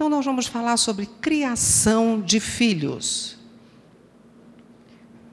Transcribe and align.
Então, 0.00 0.08
nós 0.08 0.24
vamos 0.24 0.46
falar 0.46 0.78
sobre 0.78 1.04
criação 1.04 2.22
de 2.22 2.40
filhos. 2.40 3.36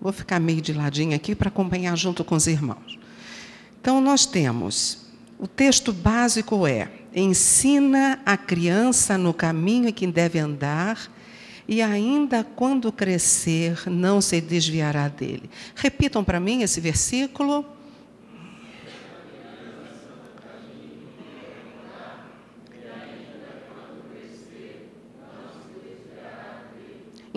Vou 0.01 0.11
ficar 0.11 0.41
meio 0.41 0.59
de 0.59 0.73
ladinho 0.73 1.15
aqui 1.15 1.33
para 1.33 1.47
acompanhar 1.47 1.95
junto 1.95 2.21
com 2.21 2.35
os 2.35 2.47
irmãos. 2.47 2.99
Então, 3.79 4.01
nós 4.01 4.25
temos 4.25 5.07
o 5.39 5.47
texto 5.47 5.93
básico 5.93 6.67
é: 6.67 6.91
ensina 7.15 8.19
a 8.25 8.35
criança 8.35 9.17
no 9.17 9.33
caminho 9.33 9.87
em 9.87 9.93
que 9.93 10.05
deve 10.05 10.37
andar, 10.37 11.09
e 11.65 11.81
ainda 11.81 12.43
quando 12.43 12.91
crescer, 12.91 13.89
não 13.89 14.19
se 14.19 14.41
desviará 14.41 15.07
dele. 15.07 15.49
Repitam 15.75 16.25
para 16.25 16.41
mim 16.41 16.61
esse 16.61 16.81
versículo. 16.81 17.65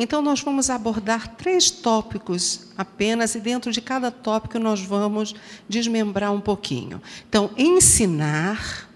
Então, 0.02 0.22
nós 0.22 0.40
vamos 0.40 0.70
abordar 0.70 1.36
três 1.36 1.70
tópicos 1.70 2.68
apenas, 2.74 3.34
e 3.34 3.40
dentro 3.40 3.70
de 3.70 3.82
cada 3.82 4.10
tópico 4.10 4.58
nós 4.58 4.80
vamos 4.80 5.34
desmembrar 5.68 6.32
um 6.32 6.40
pouquinho. 6.40 7.02
Então, 7.28 7.50
ensinar, 7.54 8.88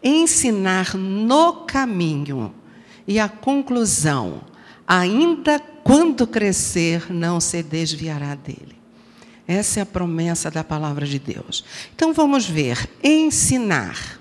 ensinar 0.00 0.94
no 0.94 1.64
caminho. 1.64 2.54
E 3.08 3.18
a 3.18 3.28
conclusão, 3.28 4.40
ainda 4.86 5.58
quando 5.82 6.28
crescer, 6.28 7.12
não 7.12 7.40
se 7.40 7.60
desviará 7.60 8.36
dele. 8.36 8.76
Essa 9.48 9.80
é 9.80 9.82
a 9.82 9.86
promessa 9.86 10.48
da 10.48 10.62
palavra 10.62 11.06
de 11.06 11.18
Deus. 11.18 11.64
Então 11.92 12.12
vamos 12.12 12.48
ver: 12.48 12.88
ensinar, 13.02 14.20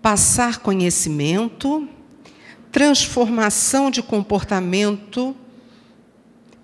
passar 0.00 0.60
conhecimento, 0.60 1.86
transformação 2.70 3.90
de 3.90 4.02
comportamento 4.02 5.34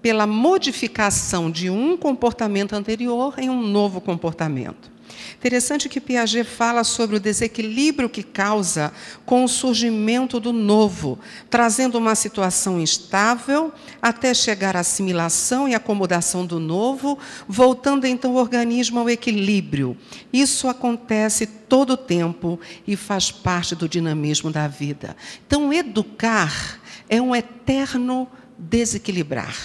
pela 0.00 0.26
modificação 0.26 1.50
de 1.50 1.70
um 1.70 1.96
comportamento 1.96 2.74
anterior 2.74 3.34
em 3.38 3.48
um 3.48 3.62
novo 3.62 4.00
comportamento. 4.00 4.91
Interessante 5.36 5.88
que 5.88 6.00
Piaget 6.00 6.44
fala 6.44 6.84
sobre 6.84 7.16
o 7.16 7.20
desequilíbrio 7.20 8.08
que 8.08 8.22
causa 8.22 8.92
com 9.26 9.44
o 9.44 9.48
surgimento 9.48 10.38
do 10.38 10.52
novo, 10.52 11.18
trazendo 11.50 11.98
uma 11.98 12.14
situação 12.14 12.80
instável 12.80 13.72
até 14.00 14.32
chegar 14.34 14.76
à 14.76 14.80
assimilação 14.80 15.68
e 15.68 15.74
acomodação 15.74 16.46
do 16.46 16.60
novo, 16.60 17.18
voltando 17.48 18.06
então 18.06 18.32
o 18.32 18.36
organismo 18.36 19.00
ao 19.00 19.10
equilíbrio. 19.10 19.96
Isso 20.32 20.68
acontece 20.68 21.46
todo 21.46 21.94
o 21.94 21.96
tempo 21.96 22.60
e 22.86 22.96
faz 22.96 23.30
parte 23.30 23.74
do 23.74 23.88
dinamismo 23.88 24.50
da 24.50 24.68
vida. 24.68 25.16
Então, 25.46 25.72
educar 25.72 26.80
é 27.08 27.20
um 27.20 27.34
eterno 27.34 28.28
desequilibrar. 28.58 29.56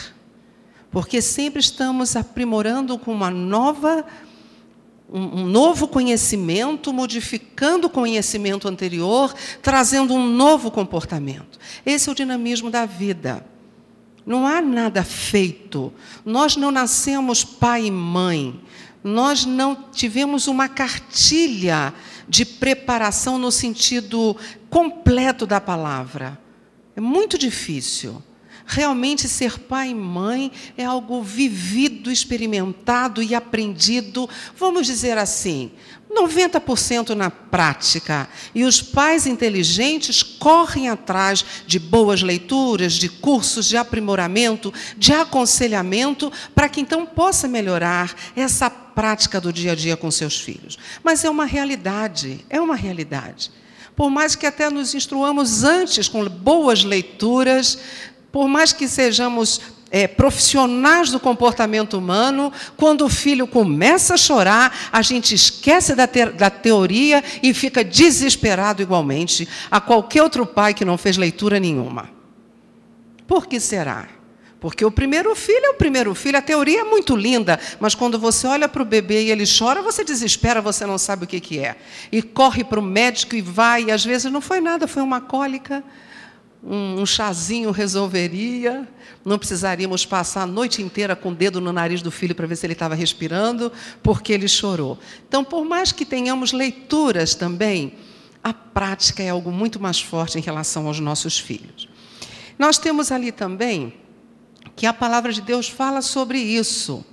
Porque 0.90 1.22
sempre 1.22 1.60
estamos 1.60 2.16
aprimorando 2.16 2.98
com 2.98 3.12
uma 3.12 3.30
nova 3.30 4.06
um, 5.10 5.46
novo 5.46 5.88
conhecimento, 5.88 6.92
modificando 6.92 7.88
o 7.88 7.90
conhecimento 7.90 8.68
anterior, 8.68 9.34
trazendo 9.62 10.14
um 10.14 10.28
novo 10.28 10.70
comportamento. 10.70 11.58
Esse 11.86 12.10
é 12.10 12.12
o 12.12 12.16
dinamismo 12.16 12.70
da 12.70 12.86
vida. 12.86 13.46
Não 14.26 14.46
há 14.46 14.62
nada 14.62 15.04
feito. 15.04 15.94
Nós 16.26 16.58
não 16.58 16.70
nascemos 16.72 17.46
pai 17.46 17.86
e 17.86 17.92
mãe. 17.92 18.60
Nós 19.02 19.46
não 19.46 19.76
tivemos 19.92 20.48
uma 20.48 20.68
cartilha 20.68 21.94
de 22.28 22.44
preparação 22.44 23.38
no 23.38 23.52
sentido 23.52 24.36
completo 24.70 25.48
da 25.48 25.62
palavra. 25.62 26.38
É 26.94 27.00
muito 27.00 27.38
difícil. 27.38 28.22
Realmente, 28.70 29.30
ser 29.30 29.58
pai 29.60 29.92
e 29.92 29.96
mãe 29.96 30.52
é 30.78 30.84
algo 30.84 31.24
vivido, 31.24 32.12
experimentado 32.12 33.24
e 33.24 33.34
aprendido, 33.34 34.30
vamos 34.58 34.86
dizer 34.86 35.18
assim, 35.18 35.72
90% 36.14 37.16
na 37.16 37.32
prática. 37.32 38.28
E 38.54 38.66
os 38.66 38.82
pais 38.82 39.26
inteligentes 39.26 40.22
correm 40.22 40.90
atrás 40.90 41.46
de 41.66 41.80
boas 41.80 42.22
leituras, 42.22 42.94
de 42.94 43.08
cursos 43.08 43.68
de 43.68 43.78
aprimoramento, 43.78 44.74
de 44.98 45.14
aconselhamento, 45.14 46.30
para 46.54 46.68
que 46.68 46.82
então 46.82 47.06
possa 47.06 47.48
melhorar 47.48 48.14
essa 48.36 48.70
prática 48.70 49.40
do 49.40 49.54
dia 49.54 49.72
a 49.72 49.76
dia 49.76 49.96
com 49.96 50.12
seus 50.12 50.42
filhos. 50.42 50.78
Mas 51.02 51.24
é 51.24 51.30
uma 51.30 51.46
realidade, 51.46 52.46
é 52.50 52.60
uma 52.60 52.76
realidade. 52.76 53.50
Por 53.96 54.10
mais 54.10 54.36
que 54.36 54.46
até 54.46 54.70
nos 54.70 54.94
instruamos 54.94 55.64
antes 55.64 56.08
com 56.08 56.24
boas 56.30 56.84
leituras, 56.84 57.80
por 58.38 58.48
mais 58.48 58.72
que 58.72 58.88
sejamos 58.88 59.60
é, 59.90 60.08
profissionais 60.08 61.10
do 61.10 61.20
comportamento 61.20 61.98
humano, 61.98 62.54
quando 62.76 63.04
o 63.04 63.10
filho 63.10 63.48
começa 63.48 64.14
a 64.14 64.18
chorar, 64.18 64.90
a 64.92 65.02
gente 65.02 65.34
esquece 65.34 65.96
da, 65.96 66.06
te 66.06 66.24
da 66.28 66.48
teoria 66.48 67.24
e 67.42 67.52
fica 67.52 67.84
desesperado 67.84 68.80
igualmente 68.80 69.50
a 69.72 69.82
qualquer 69.82 70.22
outro 70.22 70.46
pai 70.46 70.76
que 70.76 70.86
não 70.86 71.00
fez 71.00 71.18
leitura 71.18 71.60
nenhuma. 71.60 72.12
Por 73.26 73.48
que 73.48 73.60
será? 73.60 74.08
Porque 74.60 74.86
o 74.86 74.92
primeiro 74.92 75.36
filho 75.36 75.66
é 75.66 75.70
o 75.72 75.74
primeiro 75.74 76.14
filho, 76.14 76.38
a 76.38 76.42
teoria 76.44 76.82
é 76.82 76.84
muito 76.84 77.16
linda, 77.16 77.60
mas 77.80 77.96
quando 77.96 78.20
você 78.20 78.46
olha 78.46 78.70
para 78.70 78.84
o 78.84 78.86
bebê 78.86 79.24
e 79.24 79.32
ele 79.32 79.46
chora, 79.48 79.82
você 79.82 80.04
desespera, 80.04 80.62
você 80.62 80.86
não 80.86 81.00
sabe 81.00 81.24
o 81.24 81.28
que, 81.28 81.40
que 81.40 81.58
é. 81.58 81.76
E 82.12 82.22
corre 82.22 82.64
para 82.64 82.80
o 82.80 82.84
médico 82.84 83.36
e 83.36 83.42
vai, 83.42 83.86
e 83.86 83.92
às 83.92 84.06
vezes 84.06 84.32
não 84.32 84.42
foi 84.42 84.62
nada, 84.62 84.88
foi 84.88 85.02
uma 85.02 85.22
cólica 85.22 85.84
um, 86.64 87.06
chazinho 87.06 87.72
resolveria, 87.72 88.88
não 89.24 89.38
precisaríamos 89.38 90.06
passar 90.06 90.44
a 90.44 90.48
noite 90.48 90.82
inteira 90.82 91.16
com 91.16 91.30
o 91.30 91.36
dedo 91.36 91.62
no 91.62 91.72
nariz 91.72 92.02
do 92.02 92.12
filho 92.12 92.36
para 92.36 92.48
ver 92.48 92.56
se 92.56 92.66
ele 92.66 92.74
estava 92.74 92.96
respirando, 92.96 93.72
porque 94.02 94.34
ele 94.34 94.48
chorou. 94.48 94.98
Então, 95.28 95.44
por 95.44 95.64
mais 95.64 95.92
que 95.92 96.06
tenhamos 96.06 96.52
leituras 96.52 97.36
também, 97.36 97.94
a 98.44 98.54
prática 98.54 99.22
é 99.22 99.30
algo 99.30 99.52
muito 99.52 99.80
mais 99.80 100.00
forte 100.00 100.38
em 100.38 100.42
relação 100.42 100.88
aos 100.88 101.00
nossos 101.00 101.40
filhos. 101.40 101.88
Nós 102.58 102.78
temos 102.78 103.12
ali 103.12 103.32
também 103.32 103.94
que 104.76 104.86
a 104.86 104.94
palavra 104.94 105.32
de 105.32 105.42
Deus 105.42 105.68
fala 105.68 106.02
sobre 106.02 106.40
isso, 106.40 107.06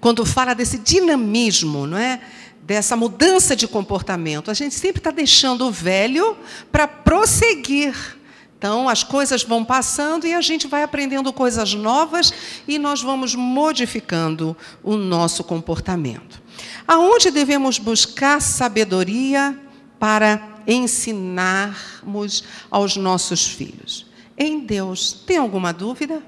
quando 0.00 0.24
fala 0.24 0.54
desse 0.54 0.78
dinamismo, 0.78 1.86
não 1.86 1.98
é? 1.98 2.20
Dessa 2.62 2.96
mudança 2.96 3.56
de 3.56 3.66
comportamento. 3.66 4.50
A 4.50 4.54
gente 4.54 4.74
sempre 4.74 5.00
está 5.00 5.10
deixando 5.10 5.66
o 5.66 5.70
velho 5.70 6.36
para 6.70 6.86
prosseguir 6.86 8.17
então, 8.58 8.88
as 8.88 9.04
coisas 9.04 9.44
vão 9.44 9.64
passando 9.64 10.26
e 10.26 10.34
a 10.34 10.40
gente 10.40 10.66
vai 10.66 10.82
aprendendo 10.82 11.32
coisas 11.32 11.74
novas 11.74 12.34
e 12.66 12.76
nós 12.76 13.00
vamos 13.00 13.36
modificando 13.36 14.56
o 14.82 14.96
nosso 14.96 15.44
comportamento. 15.44 16.42
Aonde 16.86 17.30
devemos 17.30 17.78
buscar 17.78 18.42
sabedoria 18.42 19.56
para 19.96 20.42
ensinarmos 20.66 22.42
aos 22.68 22.96
nossos 22.96 23.46
filhos? 23.46 24.06
Em 24.36 24.58
Deus. 24.58 25.12
Tem 25.24 25.36
alguma 25.36 25.72
dúvida? 25.72 26.20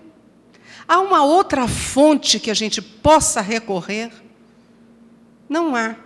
Há 0.87 1.01
uma 1.01 1.25
outra 1.25 1.67
fonte 1.67 2.39
que 2.39 2.51
a 2.51 2.55
gente 2.55 2.81
possa 2.81 3.41
recorrer? 3.41 4.13
Não 5.49 5.75
há. 5.75 5.97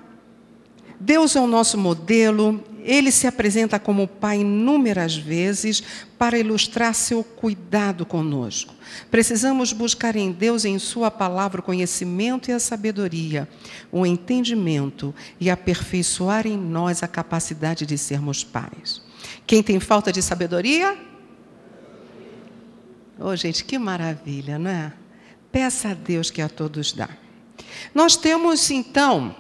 Deus 0.99 1.37
é 1.37 1.41
o 1.41 1.47
nosso 1.47 1.77
modelo, 1.77 2.65
ele 2.85 3.11
se 3.11 3.27
apresenta 3.27 3.79
como 3.79 4.07
Pai 4.07 4.41
inúmeras 4.41 5.17
vezes 5.17 5.83
para 6.19 6.39
ilustrar 6.39 6.95
seu 6.95 7.25
cuidado 7.25 8.05
conosco. 8.05 8.75
Precisamos 9.11 9.73
buscar 9.73 10.15
em 10.15 10.31
Deus 10.31 10.65
e 10.65 10.69
em 10.69 10.79
Sua 10.79 11.11
palavra 11.11 11.61
o 11.61 11.65
conhecimento 11.65 12.51
e 12.51 12.53
a 12.53 12.61
sabedoria, 12.61 13.49
o 13.91 14.05
entendimento 14.05 15.15
e 15.41 15.49
aperfeiçoar 15.49 16.47
em 16.47 16.59
nós 16.59 17.03
a 17.03 17.09
capacidade 17.09 17.87
de 17.87 17.97
sermos 17.97 18.45
pais. 18.45 19.01
Quem 19.47 19.63
tem 19.63 19.81
falta 19.81 20.13
de 20.13 20.21
sabedoria? 20.21 20.97
Oh, 23.19 23.35
gente, 23.35 23.65
que 23.65 23.79
maravilha, 23.79 24.59
não 24.59 24.71
é? 24.71 24.93
Peça 25.51 25.91
a 25.91 25.95
Deus 25.95 26.31
que 26.31 26.43
a 26.43 26.49
todos 26.51 26.93
dá. 26.93 27.09
Nós 27.95 28.17
temos, 28.17 28.71
então, 28.71 29.35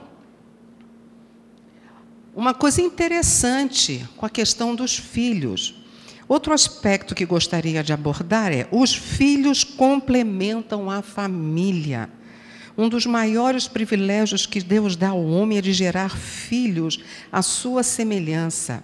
uma 2.34 2.52
coisa 2.52 2.80
interessante 2.80 4.04
com 4.16 4.26
a 4.26 4.30
questão 4.30 4.74
dos 4.74 4.98
filhos. 4.98 5.74
Outro 6.26 6.52
aspecto 6.52 7.14
que 7.14 7.24
gostaria 7.24 7.82
de 7.82 7.92
abordar 7.92 8.52
é: 8.52 8.66
os 8.72 8.94
filhos 8.94 9.62
complementam 9.62 10.90
a 10.90 11.00
família. 11.00 12.10
Um 12.76 12.88
dos 12.88 13.06
maiores 13.06 13.68
privilégios 13.68 14.46
que 14.46 14.60
Deus 14.60 14.96
dá 14.96 15.10
ao 15.10 15.24
homem 15.24 15.58
é 15.58 15.62
de 15.62 15.72
gerar 15.72 16.10
filhos 16.10 16.98
à 17.30 17.40
sua 17.40 17.84
semelhança. 17.84 18.82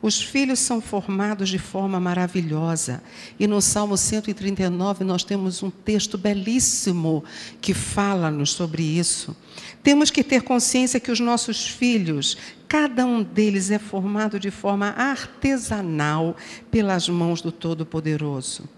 Os 0.00 0.22
filhos 0.22 0.60
são 0.60 0.80
formados 0.80 1.48
de 1.48 1.58
forma 1.58 1.98
maravilhosa. 1.98 3.02
E 3.38 3.48
no 3.48 3.60
Salmo 3.60 3.96
139 3.96 5.04
nós 5.04 5.24
temos 5.24 5.62
um 5.62 5.70
texto 5.70 6.16
belíssimo 6.16 7.24
que 7.60 7.74
fala-nos 7.74 8.52
sobre 8.52 8.82
isso. 8.82 9.36
Temos 9.82 10.10
que 10.10 10.24
ter 10.24 10.42
consciência 10.42 11.00
que 11.00 11.10
os 11.10 11.20
nossos 11.20 11.66
filhos, 11.66 12.36
cada 12.66 13.06
um 13.06 13.22
deles 13.22 13.70
é 13.70 13.78
formado 13.78 14.38
de 14.38 14.50
forma 14.50 14.88
artesanal 14.88 16.36
pelas 16.70 17.08
mãos 17.08 17.40
do 17.40 17.52
Todo-Poderoso. 17.52 18.68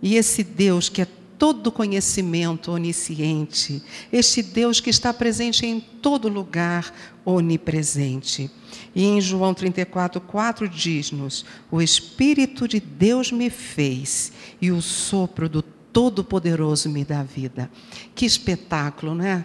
E 0.00 0.16
esse 0.16 0.42
Deus 0.42 0.88
que 0.88 1.02
é 1.02 1.06
todo 1.42 1.72
conhecimento 1.72 2.70
onisciente, 2.70 3.82
este 4.12 4.44
Deus 4.44 4.78
que 4.78 4.90
está 4.90 5.12
presente 5.12 5.66
em 5.66 5.80
todo 5.80 6.28
lugar, 6.28 6.94
onipresente. 7.24 8.48
E 8.94 9.04
em 9.04 9.20
João 9.20 9.52
34, 9.52 10.20
4 10.20 10.68
diz-nos: 10.68 11.44
O 11.68 11.82
Espírito 11.82 12.68
de 12.68 12.78
Deus 12.78 13.32
me 13.32 13.50
fez 13.50 14.32
e 14.60 14.70
o 14.70 14.80
sopro 14.80 15.48
do 15.48 15.62
Todo-Poderoso 15.62 16.88
me 16.88 17.04
dá 17.04 17.24
vida. 17.24 17.68
Que 18.14 18.24
espetáculo, 18.24 19.14
né? 19.14 19.44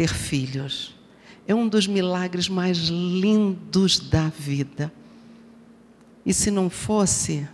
Ter 0.00 0.08
filhos. 0.08 0.94
É 1.46 1.54
um 1.54 1.68
dos 1.68 1.86
milagres 1.86 2.48
mais 2.48 2.78
lindos 2.78 3.98
da 3.98 4.30
vida. 4.30 4.90
E 6.24 6.32
se 6.32 6.50
não 6.50 6.70
fosse, 6.70 7.46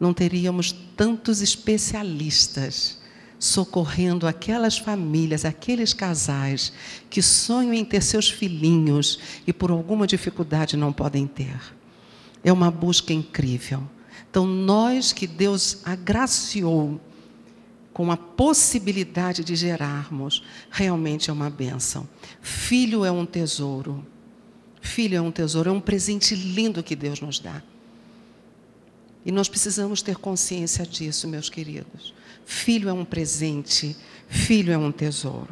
não 0.00 0.12
teríamos 0.12 0.72
tantos 0.96 1.40
especialistas 1.40 2.98
socorrendo 3.38 4.26
aquelas 4.26 4.76
famílias, 4.76 5.44
aqueles 5.44 5.92
casais 5.92 6.72
que 7.08 7.22
sonham 7.22 7.72
em 7.72 7.84
ter 7.84 8.02
seus 8.02 8.28
filhinhos 8.28 9.20
e 9.46 9.52
por 9.52 9.70
alguma 9.70 10.08
dificuldade 10.08 10.76
não 10.76 10.92
podem 10.92 11.24
ter. 11.24 11.56
É 12.42 12.52
uma 12.52 12.68
busca 12.68 13.12
incrível. 13.12 13.80
Então, 14.28 14.44
nós 14.44 15.12
que 15.12 15.28
Deus 15.28 15.82
agraciou 15.84 17.00
com 17.96 18.12
a 18.12 18.16
possibilidade 18.18 19.42
de 19.42 19.56
gerarmos, 19.56 20.42
realmente 20.70 21.30
é 21.30 21.32
uma 21.32 21.48
bênção. 21.48 22.06
Filho 22.42 23.06
é 23.06 23.10
um 23.10 23.24
tesouro. 23.24 24.06
Filho 24.82 25.16
é 25.16 25.20
um 25.22 25.30
tesouro, 25.30 25.70
é 25.70 25.72
um 25.72 25.80
presente 25.80 26.34
lindo 26.34 26.82
que 26.82 26.94
Deus 26.94 27.22
nos 27.22 27.38
dá. 27.38 27.62
E 29.24 29.32
nós 29.32 29.48
precisamos 29.48 30.02
ter 30.02 30.16
consciência 30.16 30.84
disso, 30.84 31.26
meus 31.26 31.48
queridos. 31.48 32.12
Filho 32.44 32.90
é 32.90 32.92
um 32.92 33.02
presente, 33.02 33.96
filho 34.28 34.74
é 34.74 34.76
um 34.76 34.92
tesouro. 34.92 35.48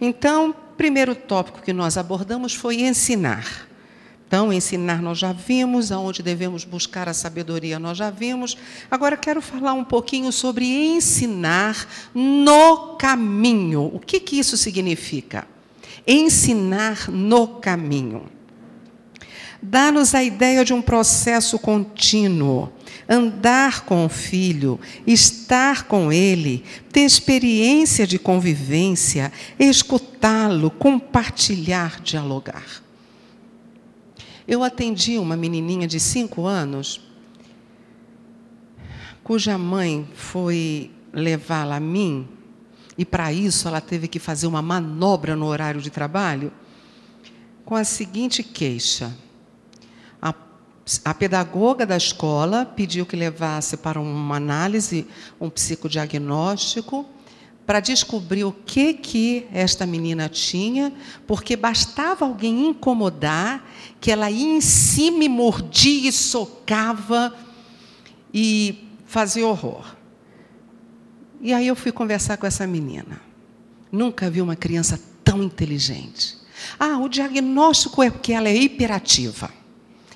Então, 0.00 0.54
primeiro 0.76 1.16
tópico 1.16 1.60
que 1.60 1.72
nós 1.72 1.96
abordamos 1.96 2.54
foi 2.54 2.82
ensinar. 2.82 3.68
Então, 4.30 4.52
ensinar 4.52 5.02
nós 5.02 5.18
já 5.18 5.32
vimos, 5.32 5.90
aonde 5.90 6.22
devemos 6.22 6.62
buscar 6.62 7.08
a 7.08 7.12
sabedoria 7.12 7.80
nós 7.80 7.98
já 7.98 8.10
vimos. 8.10 8.56
Agora 8.88 9.16
quero 9.16 9.42
falar 9.42 9.72
um 9.72 9.82
pouquinho 9.82 10.30
sobre 10.30 10.66
ensinar 10.66 11.84
no 12.14 12.94
caminho. 12.94 13.90
O 13.92 13.98
que, 13.98 14.20
que 14.20 14.38
isso 14.38 14.56
significa? 14.56 15.48
Ensinar 16.06 17.10
no 17.10 17.58
caminho. 17.58 18.26
Dá-nos 19.60 20.14
a 20.14 20.22
ideia 20.22 20.64
de 20.64 20.72
um 20.72 20.80
processo 20.80 21.58
contínuo 21.58 22.72
andar 23.08 23.80
com 23.80 24.06
o 24.06 24.08
filho, 24.08 24.78
estar 25.04 25.88
com 25.88 26.12
ele, 26.12 26.62
ter 26.92 27.00
experiência 27.00 28.06
de 28.06 28.16
convivência, 28.16 29.32
escutá-lo, 29.58 30.70
compartilhar, 30.70 32.00
dialogar. 32.00 32.89
Eu 34.50 34.64
atendi 34.64 35.16
uma 35.16 35.36
menininha 35.36 35.86
de 35.86 36.00
cinco 36.00 36.44
anos, 36.44 37.00
cuja 39.22 39.56
mãe 39.56 40.08
foi 40.12 40.90
levá-la 41.12 41.76
a 41.76 41.80
mim, 41.80 42.26
e 42.98 43.04
para 43.04 43.32
isso 43.32 43.68
ela 43.68 43.80
teve 43.80 44.08
que 44.08 44.18
fazer 44.18 44.48
uma 44.48 44.60
manobra 44.60 45.36
no 45.36 45.46
horário 45.46 45.80
de 45.80 45.88
trabalho, 45.88 46.52
com 47.64 47.76
a 47.76 47.84
seguinte 47.84 48.42
queixa. 48.42 49.16
A 51.04 51.14
pedagoga 51.14 51.86
da 51.86 51.96
escola 51.96 52.66
pediu 52.66 53.06
que 53.06 53.14
levasse 53.14 53.76
para 53.76 54.00
uma 54.00 54.34
análise, 54.34 55.06
um 55.40 55.48
psicodiagnóstico, 55.48 57.08
para 57.70 57.78
descobrir 57.78 58.42
o 58.42 58.50
que 58.50 58.92
que 58.92 59.46
esta 59.52 59.86
menina 59.86 60.28
tinha, 60.28 60.92
porque 61.24 61.54
bastava 61.54 62.24
alguém 62.24 62.66
incomodar 62.66 63.64
que 64.00 64.10
ela 64.10 64.28
ia 64.28 64.56
em 64.56 64.60
cima 64.60 65.22
e 65.22 65.28
mordia 65.28 66.08
e 66.08 66.10
socava 66.10 67.32
e 68.34 68.88
fazia 69.06 69.46
horror. 69.46 69.94
E 71.40 71.52
aí 71.52 71.68
eu 71.68 71.76
fui 71.76 71.92
conversar 71.92 72.38
com 72.38 72.44
essa 72.44 72.66
menina. 72.66 73.20
Nunca 73.92 74.28
vi 74.28 74.42
uma 74.42 74.56
criança 74.56 75.00
tão 75.22 75.40
inteligente. 75.40 76.38
Ah, 76.76 76.98
o 76.98 77.08
diagnóstico 77.08 78.02
é 78.02 78.10
que 78.10 78.32
ela 78.32 78.48
é 78.48 78.56
hiperativa. 78.56 79.48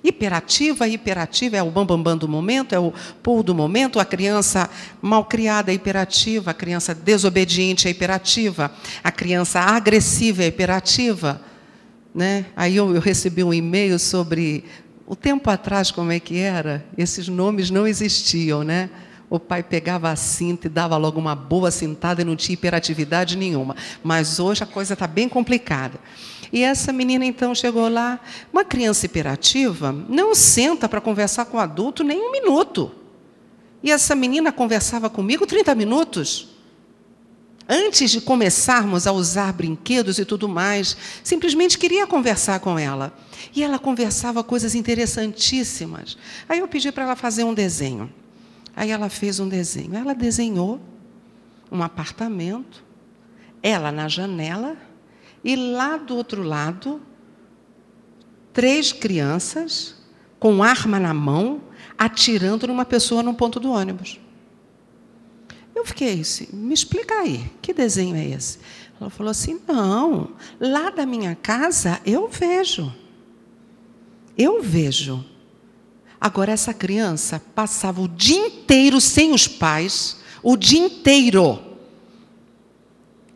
Hiperativa, 0.05 0.87
hiperativa 0.87 1.56
é 1.56 1.62
o 1.62 1.71
bambambam 1.71 1.97
bam, 1.97 2.12
bam 2.12 2.19
do 2.19 2.29
momento, 2.29 2.75
é 2.75 2.79
o 2.79 2.93
pulo 3.23 3.43
do 3.43 3.55
momento, 3.55 3.99
a 3.99 4.05
criança 4.05 4.69
mal 5.01 5.25
criada 5.25 5.73
é 5.73 5.75
hiperativa, 5.75 6.51
a 6.51 6.55
criança 6.55 6.95
desobediente 6.95 7.89
é 7.89 7.91
hiperativa, 7.91 8.71
a 9.03 9.11
criança 9.11 9.61
agressiva 9.61 10.43
é 10.43 10.47
hiperativa. 10.49 11.41
Né? 12.15 12.45
Aí 12.55 12.77
eu, 12.77 12.95
eu 12.95 13.01
recebi 13.01 13.43
um 13.43 13.55
e-mail 13.55 13.99
sobre 13.99 14.65
o 15.06 15.17
tempo 15.17 15.49
atrás 15.49 15.91
como 15.91 16.12
é 16.12 16.21
que 16.21 16.37
era, 16.37 16.85
esses 16.99 17.27
nomes 17.27 17.71
não 17.71 17.87
existiam, 17.87 18.62
né? 18.62 18.91
O 19.31 19.41
pai 19.41 19.62
pegava 19.62 20.11
a 20.11 20.17
cinta 20.17 20.67
e 20.67 20.71
dava 20.71 20.97
logo 20.99 21.19
uma 21.19 21.35
boa 21.35 21.71
cintada 21.71 22.21
e 22.21 22.25
não 22.25 22.37
tinha 22.37 22.55
hiperatividade 22.55 23.37
nenhuma. 23.37 23.75
Mas 24.03 24.39
hoje 24.39 24.62
a 24.62 24.67
coisa 24.67 24.93
está 24.93 25.06
bem 25.06 25.29
complicada. 25.29 25.99
E 26.55 26.62
essa 26.62 26.93
menina 26.93 27.27
então 27.27 27.53
chegou 27.53 27.89
lá. 27.89 28.21
Uma 28.53 28.65
criança 28.65 29.06
hiperativa 29.06 29.91
não 30.09 30.37
senta 30.37 30.89
para 30.89 31.01
conversar 31.01 31.47
com 31.47 31.56
o 31.56 31.61
adulto 31.61 32.05
nem 32.05 32.17
um 32.17 32.31
minuto. 32.31 32.93
E 33.83 33.91
essa 33.91 34.15
menina 34.15 34.53
conversava 34.53 35.11
comigo 35.11 35.49
30 35.49 35.75
minutos. 35.75 36.49
Antes 37.69 38.12
de 38.12 38.21
começarmos 38.21 39.09
a 39.09 39.12
usar 39.12 39.53
brinquedos 39.53 40.21
e 40.21 40.25
tudo 40.25 40.49
mais, 40.49 40.97
simplesmente 41.25 41.77
queria 41.77 42.06
conversar 42.06 42.61
com 42.61 42.79
ela. 42.79 43.12
E 43.53 43.65
ela 43.65 43.79
conversava 43.81 44.45
coisas 44.45 44.77
interessantíssimas. 44.77 46.17
Aí 46.49 46.61
eu 46.61 46.69
pedi 46.69 46.93
para 46.93 47.03
ela 47.03 47.17
fazer 47.17 47.43
um 47.43 47.53
desenho. 47.53 48.15
Aí 48.77 48.93
ela 48.93 49.09
fez 49.09 49.41
um 49.41 49.49
desenho. 49.49 49.97
Ela 49.97 50.15
desenhou 50.15 50.81
um 51.69 51.83
apartamento, 51.83 52.85
ela 53.61 53.91
na 53.91 54.06
janela 54.06 54.77
e 55.44 55.55
lá 55.55 55.99
do 55.99 56.17
outro 56.17 56.43
lado, 56.43 57.02
três 58.52 58.93
crianças 58.93 59.94
com 60.41 60.62
arma 60.62 60.99
na 60.99 61.12
mão, 61.12 61.61
atirando 61.99 62.67
numa 62.67 62.85
pessoa 62.85 63.23
no 63.23 63.35
ponto 63.35 63.61
do 63.61 63.70
ônibus. 63.70 64.19
Eu 65.74 65.84
fiquei 65.84 66.20
assim, 66.20 66.48
me 66.53 66.72
explica 66.72 67.15
aí, 67.15 67.51
que 67.60 67.74
desenho 67.74 68.17
é 68.17 68.24
esse? 68.27 68.58
Ela 69.01 69.10
falou 69.10 69.31
assim: 69.31 69.60
não, 69.67 70.31
lá 70.58 70.89
da 70.89 71.05
minha 71.05 71.34
casa 71.34 72.01
eu 72.06 72.29
vejo. 72.29 72.94
Eu 74.36 74.63
vejo. 74.63 75.24
Agora, 76.20 76.53
essa 76.53 76.72
criança 76.72 77.43
passava 77.55 78.01
o 78.01 78.08
dia 78.08 78.46
inteiro 78.46 79.01
sem 79.01 79.32
os 79.32 79.46
pais, 79.46 80.19
o 80.43 80.56
dia 80.56 80.81
inteiro 80.81 81.60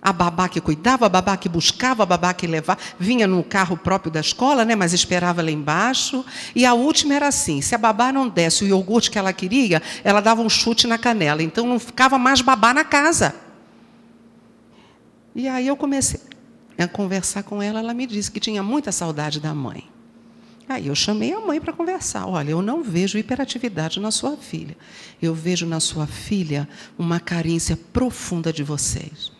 a 0.01 0.13
babá 0.13 0.49
que 0.49 0.61
cuidava, 0.61 1.07
a 1.07 1.09
babá 1.09 1.37
que 1.37 1.49
buscava, 1.49 2.05
a 2.05 2.07
babá 2.07 2.33
que 2.33 2.47
levava, 2.47 2.79
vinha 2.99 3.27
no 3.27 3.43
carro 3.43 3.77
próprio 3.77 4.13
da 4.13 4.21
escola, 4.21 4.65
né, 4.65 4.77
mas 4.77 4.93
esperava 4.93 5.43
lá 5.43 5.51
embaixo. 5.51 6.25
E 6.55 6.65
a 6.65 6.73
última 6.73 7.15
era 7.15 7.29
assim: 7.29 7.61
se 7.61 7.75
a 7.75 7.79
babá 7.79 8.13
não 8.13 8.29
desse 8.29 8.65
o 8.65 8.67
iogurte 8.67 9.11
que 9.11 9.19
ela 9.19 9.33
queria, 9.33 9.83
ela 10.05 10.21
dava 10.21 10.41
um 10.41 10.49
chute 10.49 10.87
na 10.87 10.97
canela. 10.97 11.43
Então 11.43 11.67
não 11.67 11.79
ficava 11.79 12.19
mais 12.19 12.41
babá 12.41 12.73
na 12.73 12.85
casa. 12.85 13.35
E 15.35 15.49
aí 15.49 15.67
eu 15.67 15.77
comecei 15.77 16.21
a 16.79 16.87
conversar 16.87 17.43
com 17.43 17.61
ela. 17.61 17.81
Ela 17.81 17.93
me 17.93 18.07
disse 18.07 18.31
que 18.31 18.41
tinha 18.41 18.63
muita 18.63 18.93
saudade 18.93 19.41
da 19.41 19.53
mãe. 19.53 19.85
Aí 20.69 20.89
eu 20.89 20.95
chamei 20.95 21.33
a 21.33 21.41
mãe 21.41 21.61
para 21.61 21.73
conversar. 21.73 22.27
Olha, 22.27 22.51
eu 22.51 22.61
não 22.61 22.83
vejo 22.83 23.19
hiperatividade 23.19 23.99
na 23.99 24.11
sua 24.11 24.37
filha. 24.37 24.77
Eu 25.21 25.35
vejo 25.35 25.67
na 25.67 25.81
sua 25.81 26.07
filha 26.07 26.69
uma 26.99 27.19
carência 27.19 27.77
profunda 27.93 28.53
de 28.53 28.63
vocês. 28.63 29.38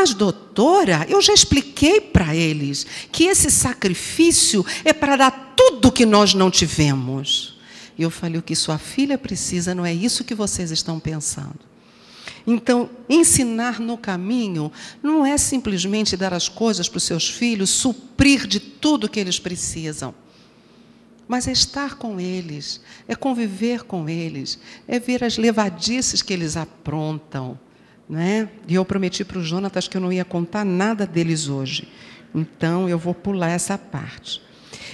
Mas, 0.00 0.14
doutora, 0.14 1.04
eu 1.08 1.20
já 1.20 1.34
expliquei 1.34 2.00
para 2.00 2.32
eles 2.32 2.86
que 3.10 3.24
esse 3.24 3.50
sacrifício 3.50 4.64
é 4.84 4.92
para 4.92 5.16
dar 5.16 5.54
tudo 5.56 5.90
que 5.90 6.06
nós 6.06 6.34
não 6.34 6.52
tivemos. 6.52 7.58
E 7.98 8.02
eu 8.04 8.08
falei: 8.08 8.38
o 8.38 8.42
que 8.42 8.54
sua 8.54 8.78
filha 8.78 9.18
precisa 9.18 9.74
não 9.74 9.84
é 9.84 9.92
isso 9.92 10.22
que 10.22 10.36
vocês 10.36 10.70
estão 10.70 11.00
pensando. 11.00 11.58
Então, 12.46 12.88
ensinar 13.08 13.80
no 13.80 13.98
caminho 13.98 14.70
não 15.02 15.26
é 15.26 15.36
simplesmente 15.36 16.16
dar 16.16 16.32
as 16.32 16.48
coisas 16.48 16.88
para 16.88 16.98
os 16.98 17.02
seus 17.02 17.28
filhos, 17.28 17.68
suprir 17.68 18.46
de 18.46 18.60
tudo 18.60 19.08
que 19.08 19.18
eles 19.18 19.40
precisam. 19.40 20.14
mas 21.26 21.48
é 21.48 21.52
estar 21.52 21.96
com 21.96 22.20
eles, 22.20 22.80
é 23.08 23.16
conviver 23.16 23.82
com 23.82 24.08
eles, 24.08 24.60
é 24.86 25.00
ver 25.00 25.24
as 25.24 25.36
levadices 25.36 26.22
que 26.22 26.32
eles 26.32 26.56
aprontam. 26.56 27.58
Né? 28.08 28.48
E 28.66 28.74
eu 28.74 28.84
prometi 28.84 29.24
para 29.24 29.38
o 29.38 29.44
Jonatas 29.44 29.86
que 29.86 29.96
eu 29.96 30.00
não 30.00 30.12
ia 30.12 30.24
contar 30.24 30.64
nada 30.64 31.06
deles 31.06 31.48
hoje. 31.48 31.88
Então 32.34 32.88
eu 32.88 32.98
vou 32.98 33.14
pular 33.14 33.50
essa 33.50 33.76
parte. 33.76 34.42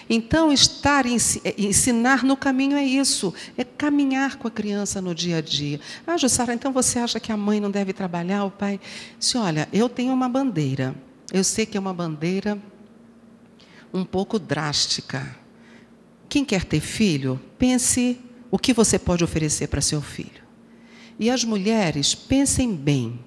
Então, 0.08 0.52
estar 0.52 1.06
ensinar 1.06 2.22
no 2.24 2.36
caminho 2.36 2.76
é 2.76 2.84
isso, 2.84 3.32
é 3.56 3.64
caminhar 3.64 4.36
com 4.36 4.46
a 4.46 4.50
criança 4.50 5.00
no 5.00 5.14
dia 5.14 5.38
a 5.38 5.40
dia. 5.40 5.80
Ah, 6.06 6.16
Jussara, 6.16 6.52
então 6.52 6.72
você 6.72 6.98
acha 6.98 7.18
que 7.18 7.32
a 7.32 7.36
mãe 7.36 7.58
não 7.58 7.70
deve 7.70 7.92
trabalhar, 7.92 8.44
o 8.44 8.50
pai? 8.50 8.78
Se 9.18 9.38
olha, 9.38 9.68
eu 9.72 9.88
tenho 9.88 10.12
uma 10.12 10.28
bandeira. 10.28 10.94
Eu 11.32 11.42
sei 11.42 11.64
que 11.64 11.76
é 11.76 11.80
uma 11.80 11.94
bandeira 11.94 12.58
um 13.92 14.04
pouco 14.04 14.38
drástica. 14.38 15.36
Quem 16.28 16.44
quer 16.44 16.64
ter 16.64 16.80
filho, 16.80 17.40
pense 17.58 18.20
o 18.50 18.58
que 18.58 18.74
você 18.74 18.98
pode 18.98 19.24
oferecer 19.24 19.68
para 19.68 19.80
seu 19.80 20.02
filho. 20.02 20.43
E 21.18 21.30
as 21.30 21.44
mulheres, 21.44 22.14
pensem 22.14 22.74
bem 22.74 23.18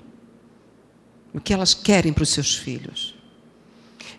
o 1.33 1.39
que 1.39 1.53
elas 1.53 1.73
querem 1.73 2.11
para 2.11 2.23
os 2.23 2.29
seus 2.29 2.55
filhos. 2.55 3.15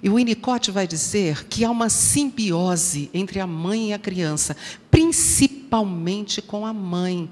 E 0.03 0.09
o 0.09 0.15
Winnicott 0.15 0.71
vai 0.71 0.87
dizer 0.87 1.45
que 1.47 1.65
há 1.65 1.71
uma 1.71 1.89
simbiose 1.89 3.11
entre 3.13 3.41
a 3.41 3.47
mãe 3.47 3.91
e 3.91 3.93
a 3.93 3.99
criança, 3.99 4.57
principalmente 4.91 6.41
com 6.41 6.65
a 6.65 6.73
mãe. 6.73 7.29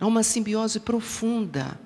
Há 0.00 0.06
uma 0.06 0.22
simbiose 0.22 0.80
profunda. 0.80 1.78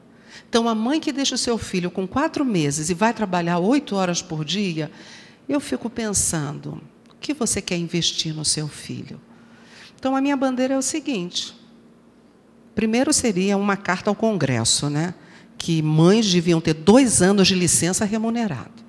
Então, 0.49 0.69
a 0.69 0.75
mãe 0.75 1.01
que 1.01 1.13
deixa 1.13 1.35
o 1.35 1.39
seu 1.39 1.59
filho 1.59 1.91
com 1.91 2.07
quatro 2.07 2.45
meses 2.45 2.89
e 2.89 2.95
vai 2.95 3.13
trabalhar 3.13 3.59
oito 3.59 3.97
horas 3.97 4.23
por 4.23 4.45
dia, 4.45 4.91
eu 5.49 5.61
fico 5.61 5.91
pensando: 5.91 6.81
o 7.11 7.15
que 7.21 7.35
você 7.35 7.61
quer 7.61 7.77
investir 7.77 8.35
no 8.35 8.45
seu 8.45 8.69
filho? 8.69 9.21
Então, 9.99 10.15
a 10.15 10.21
minha 10.21 10.37
bandeira 10.37 10.75
é 10.75 10.79
o 10.79 10.83
seguinte: 10.83 11.55
primeiro 12.75 13.13
seria 13.13 13.57
uma 13.57 13.77
carta 13.77 14.11
ao 14.11 14.15
Congresso, 14.15 14.89
né? 14.89 15.15
Que 15.57 15.83
mães 15.83 16.31
deviam 16.31 16.61
ter 16.61 16.75
dois 16.75 17.21
anos 17.21 17.49
de 17.49 17.55
licença 17.55 18.05
remunerado 18.05 18.81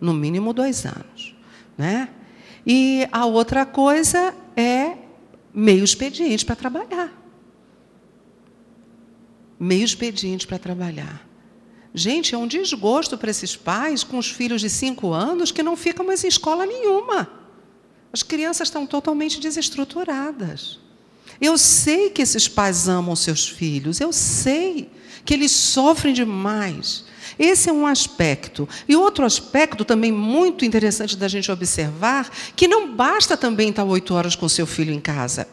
no 0.00 0.14
mínimo 0.14 0.52
dois 0.52 0.86
anos. 0.86 1.34
Né? 1.76 2.08
E 2.66 3.06
a 3.12 3.26
outra 3.26 3.66
coisa 3.66 4.34
é 4.56 4.96
meio 5.52 5.84
expediente 5.84 6.44
para 6.44 6.56
trabalhar. 6.56 7.12
Meio 9.58 9.84
expediente 9.84 10.46
para 10.46 10.58
trabalhar. 10.58 11.28
Gente, 11.92 12.34
é 12.34 12.38
um 12.38 12.46
desgosto 12.46 13.18
para 13.18 13.30
esses 13.30 13.56
pais 13.56 14.02
com 14.04 14.16
os 14.16 14.30
filhos 14.30 14.60
de 14.60 14.70
cinco 14.70 15.12
anos 15.12 15.50
que 15.50 15.62
não 15.62 15.76
ficam 15.76 16.06
mais 16.06 16.24
em 16.24 16.28
escola 16.28 16.64
nenhuma. 16.64 17.28
As 18.12 18.22
crianças 18.22 18.68
estão 18.68 18.86
totalmente 18.86 19.40
desestruturadas. 19.40 20.78
Eu 21.40 21.56
sei 21.56 22.10
que 22.10 22.22
esses 22.22 22.46
pais 22.46 22.88
amam 22.88 23.16
seus 23.16 23.48
filhos, 23.48 24.00
eu 24.00 24.12
sei 24.12 24.90
que 25.24 25.34
eles 25.34 25.52
sofrem 25.52 26.12
demais, 26.12 27.04
esse 27.40 27.70
é 27.70 27.72
um 27.72 27.86
aspecto. 27.86 28.68
E 28.86 28.94
outro 28.94 29.24
aspecto 29.24 29.82
também 29.82 30.12
muito 30.12 30.62
interessante 30.62 31.16
da 31.16 31.26
gente 31.26 31.50
observar, 31.50 32.30
que 32.54 32.68
não 32.68 32.94
basta 32.94 33.34
também 33.34 33.70
estar 33.70 33.84
oito 33.84 34.14
horas 34.14 34.36
com 34.36 34.46
seu 34.46 34.66
filho 34.66 34.92
em 34.92 35.00
casa. 35.00 35.48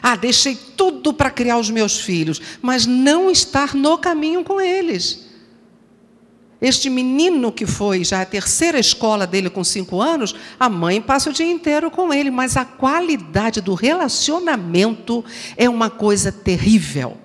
Ah, 0.00 0.14
deixei 0.14 0.56
tudo 0.76 1.12
para 1.12 1.30
criar 1.30 1.58
os 1.58 1.70
meus 1.70 1.98
filhos, 1.98 2.40
mas 2.62 2.86
não 2.86 3.30
estar 3.30 3.74
no 3.74 3.98
caminho 3.98 4.44
com 4.44 4.60
eles. 4.60 5.23
Este 6.64 6.88
menino 6.88 7.52
que 7.52 7.66
foi 7.66 8.02
já 8.04 8.22
a 8.22 8.24
terceira 8.24 8.78
escola 8.78 9.26
dele 9.26 9.50
com 9.50 9.62
cinco 9.62 10.00
anos, 10.00 10.34
a 10.58 10.66
mãe 10.66 10.98
passa 10.98 11.28
o 11.28 11.32
dia 11.32 11.44
inteiro 11.44 11.90
com 11.90 12.10
ele, 12.10 12.30
mas 12.30 12.56
a 12.56 12.64
qualidade 12.64 13.60
do 13.60 13.74
relacionamento 13.74 15.22
é 15.58 15.68
uma 15.68 15.90
coisa 15.90 16.32
terrível. 16.32 17.18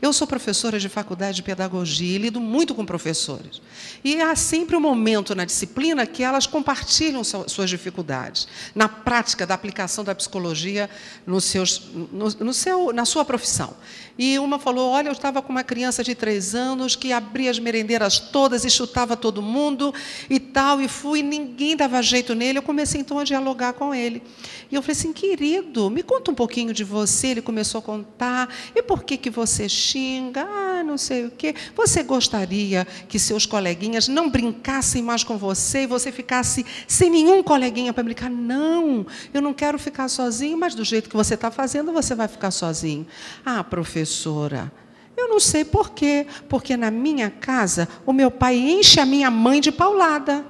Eu 0.00 0.12
sou 0.12 0.26
professora 0.26 0.78
de 0.78 0.88
faculdade 0.88 1.36
de 1.36 1.42
pedagogia 1.42 2.16
e 2.16 2.18
lido 2.18 2.40
muito 2.40 2.74
com 2.74 2.86
professores. 2.86 3.60
E 4.04 4.20
há 4.20 4.36
sempre 4.36 4.76
um 4.76 4.80
momento 4.80 5.34
na 5.34 5.44
disciplina 5.44 6.06
que 6.06 6.22
elas 6.22 6.46
compartilham 6.46 7.24
suas 7.24 7.68
dificuldades, 7.68 8.46
na 8.74 8.88
prática 8.88 9.44
da 9.44 9.54
aplicação 9.54 10.04
da 10.04 10.14
psicologia 10.14 10.88
no 11.26 11.40
seus, 11.40 11.82
no, 12.12 12.28
no 12.28 12.54
seu, 12.54 12.92
na 12.92 13.04
sua 13.04 13.24
profissão. 13.24 13.74
E 14.16 14.38
uma 14.38 14.58
falou: 14.58 14.90
Olha, 14.90 15.08
eu 15.08 15.12
estava 15.12 15.42
com 15.42 15.50
uma 15.50 15.64
criança 15.64 16.04
de 16.04 16.14
três 16.14 16.54
anos 16.54 16.94
que 16.94 17.12
abria 17.12 17.50
as 17.50 17.58
merendeiras 17.58 18.18
todas 18.18 18.64
e 18.64 18.70
chutava 18.70 19.16
todo 19.16 19.42
mundo 19.42 19.92
e 20.30 20.38
tal, 20.38 20.80
e 20.80 20.88
fui, 20.88 21.22
ninguém 21.22 21.76
dava 21.76 22.00
jeito 22.02 22.34
nele. 22.34 22.58
Eu 22.58 22.62
comecei 22.62 23.00
então 23.00 23.18
a 23.18 23.24
dialogar 23.24 23.72
com 23.72 23.94
ele. 23.94 24.22
E 24.70 24.74
eu 24.74 24.82
falei 24.82 24.92
assim: 24.92 25.12
Querido, 25.12 25.88
me 25.88 26.02
conta 26.02 26.30
um 26.30 26.34
pouquinho 26.34 26.74
de 26.74 26.84
você. 26.84 27.28
Ele 27.28 27.42
começou 27.42 27.78
a 27.78 27.82
contar. 27.82 28.54
E 28.74 28.82
por 28.82 29.02
que, 29.02 29.16
que 29.16 29.30
você 29.30 29.68
xinga, 29.68 30.42
ah, 30.42 30.82
não 30.84 30.98
sei 30.98 31.26
o 31.26 31.30
quê. 31.30 31.54
Você 31.74 32.02
gostaria 32.02 32.86
que 33.08 33.18
seus 33.18 33.46
coleguinhas 33.46 34.08
não 34.08 34.28
brincassem 34.28 35.02
mais 35.02 35.24
com 35.24 35.38
você 35.38 35.82
e 35.82 35.86
você 35.86 36.12
ficasse 36.12 36.66
sem 36.86 37.08
nenhum 37.10 37.42
coleguinha 37.42 37.92
para 37.92 38.04
brincar? 38.04 38.30
Não, 38.30 39.06
eu 39.32 39.40
não 39.40 39.54
quero 39.54 39.78
ficar 39.78 40.08
sozinho, 40.08 40.58
mas 40.58 40.74
do 40.74 40.84
jeito 40.84 41.08
que 41.08 41.16
você 41.16 41.34
está 41.34 41.50
fazendo, 41.50 41.92
você 41.92 42.14
vai 42.14 42.28
ficar 42.28 42.50
sozinho. 42.50 43.06
Ah, 43.44 43.64
professora. 43.64 44.70
Eu 45.16 45.28
não 45.28 45.40
sei 45.40 45.64
por 45.64 45.90
quê, 45.90 46.26
porque 46.48 46.76
na 46.76 46.90
minha 46.90 47.28
casa 47.28 47.88
o 48.06 48.12
meu 48.12 48.30
pai 48.30 48.56
enche 48.56 49.00
a 49.00 49.06
minha 49.06 49.30
mãe 49.30 49.60
de 49.60 49.72
paulada. 49.72 50.44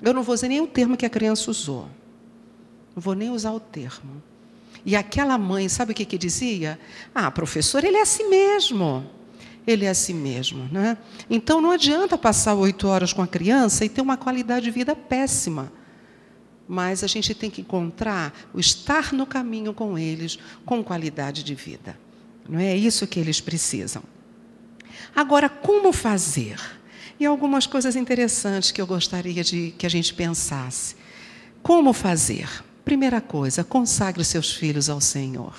Eu 0.00 0.14
não 0.14 0.22
vou 0.22 0.34
usar 0.34 0.48
nem 0.48 0.60
o 0.60 0.66
termo 0.66 0.96
que 0.96 1.04
a 1.04 1.10
criança 1.10 1.50
usou. 1.50 1.88
Não 2.96 3.02
vou 3.02 3.14
nem 3.14 3.28
usar 3.28 3.52
o 3.52 3.60
termo. 3.60 4.22
E 4.84 4.96
aquela 4.96 5.36
mãe, 5.36 5.68
sabe 5.68 5.92
o 5.92 5.94
que, 5.94 6.06
que 6.06 6.16
dizia? 6.16 6.80
Ah, 7.14 7.30
professor, 7.30 7.84
ele 7.84 7.98
é 7.98 8.00
assim 8.00 8.30
mesmo. 8.30 9.04
Ele 9.66 9.84
é 9.84 9.90
assim 9.90 10.14
mesmo. 10.14 10.66
Né? 10.72 10.96
Então 11.28 11.60
não 11.60 11.70
adianta 11.70 12.16
passar 12.16 12.54
oito 12.54 12.88
horas 12.88 13.12
com 13.12 13.20
a 13.20 13.26
criança 13.26 13.84
e 13.84 13.88
ter 13.90 14.00
uma 14.00 14.16
qualidade 14.16 14.64
de 14.64 14.70
vida 14.70 14.96
péssima. 14.96 15.70
Mas 16.66 17.04
a 17.04 17.06
gente 17.06 17.34
tem 17.34 17.50
que 17.50 17.60
encontrar 17.60 18.32
o 18.54 18.58
estar 18.58 19.12
no 19.12 19.26
caminho 19.26 19.74
com 19.74 19.98
eles 19.98 20.38
com 20.64 20.82
qualidade 20.82 21.42
de 21.42 21.54
vida. 21.54 21.98
Não 22.48 22.58
é 22.58 22.74
isso 22.74 23.06
que 23.06 23.20
eles 23.20 23.40
precisam. 23.40 24.02
Agora, 25.14 25.48
como 25.48 25.92
fazer? 25.92 26.58
E 27.20 27.26
algumas 27.26 27.66
coisas 27.66 27.94
interessantes 27.94 28.70
que 28.70 28.80
eu 28.80 28.86
gostaria 28.86 29.44
de 29.44 29.74
que 29.76 29.84
a 29.84 29.90
gente 29.90 30.14
pensasse. 30.14 30.96
Como 31.62 31.92
fazer? 31.92 32.48
Primeira 32.86 33.20
coisa, 33.20 33.64
consagre 33.64 34.24
seus 34.24 34.54
filhos 34.54 34.88
ao 34.88 35.00
Senhor. 35.00 35.52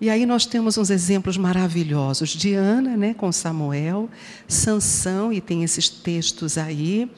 E 0.00 0.08
aí 0.08 0.24
nós 0.24 0.46
temos 0.46 0.78
uns 0.78 0.88
exemplos 0.88 1.36
maravilhosos 1.36 2.28
de 2.28 2.54
Ana, 2.54 2.96
né, 2.96 3.14
com 3.14 3.32
Samuel, 3.32 4.08
Sansão 4.46 5.32
e 5.32 5.40
tem 5.40 5.64
esses 5.64 5.88
textos 5.88 6.56
aí, 6.56 7.10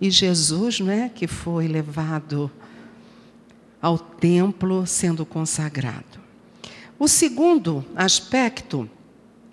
e 0.00 0.10
Jesus, 0.10 0.80
né, 0.80 1.10
que 1.14 1.26
foi 1.26 1.68
levado 1.68 2.50
ao 3.78 3.98
templo 3.98 4.86
sendo 4.86 5.26
consagrado. 5.26 6.18
O 6.98 7.08
segundo 7.08 7.84
aspecto, 7.94 8.88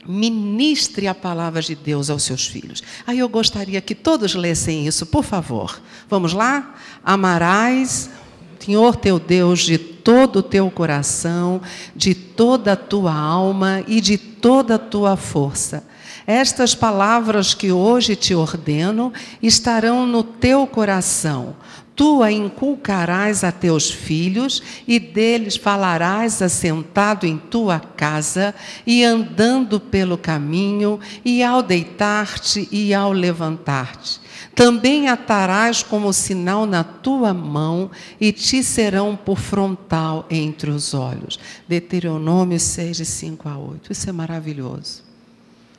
ministre 0.07 1.09
a 1.09 1.13
palavra 1.13 1.61
de 1.61 1.75
Deus 1.75 2.09
aos 2.09 2.23
seus 2.23 2.47
filhos. 2.47 2.81
Aí 3.05 3.19
eu 3.19 3.27
gostaria 3.27 3.81
que 3.81 3.93
todos 3.93 4.33
lessem 4.33 4.87
isso, 4.87 5.05
por 5.05 5.25
favor. 5.25 5.81
Vamos 6.09 6.31
lá? 6.31 6.73
Amarás 7.03 8.09
Senhor 8.59 8.95
teu 8.95 9.19
Deus 9.19 9.59
de 9.59 9.77
todo 9.77 10.39
o 10.39 10.43
teu 10.43 10.69
coração, 10.71 11.61
de 11.95 12.13
toda 12.13 12.73
a 12.73 12.77
tua 12.77 13.13
alma 13.13 13.83
e 13.87 13.99
de 13.99 14.17
toda 14.17 14.75
a 14.75 14.79
tua 14.79 15.15
força. 15.15 15.83
Estas 16.25 16.75
palavras 16.75 17.53
que 17.53 17.71
hoje 17.71 18.15
te 18.15 18.35
ordeno 18.35 19.13
estarão 19.41 20.05
no 20.05 20.23
teu 20.23 20.67
coração. 20.67 21.55
Tu 21.95 22.21
a 22.21 22.31
inculcarás 22.31 23.43
a 23.43 23.51
teus 23.51 23.89
filhos, 23.89 24.61
e 24.87 24.99
deles 24.99 25.55
falarás 25.55 26.41
assentado 26.41 27.25
em 27.25 27.37
tua 27.37 27.79
casa, 27.79 28.53
e 28.85 29.03
andando 29.03 29.79
pelo 29.79 30.17
caminho, 30.17 30.99
e 31.25 31.41
ao 31.41 31.63
deitar-te 31.63 32.67
e 32.71 32.93
ao 32.93 33.11
levantar-te 33.11 34.26
também 34.57 35.07
atarás 35.07 35.83
como 35.83 36.11
sinal 36.11 36.65
na 36.65 36.83
tua 36.83 37.31
mão 37.31 37.91
e 38.19 38.31
te 38.31 38.63
serão 38.63 39.15
por 39.15 39.37
frontal 39.37 40.25
entre 40.31 40.71
os 40.71 40.95
olhos. 40.95 41.39
Deuteronômio 41.67 42.59
6, 42.59 42.97
de 42.97 43.05
5 43.05 43.47
a 43.47 43.55
8. 43.55 43.91
Isso 43.91 44.09
é 44.09 44.11
maravilhoso. 44.11 45.03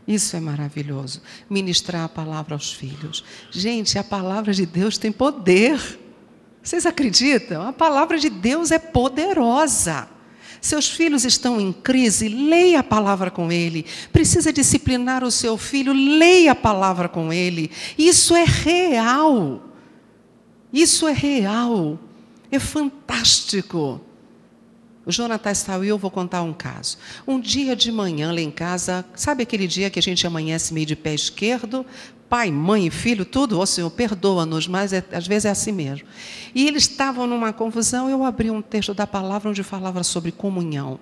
Isso 0.06 0.36
é 0.36 0.40
maravilhoso. 0.40 1.20
Ministrar 1.50 2.04
a 2.04 2.08
palavra 2.08 2.54
aos 2.54 2.72
filhos. 2.72 3.24
Gente, 3.50 3.98
a 3.98 4.04
palavra 4.04 4.54
de 4.54 4.64
Deus 4.64 4.96
tem 4.96 5.10
poder. 5.10 5.98
Vocês 6.62 6.86
acreditam? 6.86 7.66
A 7.66 7.72
palavra 7.72 8.16
de 8.16 8.30
Deus 8.30 8.70
é 8.70 8.78
poderosa. 8.78 10.08
Seus 10.60 10.88
filhos 10.88 11.24
estão 11.24 11.60
em 11.60 11.72
crise, 11.72 12.28
leia 12.28 12.80
a 12.80 12.82
palavra 12.84 13.30
com 13.30 13.50
ele. 13.52 13.86
Precisa 14.12 14.52
disciplinar 14.52 15.24
o 15.24 15.30
seu 15.30 15.56
filho, 15.56 15.92
leia 15.92 16.52
a 16.52 16.56
palavra 16.56 17.08
com 17.08 17.32
ele. 17.32 17.70
Isso 17.96 18.34
é 18.34 18.44
real. 18.44 19.62
Isso 20.72 21.06
é 21.06 21.12
real. 21.12 21.98
É 22.50 22.58
fantástico. 22.58 24.00
O 25.08 25.10
Jonathan 25.10 25.54
saiu 25.54 25.84
e 25.84 25.88
eu 25.88 25.96
vou 25.96 26.10
contar 26.10 26.42
um 26.42 26.52
caso. 26.52 26.98
Um 27.26 27.40
dia 27.40 27.74
de 27.74 27.90
manhã 27.90 28.30
lá 28.30 28.42
em 28.42 28.50
casa, 28.50 29.02
sabe 29.14 29.42
aquele 29.42 29.66
dia 29.66 29.88
que 29.88 29.98
a 29.98 30.02
gente 30.02 30.26
amanhece 30.26 30.74
meio 30.74 30.84
de 30.84 30.94
pé 30.94 31.14
esquerdo? 31.14 31.86
Pai, 32.28 32.50
mãe 32.50 32.90
filho, 32.90 33.24
tudo, 33.24 33.58
ó 33.58 33.64
Senhor, 33.64 33.88
perdoa-nos, 33.88 34.68
mas 34.68 34.92
é, 34.92 35.02
às 35.10 35.26
vezes 35.26 35.46
é 35.46 35.50
assim 35.50 35.72
mesmo. 35.72 36.06
E 36.54 36.66
eles 36.68 36.82
estavam 36.82 37.26
numa 37.26 37.54
confusão, 37.54 38.10
eu 38.10 38.22
abri 38.22 38.50
um 38.50 38.60
texto 38.60 38.92
da 38.92 39.06
palavra 39.06 39.48
onde 39.48 39.62
falava 39.62 40.04
sobre 40.04 40.30
comunhão. 40.30 41.00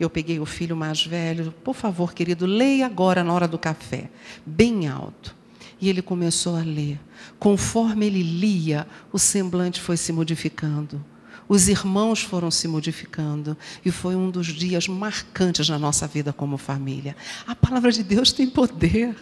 Eu 0.00 0.08
peguei 0.08 0.40
o 0.40 0.46
filho 0.46 0.74
mais 0.74 1.04
velho, 1.04 1.52
por 1.62 1.74
favor, 1.74 2.14
querido, 2.14 2.46
leia 2.46 2.86
agora 2.86 3.22
na 3.22 3.34
hora 3.34 3.46
do 3.46 3.58
café, 3.58 4.08
bem 4.46 4.88
alto. 4.88 5.36
E 5.78 5.90
ele 5.90 6.00
começou 6.00 6.56
a 6.56 6.62
ler. 6.62 6.98
Conforme 7.38 8.06
ele 8.06 8.22
lia, 8.22 8.86
o 9.12 9.18
semblante 9.18 9.78
foi 9.78 9.98
se 9.98 10.10
modificando. 10.10 11.04
Os 11.52 11.68
irmãos 11.68 12.22
foram 12.22 12.50
se 12.50 12.66
modificando 12.66 13.54
e 13.84 13.90
foi 13.90 14.16
um 14.16 14.30
dos 14.30 14.46
dias 14.46 14.88
marcantes 14.88 15.68
na 15.68 15.78
nossa 15.78 16.06
vida 16.06 16.32
como 16.32 16.56
família. 16.56 17.14
A 17.46 17.54
palavra 17.54 17.92
de 17.92 18.02
Deus 18.02 18.32
tem 18.32 18.48
poder. 18.48 19.14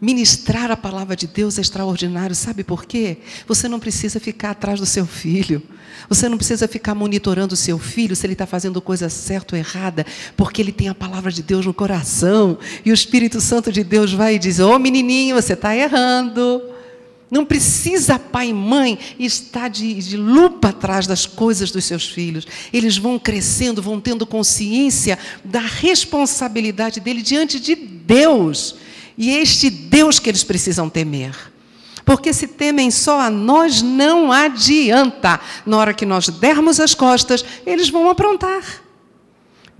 Ministrar 0.00 0.72
a 0.72 0.76
palavra 0.76 1.14
de 1.14 1.28
Deus 1.28 1.56
é 1.56 1.60
extraordinário, 1.60 2.34
sabe 2.34 2.64
por 2.64 2.84
quê? 2.84 3.18
Você 3.46 3.68
não 3.68 3.78
precisa 3.78 4.18
ficar 4.18 4.50
atrás 4.50 4.80
do 4.80 4.86
seu 4.86 5.06
filho. 5.06 5.62
Você 6.08 6.28
não 6.28 6.36
precisa 6.36 6.66
ficar 6.66 6.96
monitorando 6.96 7.54
o 7.54 7.56
seu 7.56 7.78
filho 7.78 8.16
se 8.16 8.26
ele 8.26 8.32
está 8.32 8.44
fazendo 8.44 8.82
coisa 8.82 9.08
certa 9.08 9.54
ou 9.54 9.58
errada, 9.60 10.04
porque 10.36 10.60
ele 10.60 10.72
tem 10.72 10.88
a 10.88 10.94
palavra 10.96 11.30
de 11.30 11.44
Deus 11.44 11.64
no 11.64 11.72
coração. 11.72 12.58
E 12.84 12.90
o 12.90 12.94
Espírito 12.94 13.40
Santo 13.40 13.70
de 13.70 13.84
Deus 13.84 14.12
vai 14.12 14.34
e 14.34 14.38
diz: 14.40 14.58
Ô 14.58 14.74
oh, 14.74 14.80
menininho, 14.80 15.36
você 15.36 15.52
está 15.52 15.76
errando. 15.76 16.69
Não 17.30 17.44
precisa 17.44 18.18
pai 18.18 18.48
e 18.48 18.54
mãe 18.54 18.98
estar 19.18 19.68
de, 19.68 19.94
de, 19.94 20.16
lupa 20.16 20.70
atrás 20.70 21.06
das 21.06 21.26
coisas 21.26 21.70
dos 21.70 21.84
seus 21.84 22.08
filhos. 22.08 22.46
Eles 22.72 22.96
vão 22.96 23.18
crescendo, 23.18 23.80
vão 23.80 24.00
tendo 24.00 24.26
consciência 24.26 25.16
da 25.44 25.60
responsabilidade 25.60 26.98
dele 26.98 27.22
diante 27.22 27.60
de 27.60 27.76
Deus. 27.76 28.74
E 29.16 29.30
é 29.30 29.40
este 29.40 29.70
Deus 29.70 30.18
que 30.18 30.28
eles 30.28 30.42
precisam 30.42 30.90
temer. 30.90 31.36
Porque 32.04 32.32
se 32.32 32.48
temem 32.48 32.90
só 32.90 33.20
a 33.20 33.30
nós, 33.30 33.80
não 33.80 34.32
adianta. 34.32 35.38
Na 35.64 35.76
hora 35.76 35.94
que 35.94 36.04
nós 36.04 36.28
dermos 36.28 36.80
as 36.80 36.94
costas, 36.94 37.44
eles 37.64 37.88
vão 37.88 38.10
aprontar. 38.10 38.82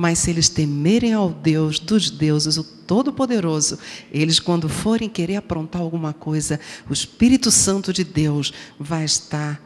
Mas 0.01 0.21
se 0.21 0.31
eles 0.31 0.49
temerem 0.49 1.13
ao 1.13 1.29
Deus 1.29 1.79
dos 1.79 2.09
deuses, 2.09 2.57
o 2.57 2.65
Todo-Poderoso, 2.65 3.79
eles, 4.11 4.41
quando 4.41 4.67
forem 4.67 5.11
querer 5.11 5.37
aprontar 5.37 5.83
alguma 5.83 6.15
coisa, 6.15 6.59
o 6.89 6.93
Espírito 6.95 7.51
Santo 7.51 7.93
de 7.93 8.03
Deus 8.03 8.51
vai 8.79 9.05
estar 9.05 9.61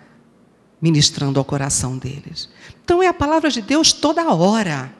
ministrando 0.82 1.38
ao 1.38 1.44
coração 1.44 1.96
deles. 1.96 2.48
Então 2.84 3.00
é 3.00 3.06
a 3.06 3.14
palavra 3.14 3.48
de 3.48 3.62
Deus 3.62 3.92
toda 3.92 4.28
hora. 4.34 4.92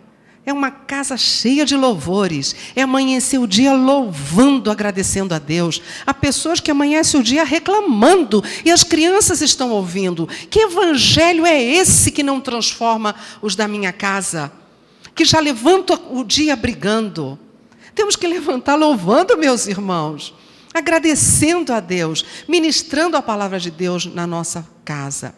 É 0.46 0.52
uma 0.52 0.70
casa 0.70 1.16
cheia 1.16 1.66
de 1.66 1.74
louvores. 1.74 2.54
É 2.76 2.82
amanhecer 2.82 3.38
o 3.40 3.48
dia 3.48 3.72
louvando, 3.72 4.70
agradecendo 4.70 5.34
a 5.34 5.40
Deus. 5.40 5.82
Há 6.06 6.14
pessoas 6.14 6.60
que 6.60 6.70
amanhecem 6.70 7.18
o 7.18 7.24
dia 7.24 7.42
reclamando 7.42 8.40
e 8.64 8.70
as 8.70 8.84
crianças 8.84 9.40
estão 9.40 9.72
ouvindo. 9.72 10.28
Que 10.48 10.60
evangelho 10.60 11.44
é 11.44 11.60
esse 11.60 12.12
que 12.12 12.22
não 12.22 12.40
transforma 12.40 13.16
os 13.42 13.56
da 13.56 13.66
minha 13.66 13.92
casa? 13.92 14.62
Que 15.14 15.24
já 15.24 15.40
levanta 15.40 15.94
o 16.10 16.24
dia 16.24 16.56
brigando. 16.56 17.38
Temos 17.94 18.16
que 18.16 18.26
levantar 18.26 18.74
louvando, 18.74 19.36
meus 19.38 19.66
irmãos, 19.66 20.34
agradecendo 20.72 21.72
a 21.72 21.80
Deus, 21.80 22.24
ministrando 22.48 23.16
a 23.16 23.22
palavra 23.22 23.60
de 23.60 23.70
Deus 23.70 24.06
na 24.06 24.26
nossa 24.26 24.68
casa. 24.84 25.34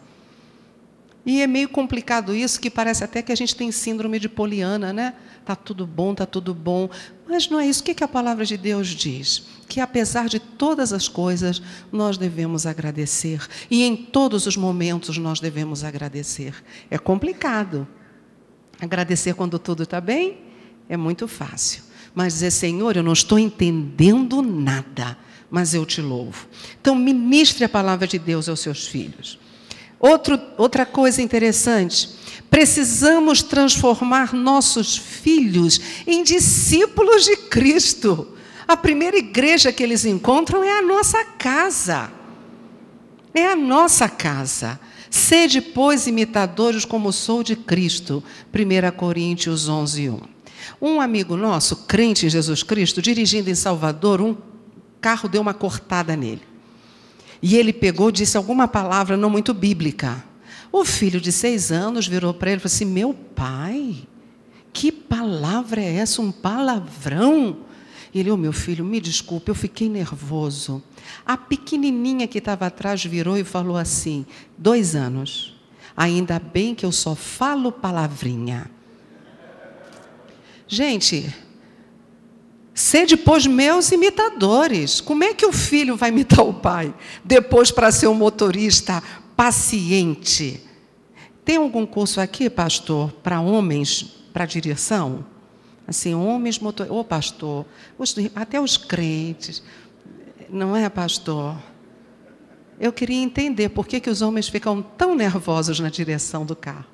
E 1.27 1.43
é 1.43 1.47
meio 1.49 1.69
complicado 1.69 2.35
isso, 2.37 2.61
que 2.61 2.71
parece 2.71 3.03
até 3.03 3.21
que 3.21 3.33
a 3.33 3.35
gente 3.35 3.57
tem 3.57 3.73
síndrome 3.73 4.21
de 4.21 4.29
Poliana, 4.29 4.93
né? 4.93 5.15
Tá 5.45 5.57
tudo 5.57 5.85
bom, 5.85 6.15
tá 6.15 6.25
tudo 6.25 6.55
bom. 6.55 6.89
Mas 7.29 7.49
não 7.49 7.59
é 7.59 7.67
isso. 7.67 7.83
O 7.83 7.85
que 7.85 8.05
a 8.05 8.09
palavra 8.09 8.45
de 8.45 8.57
Deus 8.57 8.89
diz? 8.89 9.43
Que 9.69 9.81
apesar 9.81 10.29
de 10.29 10.39
todas 10.39 10.93
as 10.93 11.09
coisas, 11.09 11.61
nós 11.91 12.17
devemos 12.17 12.65
agradecer. 12.65 13.45
E 13.69 13.83
em 13.83 13.97
todos 13.97 14.47
os 14.47 14.57
momentos 14.57 15.19
nós 15.19 15.41
devemos 15.41 15.83
agradecer. 15.83 16.55
É 16.89 16.97
complicado. 16.97 17.89
Agradecer 18.81 19.35
quando 19.35 19.59
tudo 19.59 19.85
está 19.85 20.01
bem 20.01 20.39
é 20.89 20.97
muito 20.97 21.27
fácil. 21.27 21.83
Mas 22.15 22.35
dizer, 22.35 22.51
Senhor, 22.51 22.97
eu 22.97 23.03
não 23.03 23.13
estou 23.13 23.39
entendendo 23.39 24.41
nada, 24.41 25.19
mas 25.51 25.75
eu 25.75 25.85
te 25.85 26.01
louvo. 26.01 26.47
Então, 26.81 26.95
ministre 26.95 27.65
a 27.65 27.69
palavra 27.69 28.07
de 28.07 28.19
Deus 28.19 28.49
aos 28.49 28.61
seus 28.61 28.87
filhos. 28.87 29.39
Outro, 29.99 30.41
outra 30.57 30.85
coisa 30.85 31.23
interessante, 31.23 32.09
precisamos 32.51 33.43
transformar 33.43 34.35
nossos 34.35 34.97
filhos 34.97 35.81
em 36.07 36.23
discípulos 36.23 37.25
de 37.25 37.37
Cristo. 37.37 38.35
A 38.69 38.77
primeira 38.77 39.17
igreja 39.17 39.73
que 39.73 39.83
eles 39.83 40.05
encontram 40.05 40.63
é 40.63 40.79
a 40.79 40.83
nossa 40.83 41.23
casa. 41.25 42.11
É 43.35 43.47
a 43.47 43.57
nossa 43.57 44.09
casa. 44.09 44.81
Sede, 45.17 45.63
pois, 45.63 46.07
imitadores 46.07 46.85
como 46.85 47.11
sou 47.11 47.43
de 47.43 47.57
Cristo. 47.57 48.23
1 48.55 48.97
Coríntios 48.97 49.67
11, 49.67 50.11
1. 50.11 50.21
Um 50.81 51.01
amigo 51.01 51.37
nosso, 51.37 51.77
crente 51.87 52.27
em 52.27 52.29
Jesus 52.29 52.63
Cristo, 52.63 53.01
dirigindo 53.01 53.49
em 53.49 53.55
Salvador, 53.55 54.21
um 54.21 54.37
carro 55.01 55.29
deu 55.29 55.41
uma 55.41 55.55
cortada 55.55 56.15
nele. 56.15 56.43
E 57.43 57.57
ele 57.57 57.73
pegou, 57.73 58.11
disse 58.11 58.37
alguma 58.37 58.69
palavra 58.69 59.17
não 59.17 59.31
muito 59.31 59.55
bíblica. 59.55 60.23
O 60.71 60.85
filho 60.85 61.21
de 61.21 61.33
seis 61.33 61.73
anos 61.73 62.07
virou 62.07 62.35
para 62.35 62.51
ele 62.51 62.59
e 62.59 62.61
falou 62.61 62.75
assim: 62.75 62.85
Meu 62.85 63.15
pai, 63.15 63.97
que 64.73 64.93
palavra 64.93 65.81
é 65.81 65.97
essa? 65.97 66.21
Um 66.21 66.31
palavrão? 66.31 67.59
E 68.17 68.21
ele, 68.21 68.31
oh, 68.31 68.37
meu 68.39 68.51
filho, 68.51 68.83
me 68.83 68.99
desculpe, 68.99 69.51
eu 69.51 69.55
fiquei 69.55 69.91
nervoso. 69.91 70.83
A 71.27 71.37
pequenininha 71.37 72.27
que 72.27 72.39
estava 72.39 72.65
atrás 72.65 73.05
virou 73.05 73.37
e 73.37 73.45
falou 73.45 73.77
assim: 73.77 74.25
dois 74.57 74.97
anos. 74.97 75.55
Ainda 75.95 76.39
bem 76.39 76.75
que 76.75 76.87
eu 76.87 76.93
só 76.93 77.15
falo 77.15 77.71
palavrinha. 77.71 78.71
Gente, 80.67 81.31
sede, 82.73 83.19
pois, 83.19 83.47
meus 83.47 83.93
imitadores. 83.93 84.99
Como 84.99 85.23
é 85.23 85.35
que 85.35 85.45
o 85.45 85.53
filho 85.53 85.95
vai 85.95 86.09
imitar 86.09 86.41
o 86.41 86.55
pai? 86.55 86.95
Depois, 87.23 87.71
para 87.71 87.93
ser 87.93 88.07
um 88.07 88.15
motorista 88.15 89.03
paciente. 89.37 90.63
Tem 91.45 91.59
algum 91.59 91.85
curso 91.85 92.19
aqui, 92.19 92.49
pastor, 92.49 93.13
para 93.23 93.43
homens, 93.43 94.05
para 94.33 94.47
direção? 94.47 95.36
Assim, 95.87 96.15
homens 96.15 96.59
motor... 96.59 96.91
Ô, 96.91 97.01
oh, 97.01 97.05
pastor, 97.05 97.65
os... 97.99 98.15
até 98.35 98.61
os 98.61 98.77
crentes, 98.77 99.63
não 100.51 100.77
é, 100.77 100.89
pastor? 100.89 101.57
Eu 102.79 102.93
queria 102.93 103.23
entender 103.23 103.71
por 103.71 103.87
que, 103.87 104.01
que 104.01 104.11
os 104.11 104.21
homens 104.21 104.49
ficam 104.49 104.83
tão 104.83 105.15
nervosos 105.15 105.81
na 105.81 105.89
direção 105.89 106.45
do 106.45 106.55
carro. 106.55 106.85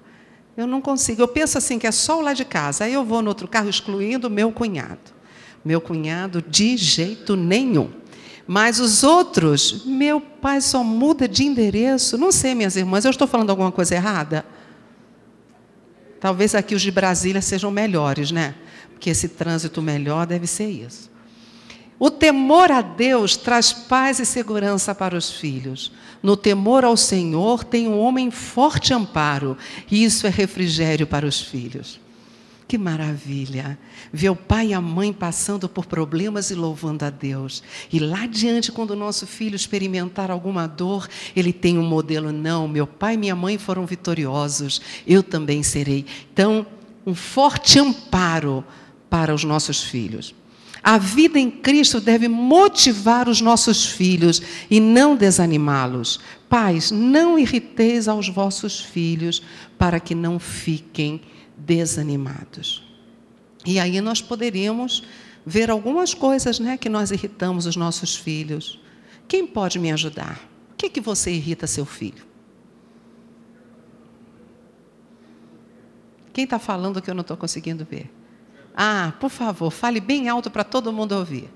Eu 0.57 0.66
não 0.66 0.81
consigo. 0.81 1.22
Eu 1.22 1.28
penso 1.28 1.59
assim 1.59 1.78
que 1.78 1.87
é 1.87 1.90
só 1.90 2.18
o 2.18 2.22
lá 2.22 2.35
de 2.35 2.44
casa. 2.44 2.85
Aí 2.85 2.92
eu 2.92 3.05
vou 3.05 3.22
no 3.22 3.28
outro 3.28 3.48
carro, 3.48 3.68
excluindo 3.68 4.28
meu 4.28 4.52
cunhado. 4.52 5.12
Meu 5.64 5.81
cunhado, 5.81 6.42
de 6.42 6.76
jeito 6.76 7.35
nenhum. 7.35 7.90
Mas 8.46 8.78
os 8.78 9.02
outros, 9.02 9.85
meu 9.87 10.20
pai 10.20 10.61
só 10.61 10.85
muda 10.85 11.26
de 11.26 11.44
endereço. 11.44 12.18
Não 12.18 12.31
sei, 12.31 12.55
minhas 12.55 12.76
irmãs, 12.76 13.05
eu 13.05 13.11
estou 13.11 13.26
falando 13.26 13.50
alguma 13.50 13.72
coisa 13.72 13.94
errada? 13.94 14.44
Talvez 16.20 16.55
aqui 16.55 16.74
os 16.74 16.83
de 16.83 16.90
Brasília 16.90 17.40
sejam 17.40 17.70
melhores, 17.70 18.31
né? 18.31 18.55
Que 19.03 19.11
esse 19.11 19.31
trânsito 19.31 19.83
melhor 19.83 20.29
deve 20.29 20.47
ser 20.47 20.69
isso. 20.69 21.11
O 21.99 22.09
temor 22.09 22.71
a 22.71 22.81
Deus 22.81 23.37
traz 23.37 23.73
paz 23.73 24.21
e 24.21 24.25
segurança 24.25 24.95
para 24.95 25.17
os 25.17 25.29
filhos. 25.29 25.91
No 26.23 26.37
temor 26.37 26.85
ao 26.85 26.97
Senhor 26.97 27.65
tem 27.65 27.88
um 27.88 27.99
homem 27.99 28.31
forte 28.31 28.95
amparo, 28.95 29.59
e 29.91 30.05
isso 30.05 30.25
é 30.25 30.31
refrigério 30.31 31.05
para 31.05 31.27
os 31.27 31.41
filhos. 31.41 32.01
Que 32.69 32.79
maravilha! 32.79 33.77
Ver 34.12 34.31
o 34.31 34.37
pai 34.37 34.69
e 34.69 34.75
a 34.75 34.81
mãe 34.81 35.12
passando 35.12 35.69
por 35.69 35.85
problemas 35.85 36.53
e 36.53 36.55
louvando 36.55 37.05
a 37.05 37.11
Deus. 37.11 37.61
E 37.93 37.99
lá 37.99 38.23
adiante, 38.23 38.71
quando 38.71 38.93
o 38.93 38.97
nosso 38.97 39.27
filho 39.27 39.57
experimentar 39.57 40.31
alguma 40.31 40.69
dor, 40.69 41.09
ele 41.35 41.53
tem 41.53 41.77
um 41.77 41.85
modelo: 41.85 42.31
não, 42.31 42.69
meu 42.69 42.87
pai 42.87 43.15
e 43.15 43.19
minha 43.19 43.35
mãe 43.35 43.59
foram 43.59 43.85
vitoriosos, 43.85 44.81
eu 45.05 45.25
também 45.25 45.61
serei. 45.65 46.07
Então, 46.33 46.65
um 47.05 47.15
forte 47.15 47.79
amparo 47.79 48.65
para 49.12 49.35
os 49.35 49.44
nossos 49.44 49.83
filhos. 49.83 50.35
A 50.83 50.96
vida 50.96 51.38
em 51.38 51.51
Cristo 51.51 52.01
deve 52.01 52.29
motivar 52.29 53.29
os 53.29 53.42
nossos 53.42 53.85
filhos 53.85 54.40
e 54.70 54.81
não 54.81 55.14
desanimá-los. 55.14 56.18
Pais, 56.48 56.90
não 56.90 57.38
irriteis 57.38 58.09
aos 58.09 58.31
vossos 58.31 58.81
filhos 58.81 59.42
para 59.77 60.01
que 60.01 60.14
não 60.14 60.38
fiquem 60.38 61.20
desanimados. 61.59 62.83
E 63.66 63.79
aí 63.79 64.01
nós 64.01 64.22
poderíamos 64.22 65.05
ver 65.44 65.70
algumas 65.70 66.14
coisas 66.14 66.59
né, 66.59 66.79
que 66.79 66.88
nós 66.88 67.11
irritamos 67.11 67.66
os 67.66 67.77
nossos 67.77 68.16
filhos. 68.16 68.81
Quem 69.29 69.46
pode 69.46 69.79
me 69.79 69.92
ajudar? 69.92 70.40
O 70.72 70.77
que, 70.79 70.88
que 70.88 71.03
você 71.03 71.31
irrita 71.31 71.66
seu 71.66 71.85
filho? 71.85 72.25
Quem 76.33 76.44
está 76.44 76.59
falando 76.59 77.03
que 77.03 77.11
eu 77.11 77.14
não 77.14 77.20
estou 77.20 77.37
conseguindo 77.37 77.85
ver? 77.85 78.11
Ah, 78.75 79.13
por 79.21 79.31
favor, 79.31 79.71
fale 79.71 80.01
bem 80.01 80.29
alto 80.29 80.51
para 80.51 80.65
todo 80.65 80.93
mundo 80.93 81.13
ouvir. 81.13 81.51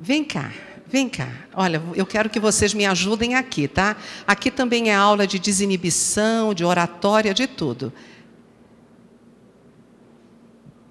Vem 0.00 0.24
cá, 0.24 0.52
vem 0.86 1.08
cá. 1.08 1.28
Olha, 1.52 1.82
eu 1.94 2.06
quero 2.06 2.30
que 2.30 2.38
vocês 2.38 2.72
me 2.72 2.86
ajudem 2.86 3.34
aqui, 3.34 3.66
tá? 3.66 3.96
Aqui 4.26 4.48
também 4.50 4.90
é 4.90 4.94
aula 4.94 5.26
de 5.26 5.40
desinibição, 5.40 6.54
de 6.54 6.64
oratória, 6.64 7.34
de 7.34 7.48
tudo. 7.48 7.92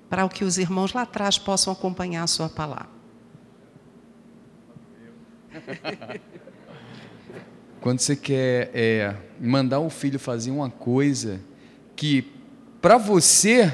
Para 0.10 0.28
que 0.28 0.44
os 0.44 0.58
irmãos 0.58 0.92
lá 0.92 1.04
atrás 1.04 1.38
possam 1.38 1.72
acompanhar 1.72 2.24
a 2.24 2.28
sua 2.28 2.50
palavra. 2.50 2.97
Quando 7.82 8.00
você 8.00 8.16
quer 8.16 8.72
é, 8.74 9.16
mandar 9.40 9.80
o 9.80 9.90
filho 9.90 10.20
fazer 10.20 10.52
uma 10.52 10.70
coisa 10.70 11.40
que 11.96 12.32
para 12.82 12.98
você 12.98 13.74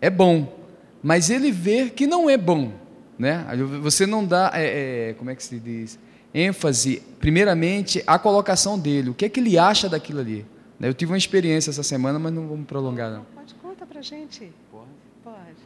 é 0.00 0.10
bom, 0.10 0.58
mas 1.02 1.30
ele 1.30 1.50
vê 1.50 1.90
que 1.90 2.06
não 2.06 2.28
é 2.28 2.36
bom, 2.36 2.72
né? 3.18 3.46
Você 3.82 4.06
não 4.06 4.24
dá, 4.24 4.52
é, 4.54 5.10
é, 5.10 5.14
como 5.14 5.30
é 5.30 5.34
que 5.34 5.42
se 5.42 5.58
diz, 5.58 5.98
ênfase, 6.32 7.02
primeiramente, 7.18 8.02
à 8.06 8.18
colocação 8.18 8.78
dele. 8.78 9.10
O 9.10 9.14
que 9.14 9.24
é 9.24 9.28
que 9.28 9.40
ele 9.40 9.58
acha 9.58 9.88
daquilo 9.88 10.20
ali? 10.20 10.46
Eu 10.80 10.94
tive 10.94 11.12
uma 11.12 11.18
experiência 11.18 11.70
essa 11.70 11.82
semana, 11.82 12.18
mas 12.18 12.32
não 12.32 12.46
vamos 12.46 12.66
prolongar 12.66 13.10
não. 13.10 13.24
Pode 13.34 13.54
conta 13.54 13.84
para 13.84 14.00
gente. 14.00 14.52
Pode. 14.70 14.86
Pode. 15.24 15.56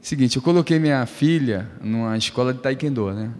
Seguinte, 0.00 0.36
eu 0.36 0.42
coloquei 0.42 0.78
minha 0.78 1.04
filha 1.06 1.68
numa 1.82 2.16
escola 2.16 2.54
de 2.54 2.60
taekwondo, 2.60 3.12
né? 3.12 3.30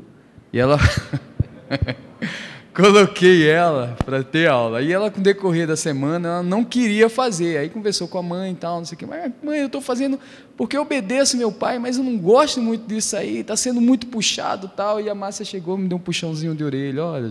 E 0.52 0.58
ela 0.58 0.78
coloquei 2.74 3.48
ela 3.48 3.96
para 4.04 4.22
ter 4.24 4.48
aula. 4.48 4.82
E 4.82 4.92
ela, 4.92 5.10
com 5.10 5.20
o 5.20 5.22
decorrer 5.22 5.66
da 5.66 5.76
semana, 5.76 6.28
ela 6.28 6.42
não 6.42 6.64
queria 6.64 7.08
fazer. 7.08 7.58
Aí 7.58 7.68
conversou 7.68 8.08
com 8.08 8.18
a 8.18 8.22
mãe 8.22 8.52
e 8.52 8.56
tal, 8.56 8.78
não 8.78 8.84
sei 8.84 8.96
o 8.96 8.98
quê. 8.98 9.06
Mas, 9.06 9.32
mãe, 9.42 9.60
eu 9.60 9.66
estou 9.66 9.80
fazendo 9.80 10.18
porque 10.56 10.76
eu 10.76 10.82
obedeço 10.82 11.36
meu 11.36 11.52
pai, 11.52 11.78
mas 11.78 11.96
eu 11.96 12.04
não 12.04 12.18
gosto 12.18 12.60
muito 12.60 12.86
disso 12.86 13.16
aí, 13.16 13.38
está 13.38 13.56
sendo 13.56 13.80
muito 13.80 14.08
puxado 14.08 14.68
tal. 14.68 15.00
E 15.00 15.08
a 15.08 15.14
Márcia 15.14 15.44
chegou, 15.44 15.78
me 15.78 15.88
deu 15.88 15.98
um 15.98 16.00
puxãozinho 16.00 16.54
de 16.54 16.64
orelha. 16.64 17.04
Olha, 17.04 17.26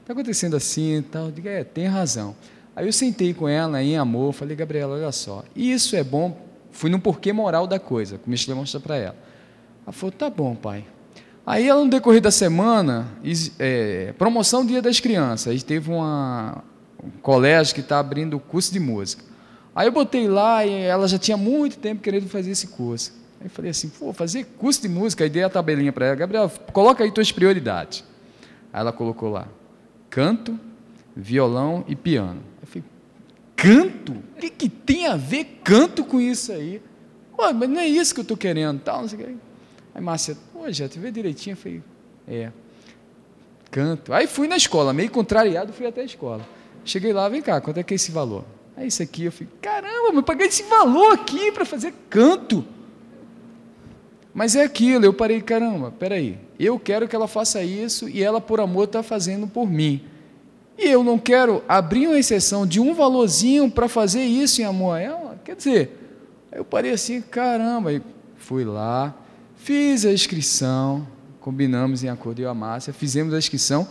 está 0.00 0.12
acontecendo 0.12 0.56
assim 0.56 0.96
e 0.96 1.02
tal. 1.02 1.26
Eu 1.26 1.32
digo, 1.32 1.48
é, 1.48 1.62
tem 1.62 1.86
razão. 1.86 2.34
Aí 2.74 2.86
eu 2.86 2.92
sentei 2.92 3.34
com 3.34 3.48
ela 3.48 3.82
em 3.82 3.96
amor, 3.96 4.32
falei, 4.32 4.56
Gabriela, 4.56 4.94
olha 4.94 5.10
só, 5.10 5.44
isso 5.54 5.96
é 5.96 6.04
bom. 6.04 6.46
Fui 6.70 6.88
no 6.88 7.00
porquê 7.00 7.32
moral 7.32 7.66
da 7.66 7.78
coisa, 7.78 8.18
comecei 8.18 8.52
a 8.52 8.56
mostrar 8.56 8.78
para 8.78 8.96
ela. 8.96 9.16
Ela 9.84 9.92
falou, 9.92 10.12
tá 10.12 10.30
bom, 10.30 10.54
pai. 10.54 10.84
Aí, 11.48 11.66
no 11.72 11.88
decorrer 11.88 12.20
da 12.20 12.30
semana, 12.30 13.08
é, 13.58 14.12
promoção 14.18 14.66
Dia 14.66 14.82
das 14.82 15.00
Crianças, 15.00 15.50
aí 15.50 15.62
teve 15.62 15.90
uma, 15.90 16.62
um 17.02 17.08
colégio 17.22 17.74
que 17.74 17.80
está 17.80 17.98
abrindo 17.98 18.36
o 18.36 18.38
curso 18.38 18.70
de 18.70 18.78
música. 18.78 19.24
Aí 19.74 19.88
eu 19.88 19.92
botei 19.92 20.28
lá 20.28 20.66
e 20.66 20.74
ela 20.74 21.08
já 21.08 21.16
tinha 21.16 21.38
muito 21.38 21.78
tempo 21.78 22.02
querendo 22.02 22.28
fazer 22.28 22.50
esse 22.50 22.66
curso. 22.66 23.14
Aí 23.40 23.46
eu 23.46 23.50
falei 23.50 23.70
assim, 23.70 23.88
pô, 23.88 24.12
fazer 24.12 24.44
curso 24.58 24.82
de 24.82 24.90
música, 24.90 25.24
aí 25.24 25.30
dei 25.30 25.42
a 25.42 25.48
tabelinha 25.48 25.90
para 25.90 26.08
ela, 26.08 26.16
Gabriela, 26.16 26.52
coloca 26.70 27.02
aí 27.02 27.10
tuas 27.10 27.32
prioridades. 27.32 28.04
Aí 28.70 28.80
ela 28.82 28.92
colocou 28.92 29.30
lá, 29.30 29.48
canto, 30.10 30.60
violão 31.16 31.82
e 31.88 31.96
piano. 31.96 32.42
Eu 32.60 32.66
falei, 32.66 32.84
canto? 33.56 34.12
O 34.12 34.38
que, 34.38 34.50
que 34.50 34.68
tem 34.68 35.06
a 35.06 35.16
ver 35.16 35.60
canto 35.64 36.04
com 36.04 36.20
isso 36.20 36.52
aí? 36.52 36.82
Pô, 37.34 37.50
mas 37.54 37.70
não 37.70 37.80
é 37.80 37.86
isso 37.86 38.12
que 38.12 38.20
eu 38.20 38.22
estou 38.22 38.36
querendo, 38.36 38.80
tal, 38.80 39.00
não 39.00 39.08
sei 39.08 39.18
o 39.18 39.22
que. 39.22 39.47
Aí 39.98 40.04
Márcia, 40.04 40.36
já 40.68 40.88
tu 40.88 41.00
vê 41.00 41.10
direitinho? 41.10 41.54
Eu 41.54 41.56
falei, 41.56 41.82
é. 42.28 42.52
Canto. 43.68 44.12
Aí 44.12 44.28
fui 44.28 44.46
na 44.46 44.56
escola, 44.56 44.92
meio 44.92 45.10
contrariado, 45.10 45.72
fui 45.72 45.86
até 45.86 46.02
a 46.02 46.04
escola. 46.04 46.46
Cheguei 46.84 47.12
lá, 47.12 47.28
vem 47.28 47.42
cá, 47.42 47.60
quanto 47.60 47.78
é 47.78 47.82
que 47.82 47.94
é 47.94 47.96
esse 47.96 48.12
valor? 48.12 48.44
Aí 48.76 48.86
isso 48.86 49.02
aqui, 49.02 49.24
eu 49.24 49.32
falei, 49.32 49.48
caramba, 49.60 50.14
eu 50.14 50.22
paguei 50.22 50.46
esse 50.46 50.62
valor 50.62 51.14
aqui 51.14 51.50
para 51.50 51.64
fazer 51.64 51.92
canto. 52.08 52.64
Mas 54.32 54.54
é 54.54 54.62
aquilo, 54.62 55.04
eu 55.04 55.12
parei, 55.12 55.42
caramba, 55.42 55.90
peraí, 55.90 56.38
eu 56.60 56.78
quero 56.78 57.08
que 57.08 57.16
ela 57.16 57.26
faça 57.26 57.60
isso 57.64 58.08
e 58.08 58.22
ela, 58.22 58.40
por 58.40 58.60
amor, 58.60 58.84
está 58.84 59.02
fazendo 59.02 59.48
por 59.48 59.68
mim. 59.68 60.04
E 60.78 60.88
eu 60.88 61.02
não 61.02 61.18
quero 61.18 61.60
abrir 61.68 62.06
uma 62.06 62.20
exceção 62.20 62.64
de 62.64 62.78
um 62.78 62.94
valorzinho 62.94 63.68
para 63.68 63.88
fazer 63.88 64.22
isso 64.22 64.62
em 64.62 64.64
amor 64.64 64.92
a 64.92 65.00
ela. 65.00 65.40
Quer 65.44 65.56
dizer, 65.56 65.90
eu 66.52 66.64
parei 66.64 66.92
assim, 66.92 67.20
caramba, 67.20 67.92
e 67.92 68.00
fui 68.36 68.64
lá, 68.64 69.12
Fiz 69.58 70.04
a 70.04 70.12
inscrição, 70.12 71.06
combinamos 71.40 72.02
em 72.02 72.08
acordo 72.08 72.40
eu 72.40 72.46
e 72.46 72.50
a 72.50 72.54
Márcia, 72.54 72.92
fizemos 72.92 73.34
a 73.34 73.38
inscrição 73.38 73.86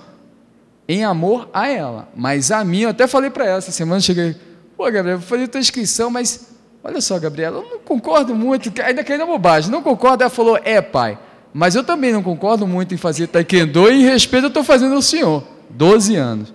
em 0.88 1.04
amor 1.04 1.50
a 1.54 1.68
ela. 1.68 2.10
Mas 2.16 2.52
a 2.52 2.64
mim, 2.64 2.82
eu 2.82 2.90
até 2.90 3.06
falei 3.08 3.30
para 3.30 3.46
ela 3.46 3.58
essa 3.58 3.72
semana, 3.72 4.00
cheguei, 4.00 4.36
pô, 4.76 4.86
Gabriela, 4.86 5.18
vou 5.20 5.28
fazer 5.28 5.44
a 5.44 5.48
tua 5.48 5.60
inscrição, 5.60 6.10
mas 6.10 6.50
olha 6.84 7.02
só, 7.02 7.20
Gabriela, 7.20 7.60
eu 7.60 7.70
não 7.70 7.80
concordo 7.80 8.34
muito, 8.34 8.72
ainda 8.82 9.04
que 9.04 9.12
ainda 9.12 9.26
bobagem, 9.26 9.70
não 9.70 9.82
concordo. 9.82 10.24
Ela 10.24 10.30
falou, 10.30 10.58
é, 10.64 10.82
pai, 10.82 11.20
mas 11.54 11.76
eu 11.76 11.84
também 11.84 12.14
não 12.14 12.24
concordo 12.24 12.66
muito 12.66 12.94
em 12.94 12.98
fazer 12.98 13.28
taekwondo 13.28 13.92
e 13.92 14.02
em 14.02 14.04
respeito 14.04 14.46
eu 14.46 14.50
estou 14.50 14.64
fazendo 14.64 14.96
ao 14.96 15.02
senhor, 15.02 15.44
12 15.70 16.16
anos. 16.16 16.54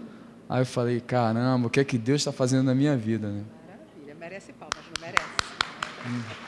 Aí 0.49 0.63
eu 0.63 0.67
falei, 0.67 1.01
caramba, 1.01 1.67
o 1.67 1.71
que 1.71 1.81
é 1.81 1.85
que 1.85 1.99
Deus 1.99 2.21
está 2.21 2.33
fazendo 2.33 2.65
na 2.65 2.75
minha 2.75 2.97
vida, 2.97 3.29
né? 3.29 3.43
Maravilha, 3.67 4.17
merece 4.19 4.53
palmas, 4.53 4.79
não 4.95 5.07
merece? 5.07 5.27
Hum. 6.07 6.42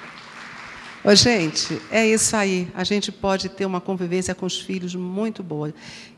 Ô, 1.06 1.14
gente, 1.14 1.82
é 1.90 2.06
isso 2.08 2.34
aí. 2.34 2.66
A 2.74 2.82
gente 2.82 3.12
pode 3.12 3.50
ter 3.50 3.66
uma 3.66 3.78
convivência 3.78 4.34
com 4.34 4.46
os 4.46 4.58
filhos 4.58 4.94
muito 4.94 5.42
boa. 5.42 5.74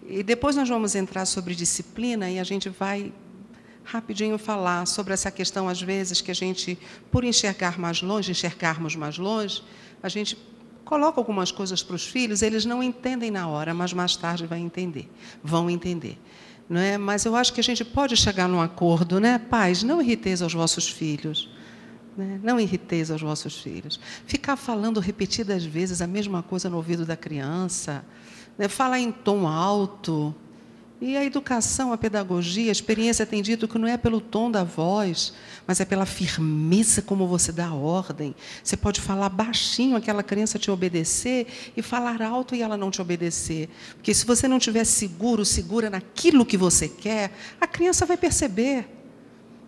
E 0.09 0.23
depois 0.23 0.55
nós 0.55 0.69
vamos 0.69 0.95
entrar 0.95 1.27
sobre 1.27 1.57
disciplina 1.57 2.31
e 2.31 2.39
a 2.39 2.45
gente 2.45 2.69
vai 2.69 3.13
rapidinho 3.83 4.39
falar 4.39 4.87
sobre 4.87 5.13
essa 5.13 5.29
questão, 5.29 5.69
às 5.69 5.83
vezes, 5.83 6.21
que 6.21 6.31
a 6.31 6.35
gente, 6.35 6.79
por 7.11 7.25
enxergar 7.25 7.81
mais 7.81 8.01
longe, 8.01 8.31
enxergarmos 8.31 8.95
mais 8.95 9.19
longe, 9.19 9.61
a 10.01 10.09
gente 10.09 10.39
coloca 10.85 11.19
algumas 11.19 11.51
coisas 11.51 11.83
para 11.83 11.97
os 11.97 12.07
filhos, 12.07 12.41
eles 12.41 12.65
não 12.65 12.81
entendem 12.81 13.33
na 13.33 13.49
hora, 13.49 13.75
mas 13.75 13.93
mais 13.93 14.15
tarde 14.15 14.47
vai 14.47 14.61
entender, 14.61 15.11
vão 15.43 15.69
entender. 15.69 16.17
Não 16.69 16.81
é? 16.81 16.97
Mas 16.97 17.25
eu 17.25 17.35
acho 17.35 17.53
que 17.53 17.59
a 17.59 17.65
gente 17.65 17.85
pode 17.85 18.17
chegar 18.17 18.49
num 18.49 18.61
acordo, 18.61 19.19
né? 19.19 19.37
Pais, 19.37 19.83
não 19.83 20.01
irriteis 20.01 20.43
aos 20.43 20.55
vossos 20.55 20.89
filhos. 20.89 21.49
Né? 22.17 22.41
Não 22.43 22.59
irriteis 22.59 23.11
aos 23.11 23.21
vossos 23.21 23.61
filhos. 23.61 24.01
Ficar 24.27 24.57
falando 24.57 25.01
repetidas 25.01 25.65
vezes 25.65 26.01
a 26.01 26.07
mesma 26.07 26.43
coisa 26.43 26.71
no 26.71 26.77
ouvido 26.77 27.05
da 27.05 27.17
criança, 27.17 28.05
né? 28.57 28.69
falar 28.69 28.99
em 28.99 29.13
tom 29.13 29.47
alto. 29.47 30.35
E 30.99 31.15
a 31.15 31.23
educação, 31.23 31.93
a 31.93 31.99
pedagogia, 31.99 32.71
a 32.71 32.73
experiência 32.73 33.27
tem 33.27 33.43
dito 33.43 33.69
que 33.69 33.77
não 33.77 33.87
é 33.87 33.99
pelo 33.99 34.19
tom 34.19 34.51
da 34.51 34.65
voz, 34.65 35.35
mas 35.67 35.79
é 35.79 35.85
pela 35.85 36.07
firmeza 36.07 37.03
como 37.03 37.27
você 37.27 37.53
dá 37.53 37.67
a 37.67 37.75
ordem. 37.75 38.35
Você 38.65 38.79
pode 38.79 38.99
falar 38.99 39.29
baixinho, 39.29 39.95
aquela 39.95 40.23
criança 40.23 40.59
te 40.59 40.71
obedecer, 40.71 41.73
e 41.77 41.83
falar 41.83 42.23
alto 42.23 42.55
e 42.55 42.63
ela 42.63 42.79
não 42.79 42.91
te 42.91 43.03
obedecer. 43.03 43.69
Porque 43.97 44.15
se 44.15 44.25
você 44.25 44.49
não 44.49 44.57
estiver 44.57 44.85
seguro, 44.85 45.45
segura 45.45 45.91
naquilo 45.91 46.47
que 46.47 46.57
você 46.57 46.89
quer, 46.89 47.31
a 47.61 47.67
criança 47.67 48.07
vai 48.07 48.17
perceber. 48.17 48.89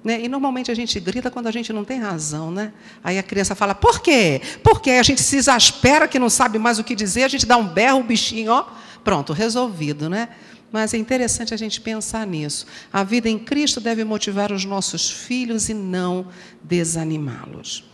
Né? 0.09 0.23
E 0.23 0.27
normalmente 0.27 0.71
a 0.71 0.75
gente 0.75 0.99
grita 0.99 1.31
quando 1.31 1.49
a 1.49 1.51
gente 1.51 1.71
não 1.71 1.85
tem 1.85 2.01
razão, 2.01 2.51
né? 2.51 2.73
Aí 3.05 3.19
a 3.19 3.23
criança 3.23 3.55
fala, 3.55 3.75
por 3.75 4.01
quê? 4.01 4.41
Porque 4.65 4.93
a 4.93 5.03
gente 5.03 5.21
se 5.21 5.37
exaspera 5.37 6.09
que 6.09 6.19
não 6.19 6.31
sabe 6.31 6.59
mais 6.59 6.79
o 6.79 6.85
que 6.85 6.95
dizer, 6.95 7.25
a 7.25 7.29
gente 7.29 7.45
dá 7.45 7.59
um 7.59 7.69
berro, 7.69 8.01
o 8.01 8.03
bichinho, 8.03 8.51
ó, 8.53 8.65
pronto, 9.05 9.35
resolvido, 9.35 10.09
né? 10.09 10.31
Mas 10.73 10.95
é 10.95 10.97
interessante 10.97 11.53
a 11.53 11.59
gente 11.59 11.79
pensar 11.83 12.27
nisso. 12.27 12.65
A 12.91 13.05
vida 13.05 13.29
em 13.29 13.39
Cristo 13.39 13.83
deve 13.83 14.03
motivar 14.03 14.51
os 14.51 14.65
nossos 14.65 15.11
filhos 15.11 15.69
e 15.69 15.75
não 15.75 16.29
desanimá-los. 16.65 17.85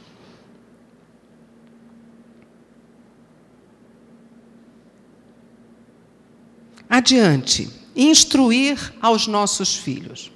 Adiante, 6.89 7.69
instruir 7.97 8.79
aos 9.03 9.27
nossos 9.27 9.75
filhos. 9.75 10.31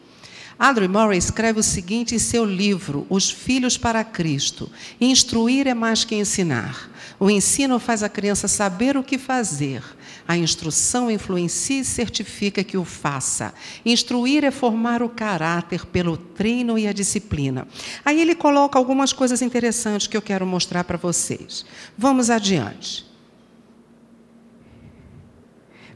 Andrew 0.60 0.88
Murray 0.90 1.18
escreve 1.18 1.60
o 1.60 1.62
seguinte 1.62 2.16
em 2.16 2.18
seu 2.18 2.44
livro, 2.44 3.06
Os 3.08 3.30
Filhos 3.30 3.78
para 3.78 4.02
Cristo: 4.02 4.68
Instruir 5.00 5.68
é 5.68 5.74
mais 5.74 6.02
que 6.02 6.16
ensinar. 6.16 6.90
O 7.20 7.30
ensino 7.30 7.78
faz 7.78 8.02
a 8.02 8.08
criança 8.08 8.48
saber 8.48 8.96
o 8.96 9.02
que 9.02 9.18
fazer. 9.18 9.82
A 10.26 10.36
instrução 10.36 11.10
influencia 11.10 11.80
e 11.80 11.84
certifica 11.84 12.64
que 12.64 12.76
o 12.76 12.84
faça. 12.84 13.54
Instruir 13.86 14.44
é 14.44 14.50
formar 14.50 15.00
o 15.02 15.08
caráter 15.08 15.86
pelo 15.86 16.16
treino 16.16 16.76
e 16.76 16.88
a 16.88 16.92
disciplina. 16.92 17.66
Aí 18.04 18.20
ele 18.20 18.34
coloca 18.34 18.78
algumas 18.78 19.12
coisas 19.12 19.42
interessantes 19.42 20.06
que 20.08 20.16
eu 20.16 20.22
quero 20.22 20.46
mostrar 20.46 20.84
para 20.84 20.98
vocês. 20.98 21.64
Vamos 21.96 22.30
adiante. 22.30 23.06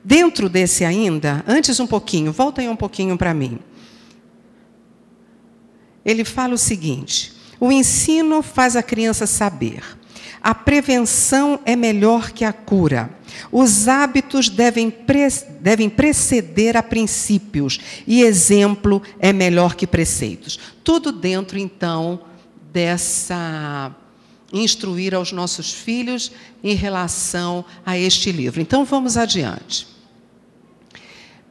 Dentro 0.04 0.48
desse 0.48 0.84
ainda, 0.84 1.44
antes 1.46 1.78
um 1.78 1.86
pouquinho, 1.86 2.32
voltem 2.32 2.68
um 2.68 2.76
pouquinho 2.76 3.16
para 3.16 3.34
mim 3.34 3.60
ele 6.04 6.24
fala 6.24 6.54
o 6.54 6.58
seguinte: 6.58 7.32
o 7.60 7.70
ensino 7.70 8.42
faz 8.42 8.76
a 8.76 8.82
criança 8.82 9.26
saber. 9.26 9.82
A 10.42 10.54
prevenção 10.54 11.60
é 11.64 11.76
melhor 11.76 12.32
que 12.32 12.44
a 12.44 12.52
cura. 12.52 13.10
Os 13.52 13.86
hábitos 13.86 14.48
devem, 14.48 14.90
pre 14.90 15.28
devem 15.60 15.88
preceder 15.88 16.76
a 16.76 16.82
princípios, 16.82 17.78
e 18.06 18.22
exemplo 18.22 19.00
é 19.20 19.32
melhor 19.32 19.76
que 19.76 19.86
preceitos. 19.86 20.58
Tudo 20.82 21.12
dentro, 21.12 21.58
então, 21.58 22.20
dessa 22.72 23.94
instruir 24.52 25.14
aos 25.14 25.32
nossos 25.32 25.72
filhos 25.72 26.30
em 26.62 26.74
relação 26.74 27.64
a 27.86 27.96
este 27.96 28.30
livro. 28.30 28.60
Então, 28.60 28.84
vamos 28.84 29.16
adiante. 29.16 29.91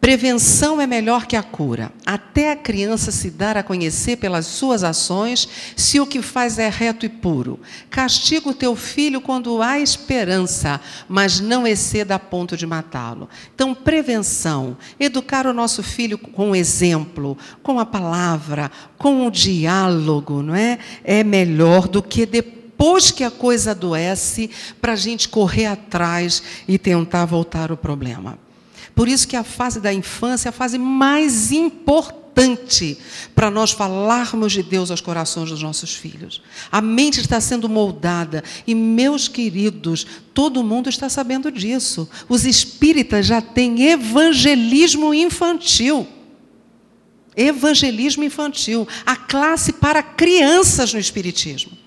Prevenção 0.02 0.82
é 0.82 0.88
melhor 0.88 1.28
que 1.28 1.36
a 1.36 1.44
cura. 1.44 1.92
Até 2.04 2.52
a 2.52 2.56
criança 2.56 3.12
se 3.12 3.30
dar 3.30 3.56
a 3.56 3.62
conhecer 3.62 4.18
pelas 4.18 4.48
suas 4.48 4.84
ações 4.84 5.48
se 5.76 6.00
o 6.00 6.08
que 6.08 6.24
faz 6.24 6.58
é 6.58 6.68
reto 6.70 7.06
e 7.06 7.10
puro. 7.10 7.60
Castiga 7.88 8.50
o 8.50 8.54
teu 8.54 8.76
filho 8.76 9.22
quando 9.22 9.62
há 9.62 9.80
esperança, 9.80 10.82
mas 11.08 11.40
não 11.40 11.68
exceda 11.68 12.16
a 12.16 12.20
ponto 12.20 12.58
de 12.58 12.66
matá-lo. 12.66 13.30
Então, 13.54 13.76
prevenção, 13.76 14.76
educar 15.00 15.46
o 15.46 15.54
nosso 15.54 15.84
filho 15.84 16.18
com 16.18 16.50
o 16.50 16.56
exemplo, 16.56 17.38
com 17.62 17.80
a 17.80 17.86
palavra, 17.86 18.72
com 18.98 19.28
o 19.28 19.30
diálogo, 19.30 20.42
não 20.42 20.56
é? 20.56 20.80
É 21.04 21.24
melhor 21.24 21.88
do 21.88 22.02
que 22.02 22.26
depois 22.26 23.12
que 23.12 23.24
a 23.24 23.30
coisa 23.30 23.70
adoece, 23.70 24.50
para 24.82 24.94
a 24.94 24.96
gente 24.96 25.30
correr 25.30 25.68
atrás 25.68 26.42
e 26.68 26.80
tentar 26.80 27.26
voltar 27.26 27.72
o 27.72 27.78
problema. 27.78 28.40
Por 28.96 29.08
isso 29.08 29.28
que 29.28 29.36
a 29.36 29.44
fase 29.44 29.80
da 29.80 29.94
infância 29.94 30.48
é 30.48 30.52
a 30.52 30.54
fase 30.54 30.78
mais 30.78 31.52
importante 31.52 32.98
para 33.36 33.52
nós 33.52 33.72
falarmos 33.72 34.54
de 34.54 34.63
Deus 34.63 34.89
aos 34.89 35.02
corações 35.02 35.50
dos 35.50 35.62
nossos 35.62 35.94
filhos. 35.94 36.41
A 36.72 36.82
mente 36.82 37.20
está 37.20 37.41
sendo 37.41 37.67
moldada 37.67 38.44
e, 38.65 38.74
meus 38.74 39.28
queridos, 39.28 40.06
todo 40.34 40.63
mundo 40.63 40.89
está 40.89 41.10
sabendo 41.10 41.52
disso. 41.52 42.10
Os 42.30 42.46
espíritas 42.46 43.26
já 43.26 43.41
têm 43.41 43.89
evangelismo 43.89 45.13
infantil. 45.13 46.08
Evangelismo 47.36 48.24
infantil, 48.24 48.88
a 49.06 49.15
classe 49.15 49.72
para 49.74 50.04
crianças 50.04 50.94
no 50.94 51.00
Espiritismo. 51.00 51.78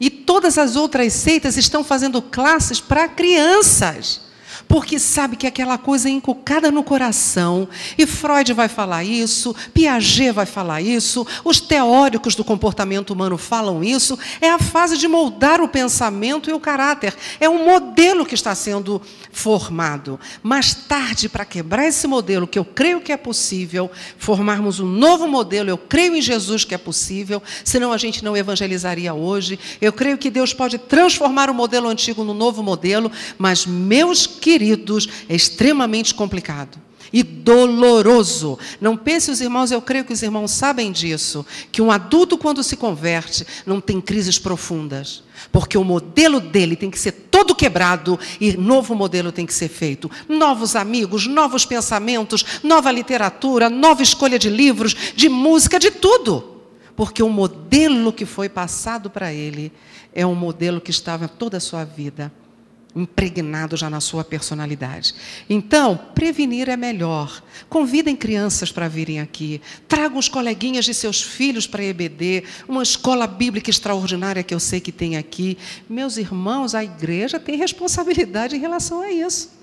E 0.00 0.10
todas 0.10 0.58
as 0.58 0.76
outras 0.76 1.12
seitas 1.12 1.56
estão 1.56 1.82
fazendo 1.82 2.20
classes 2.20 2.80
para 2.80 3.08
crianças 3.08 4.27
porque 4.68 4.98
sabe 4.98 5.34
que 5.34 5.46
aquela 5.46 5.78
coisa 5.78 6.08
é 6.08 6.12
encucada 6.12 6.70
no 6.70 6.84
coração. 6.84 7.66
E 7.96 8.06
Freud 8.06 8.52
vai 8.52 8.68
falar 8.68 9.02
isso, 9.02 9.56
Piaget 9.72 10.30
vai 10.30 10.46
falar 10.46 10.82
isso, 10.82 11.26
os 11.42 11.60
teóricos 11.60 12.34
do 12.34 12.44
comportamento 12.44 13.10
humano 13.10 13.38
falam 13.38 13.82
isso. 13.82 14.18
É 14.40 14.50
a 14.50 14.58
fase 14.58 14.98
de 14.98 15.08
moldar 15.08 15.60
o 15.62 15.68
pensamento 15.68 16.50
e 16.50 16.52
o 16.52 16.60
caráter. 16.60 17.16
É 17.40 17.48
um 17.48 17.64
modelo 17.64 18.26
que 18.26 18.34
está 18.34 18.54
sendo 18.54 19.00
formado. 19.32 20.20
Mais 20.42 20.74
tarde, 20.74 21.28
para 21.28 21.44
quebrar 21.44 21.86
esse 21.86 22.06
modelo, 22.06 22.46
que 22.46 22.58
eu 22.58 22.64
creio 22.64 23.00
que 23.00 23.12
é 23.12 23.16
possível, 23.16 23.90
formarmos 24.18 24.80
um 24.80 24.86
novo 24.86 25.26
modelo, 25.26 25.70
eu 25.70 25.78
creio 25.78 26.14
em 26.14 26.20
Jesus 26.20 26.64
que 26.64 26.74
é 26.74 26.78
possível, 26.78 27.42
senão 27.64 27.92
a 27.92 27.96
gente 27.96 28.24
não 28.24 28.36
evangelizaria 28.36 29.14
hoje. 29.14 29.58
Eu 29.80 29.92
creio 29.92 30.18
que 30.18 30.30
Deus 30.30 30.52
pode 30.52 30.76
transformar 30.76 31.48
o 31.48 31.54
modelo 31.54 31.88
antigo 31.88 32.22
no 32.24 32.34
novo 32.34 32.62
modelo, 32.62 33.10
mas 33.38 33.64
meus 33.64 34.26
queridos, 34.26 34.57
queridos, 34.58 35.08
é 35.28 35.36
extremamente 35.36 36.12
complicado 36.12 36.78
e 37.12 37.22
doloroso. 37.22 38.58
Não 38.80 38.96
pense 38.96 39.30
os 39.30 39.40
irmãos, 39.40 39.70
eu 39.70 39.80
creio 39.80 40.04
que 40.04 40.12
os 40.12 40.20
irmãos 40.20 40.50
sabem 40.50 40.90
disso, 40.90 41.46
que 41.70 41.80
um 41.80 41.92
adulto 41.92 42.36
quando 42.36 42.62
se 42.62 42.76
converte 42.76 43.46
não 43.64 43.80
tem 43.80 44.00
crises 44.00 44.38
profundas, 44.38 45.22
porque 45.52 45.78
o 45.78 45.84
modelo 45.84 46.40
dele 46.40 46.76
tem 46.76 46.90
que 46.90 46.98
ser 46.98 47.12
todo 47.12 47.54
quebrado 47.54 48.18
e 48.40 48.56
novo 48.56 48.94
modelo 48.94 49.30
tem 49.30 49.46
que 49.46 49.54
ser 49.54 49.68
feito. 49.68 50.10
Novos 50.28 50.74
amigos, 50.76 51.26
novos 51.26 51.64
pensamentos, 51.64 52.44
nova 52.62 52.90
literatura, 52.90 53.70
nova 53.70 54.02
escolha 54.02 54.38
de 54.38 54.50
livros, 54.50 54.94
de 55.14 55.28
música, 55.28 55.78
de 55.78 55.92
tudo. 55.92 56.56
Porque 56.96 57.22
o 57.22 57.30
modelo 57.30 58.12
que 58.12 58.26
foi 58.26 58.48
passado 58.48 59.08
para 59.08 59.32
ele 59.32 59.72
é 60.12 60.26
um 60.26 60.34
modelo 60.34 60.80
que 60.80 60.90
estava 60.90 61.28
toda 61.28 61.56
a 61.56 61.60
sua 61.60 61.84
vida 61.84 62.32
impregnado 62.98 63.76
já 63.76 63.88
na 63.88 64.00
sua 64.00 64.24
personalidade. 64.24 65.14
Então, 65.48 65.96
prevenir 66.14 66.68
é 66.68 66.76
melhor. 66.76 67.42
Convidem 67.68 68.16
crianças 68.16 68.72
para 68.72 68.88
virem 68.88 69.20
aqui. 69.20 69.60
Tragam 69.86 70.18
os 70.18 70.28
coleguinhas 70.28 70.84
de 70.84 70.92
seus 70.92 71.22
filhos 71.22 71.66
para 71.66 71.82
a 71.82 71.86
EBD, 71.86 72.44
uma 72.68 72.82
escola 72.82 73.26
bíblica 73.26 73.70
extraordinária 73.70 74.42
que 74.42 74.54
eu 74.54 74.60
sei 74.60 74.80
que 74.80 74.92
tem 74.92 75.16
aqui. 75.16 75.56
Meus 75.88 76.16
irmãos, 76.16 76.74
a 76.74 76.82
igreja 76.82 77.38
tem 77.38 77.56
responsabilidade 77.56 78.56
em 78.56 78.60
relação 78.60 79.00
a 79.00 79.10
isso. 79.10 79.56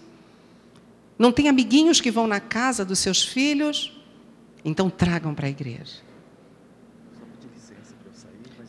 Não 1.18 1.32
tem 1.32 1.48
amiguinhos 1.48 2.02
que 2.02 2.12
vão 2.12 2.28
na 2.28 2.40
casa 2.40 2.84
dos 2.84 3.00
seus 3.00 3.24
filhos? 3.24 3.94
Então 4.64 4.90
tragam 4.90 5.34
para 5.34 5.48
a 5.48 5.50
igreja. 5.50 6.04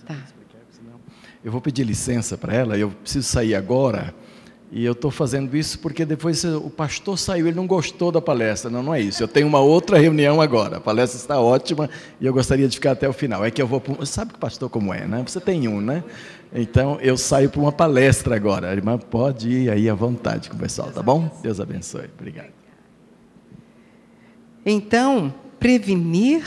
Tá. 0.07 0.16
Eu 1.42 1.50
vou 1.50 1.61
pedir 1.61 1.85
licença 1.85 2.37
para 2.37 2.55
ela, 2.55 2.76
eu 2.76 2.90
preciso 2.90 3.26
sair 3.26 3.55
agora. 3.55 4.14
E 4.70 4.85
eu 4.85 4.92
estou 4.92 5.11
fazendo 5.11 5.57
isso 5.57 5.79
porque 5.79 6.05
depois 6.05 6.44
o 6.44 6.68
pastor 6.68 7.16
saiu, 7.16 7.46
ele 7.46 7.57
não 7.57 7.66
gostou 7.66 8.11
da 8.11 8.20
palestra. 8.20 8.68
Não, 8.68 8.83
não 8.83 8.92
é 8.92 9.00
isso. 9.00 9.22
Eu 9.22 9.29
tenho 9.29 9.46
uma 9.46 9.61
outra 9.61 9.98
reunião 9.98 10.40
agora. 10.40 10.79
A 10.79 10.81
palestra 10.81 11.18
está 11.18 11.40
ótima 11.40 11.88
e 12.20 12.26
eu 12.26 12.33
gostaria 12.33 12.66
de 12.66 12.74
ficar 12.74 12.92
até 12.92 13.09
o 13.09 13.12
final. 13.12 13.44
É 13.44 13.50
que 13.50 13.62
eu 13.62 13.66
vou. 13.66 13.81
Sabe 14.05 14.33
que 14.33 14.38
pastor 14.38 14.68
como 14.68 14.92
é, 14.92 15.07
né? 15.07 15.22
Você 15.26 15.40
tem 15.40 15.68
um, 15.68 15.81
né? 15.81 16.02
Então 16.52 16.98
eu 17.00 17.16
saio 17.16 17.48
para 17.48 17.61
uma 17.61 17.72
palestra 17.72 18.35
agora. 18.35 18.70
A 18.70 18.72
irmã 18.72 18.98
pode 18.98 19.48
ir 19.48 19.70
aí 19.70 19.88
à 19.88 19.94
vontade 19.94 20.50
com 20.50 20.57
o 20.57 20.59
pessoal, 20.59 20.90
tá 20.90 21.02
bom? 21.02 21.31
Deus 21.42 21.61
abençoe. 21.61 22.11
Obrigado. 22.18 22.50
Então, 24.64 25.33
prevenir 25.61 26.44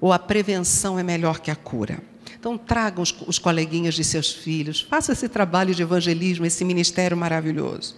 ou 0.00 0.10
a 0.10 0.18
prevenção 0.18 0.98
é 0.98 1.02
melhor 1.02 1.38
que 1.40 1.50
a 1.50 1.56
cura. 1.56 1.98
Então, 2.44 2.58
tragam 2.58 3.02
os, 3.02 3.14
os 3.26 3.38
coleguinhas 3.38 3.94
de 3.94 4.04
seus 4.04 4.30
filhos, 4.30 4.78
faça 4.78 5.12
esse 5.12 5.30
trabalho 5.30 5.74
de 5.74 5.80
evangelismo, 5.80 6.44
esse 6.44 6.62
ministério 6.62 7.16
maravilhoso. 7.16 7.96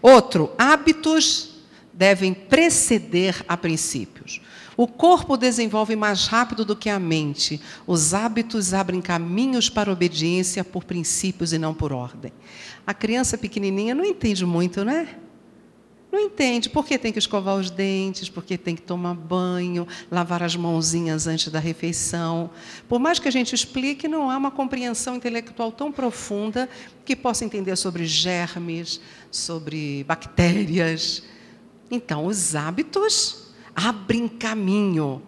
Outro, 0.00 0.52
hábitos 0.56 1.56
devem 1.92 2.32
preceder 2.32 3.44
a 3.48 3.56
princípios. 3.56 4.40
O 4.76 4.86
corpo 4.86 5.36
desenvolve 5.36 5.96
mais 5.96 6.28
rápido 6.28 6.64
do 6.64 6.76
que 6.76 6.88
a 6.88 7.00
mente. 7.00 7.60
Os 7.84 8.14
hábitos 8.14 8.72
abrem 8.72 9.00
caminhos 9.00 9.68
para 9.68 9.90
obediência 9.90 10.62
por 10.62 10.84
princípios 10.84 11.52
e 11.52 11.58
não 11.58 11.74
por 11.74 11.92
ordem. 11.92 12.32
A 12.86 12.94
criança 12.94 13.36
pequenininha 13.36 13.96
não 13.96 14.04
entende 14.04 14.46
muito, 14.46 14.84
né? 14.84 15.08
Não 16.12 16.20
entende 16.20 16.68
por 16.68 16.84
que 16.84 16.98
tem 16.98 17.10
que 17.10 17.18
escovar 17.18 17.56
os 17.56 17.70
dentes, 17.70 18.28
por 18.28 18.44
que 18.44 18.58
tem 18.58 18.76
que 18.76 18.82
tomar 18.82 19.14
banho, 19.14 19.88
lavar 20.10 20.42
as 20.42 20.54
mãozinhas 20.54 21.26
antes 21.26 21.48
da 21.48 21.58
refeição. 21.58 22.50
Por 22.86 23.00
mais 23.00 23.18
que 23.18 23.28
a 23.28 23.30
gente 23.30 23.54
explique, 23.54 24.06
não 24.06 24.30
há 24.30 24.36
uma 24.36 24.50
compreensão 24.50 25.16
intelectual 25.16 25.72
tão 25.72 25.90
profunda 25.90 26.68
que 27.02 27.16
possa 27.16 27.46
entender 27.46 27.74
sobre 27.76 28.04
germes, 28.04 29.00
sobre 29.30 30.04
bactérias. 30.04 31.22
Então, 31.90 32.26
os 32.26 32.54
hábitos 32.54 33.54
abrem 33.74 34.28
caminho 34.28 35.22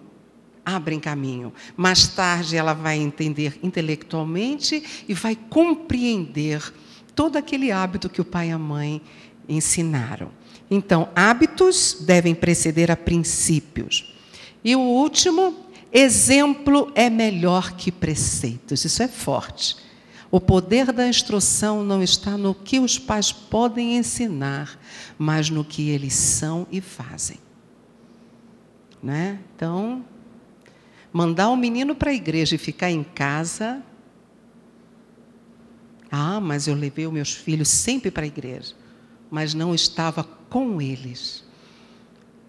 abrem 0.66 0.98
caminho. 0.98 1.52
Mais 1.76 2.08
tarde 2.08 2.56
ela 2.56 2.72
vai 2.72 2.96
entender 2.96 3.58
intelectualmente 3.62 5.04
e 5.06 5.12
vai 5.12 5.36
compreender 5.36 6.72
todo 7.14 7.36
aquele 7.36 7.70
hábito 7.70 8.08
que 8.08 8.20
o 8.20 8.24
pai 8.24 8.48
e 8.48 8.52
a 8.52 8.58
mãe 8.58 9.02
ensinaram. 9.46 10.30
Então, 10.70 11.08
hábitos 11.14 11.98
devem 12.00 12.34
preceder 12.34 12.90
a 12.90 12.96
princípios. 12.96 14.14
E 14.64 14.74
o 14.74 14.80
último, 14.80 15.54
exemplo 15.92 16.90
é 16.94 17.10
melhor 17.10 17.72
que 17.72 17.92
preceitos. 17.92 18.84
Isso 18.84 19.02
é 19.02 19.08
forte. 19.08 19.76
O 20.30 20.40
poder 20.40 20.90
da 20.90 21.06
instrução 21.06 21.84
não 21.84 22.02
está 22.02 22.36
no 22.36 22.54
que 22.54 22.80
os 22.80 22.98
pais 22.98 23.30
podem 23.30 23.96
ensinar, 23.96 24.80
mas 25.16 25.48
no 25.48 25.64
que 25.64 25.90
eles 25.90 26.14
são 26.14 26.66
e 26.72 26.80
fazem. 26.80 27.38
Né? 29.00 29.38
Então, 29.54 30.04
mandar 31.12 31.50
o 31.50 31.56
menino 31.56 31.94
para 31.94 32.10
a 32.10 32.14
igreja 32.14 32.56
e 32.56 32.58
ficar 32.58 32.90
em 32.90 33.04
casa. 33.04 33.82
Ah, 36.10 36.40
mas 36.40 36.66
eu 36.66 36.74
levei 36.74 37.06
os 37.06 37.12
meus 37.12 37.32
filhos 37.32 37.68
sempre 37.68 38.10
para 38.10 38.24
a 38.24 38.26
igreja 38.26 38.74
mas 39.34 39.52
não 39.52 39.74
estava 39.74 40.22
com 40.54 40.80
eles. 40.80 41.42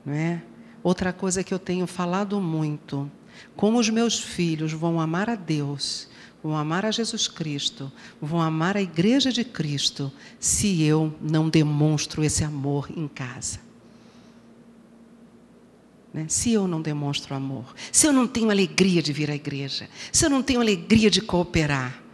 Não 0.05 0.13
é? 0.13 0.43
Outra 0.83 1.11
coisa 1.11 1.43
que 1.43 1.51
eu 1.51 1.57
tenho 1.57 1.87
falado 1.87 2.39
muito, 2.39 3.09
como 3.55 3.79
os 3.79 3.89
meus 3.89 4.19
filhos 4.19 4.71
vão 4.71 5.01
amar 5.01 5.27
a 5.27 5.33
Deus, 5.33 6.07
vão 6.43 6.55
amar 6.55 6.85
a 6.85 6.91
Jesus 6.91 7.27
Cristo, 7.27 7.91
vão 8.21 8.39
amar 8.39 8.77
a 8.77 8.81
igreja 8.83 9.31
de 9.31 9.43
Cristo, 9.43 10.11
se 10.39 10.83
eu 10.83 11.15
não 11.19 11.49
demonstro 11.49 12.23
esse 12.23 12.43
amor 12.43 12.91
em 12.95 13.07
casa. 13.07 13.59
Né? 16.13 16.27
Se 16.29 16.53
eu 16.53 16.67
não 16.67 16.83
demonstro 16.83 17.33
amor, 17.33 17.73
se 17.91 18.05
eu 18.05 18.13
não 18.13 18.27
tenho 18.27 18.51
alegria 18.51 19.01
de 19.01 19.11
vir 19.11 19.31
à 19.31 19.35
igreja, 19.35 19.89
se 20.11 20.23
eu 20.23 20.29
não 20.29 20.43
tenho 20.43 20.61
alegria 20.61 21.09
de 21.09 21.21
cooperar, 21.21 22.04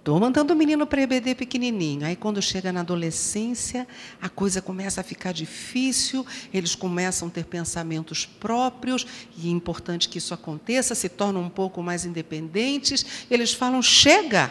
Estou 0.00 0.18
mandando 0.18 0.54
o 0.54 0.56
menino 0.56 0.86
para 0.86 1.02
EBD 1.02 1.34
pequenininho. 1.34 2.06
Aí, 2.06 2.16
quando 2.16 2.40
chega 2.40 2.72
na 2.72 2.80
adolescência, 2.80 3.86
a 4.20 4.30
coisa 4.30 4.62
começa 4.62 5.02
a 5.02 5.04
ficar 5.04 5.30
difícil, 5.30 6.26
eles 6.54 6.74
começam 6.74 7.28
a 7.28 7.30
ter 7.30 7.44
pensamentos 7.44 8.24
próprios, 8.24 9.06
e 9.36 9.48
é 9.48 9.50
importante 9.50 10.08
que 10.08 10.16
isso 10.16 10.32
aconteça, 10.32 10.94
se 10.94 11.10
tornam 11.10 11.42
um 11.42 11.50
pouco 11.50 11.82
mais 11.82 12.06
independentes. 12.06 13.04
Eles 13.30 13.52
falam: 13.52 13.82
chega, 13.82 14.50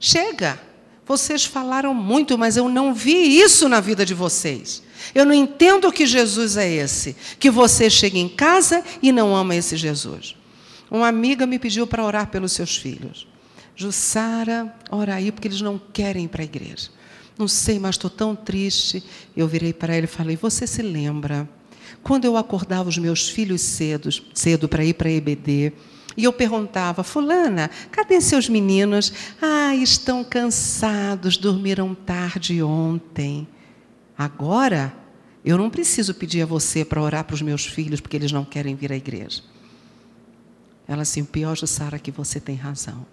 chega. 0.00 0.60
Vocês 1.06 1.44
falaram 1.44 1.94
muito, 1.94 2.36
mas 2.36 2.56
eu 2.56 2.68
não 2.68 2.92
vi 2.92 3.40
isso 3.40 3.68
na 3.68 3.78
vida 3.78 4.04
de 4.04 4.14
vocês. 4.14 4.82
Eu 5.14 5.24
não 5.24 5.32
entendo 5.32 5.92
que 5.92 6.06
Jesus 6.06 6.56
é 6.56 6.68
esse, 6.68 7.14
que 7.38 7.50
você 7.50 7.88
chega 7.88 8.18
em 8.18 8.28
casa 8.28 8.84
e 9.00 9.12
não 9.12 9.34
ama 9.34 9.54
esse 9.54 9.76
Jesus. 9.76 10.34
Uma 10.90 11.06
amiga 11.06 11.46
me 11.46 11.58
pediu 11.58 11.86
para 11.86 12.04
orar 12.04 12.28
pelos 12.28 12.52
seus 12.52 12.76
filhos. 12.76 13.31
Jussara, 13.74 14.74
ora 14.90 15.14
aí, 15.14 15.32
porque 15.32 15.48
eles 15.48 15.60
não 15.60 15.80
querem 15.92 16.24
ir 16.26 16.28
para 16.28 16.42
a 16.42 16.44
igreja. 16.44 16.90
Não 17.38 17.48
sei, 17.48 17.78
mas 17.78 17.94
estou 17.94 18.10
tão 18.10 18.36
triste. 18.36 19.02
Eu 19.36 19.48
virei 19.48 19.72
para 19.72 19.96
ele 19.96 20.04
e 20.04 20.08
falei: 20.08 20.36
Você 20.36 20.66
se 20.66 20.82
lembra? 20.82 21.48
Quando 22.02 22.24
eu 22.24 22.36
acordava 22.36 22.88
os 22.88 22.98
meus 22.98 23.28
filhos 23.28 23.60
cedo, 23.60 24.10
cedo 24.34 24.68
para 24.68 24.84
ir 24.84 24.94
para 24.94 25.08
a 25.08 25.12
EBD, 25.12 25.72
e 26.16 26.24
eu 26.24 26.32
perguntava: 26.32 27.02
Fulana, 27.02 27.70
cadê 27.90 28.20
seus 28.20 28.48
meninos? 28.48 29.12
Ah, 29.40 29.74
estão 29.74 30.22
cansados, 30.22 31.36
dormiram 31.36 31.94
tarde 31.94 32.62
ontem. 32.62 33.48
Agora, 34.16 34.94
eu 35.44 35.56
não 35.56 35.70
preciso 35.70 36.14
pedir 36.14 36.42
a 36.42 36.46
você 36.46 36.84
para 36.84 37.02
orar 37.02 37.24
para 37.24 37.34
os 37.34 37.42
meus 37.42 37.64
filhos 37.64 38.00
porque 38.00 38.16
eles 38.16 38.30
não 38.30 38.44
querem 38.44 38.74
vir 38.74 38.92
à 38.92 38.96
igreja. 38.96 39.42
Ela 40.86 41.02
assim: 41.02 41.24
Pior, 41.24 41.56
Jussara, 41.56 41.98
que 41.98 42.10
você 42.10 42.38
tem 42.38 42.56
razão. 42.56 43.06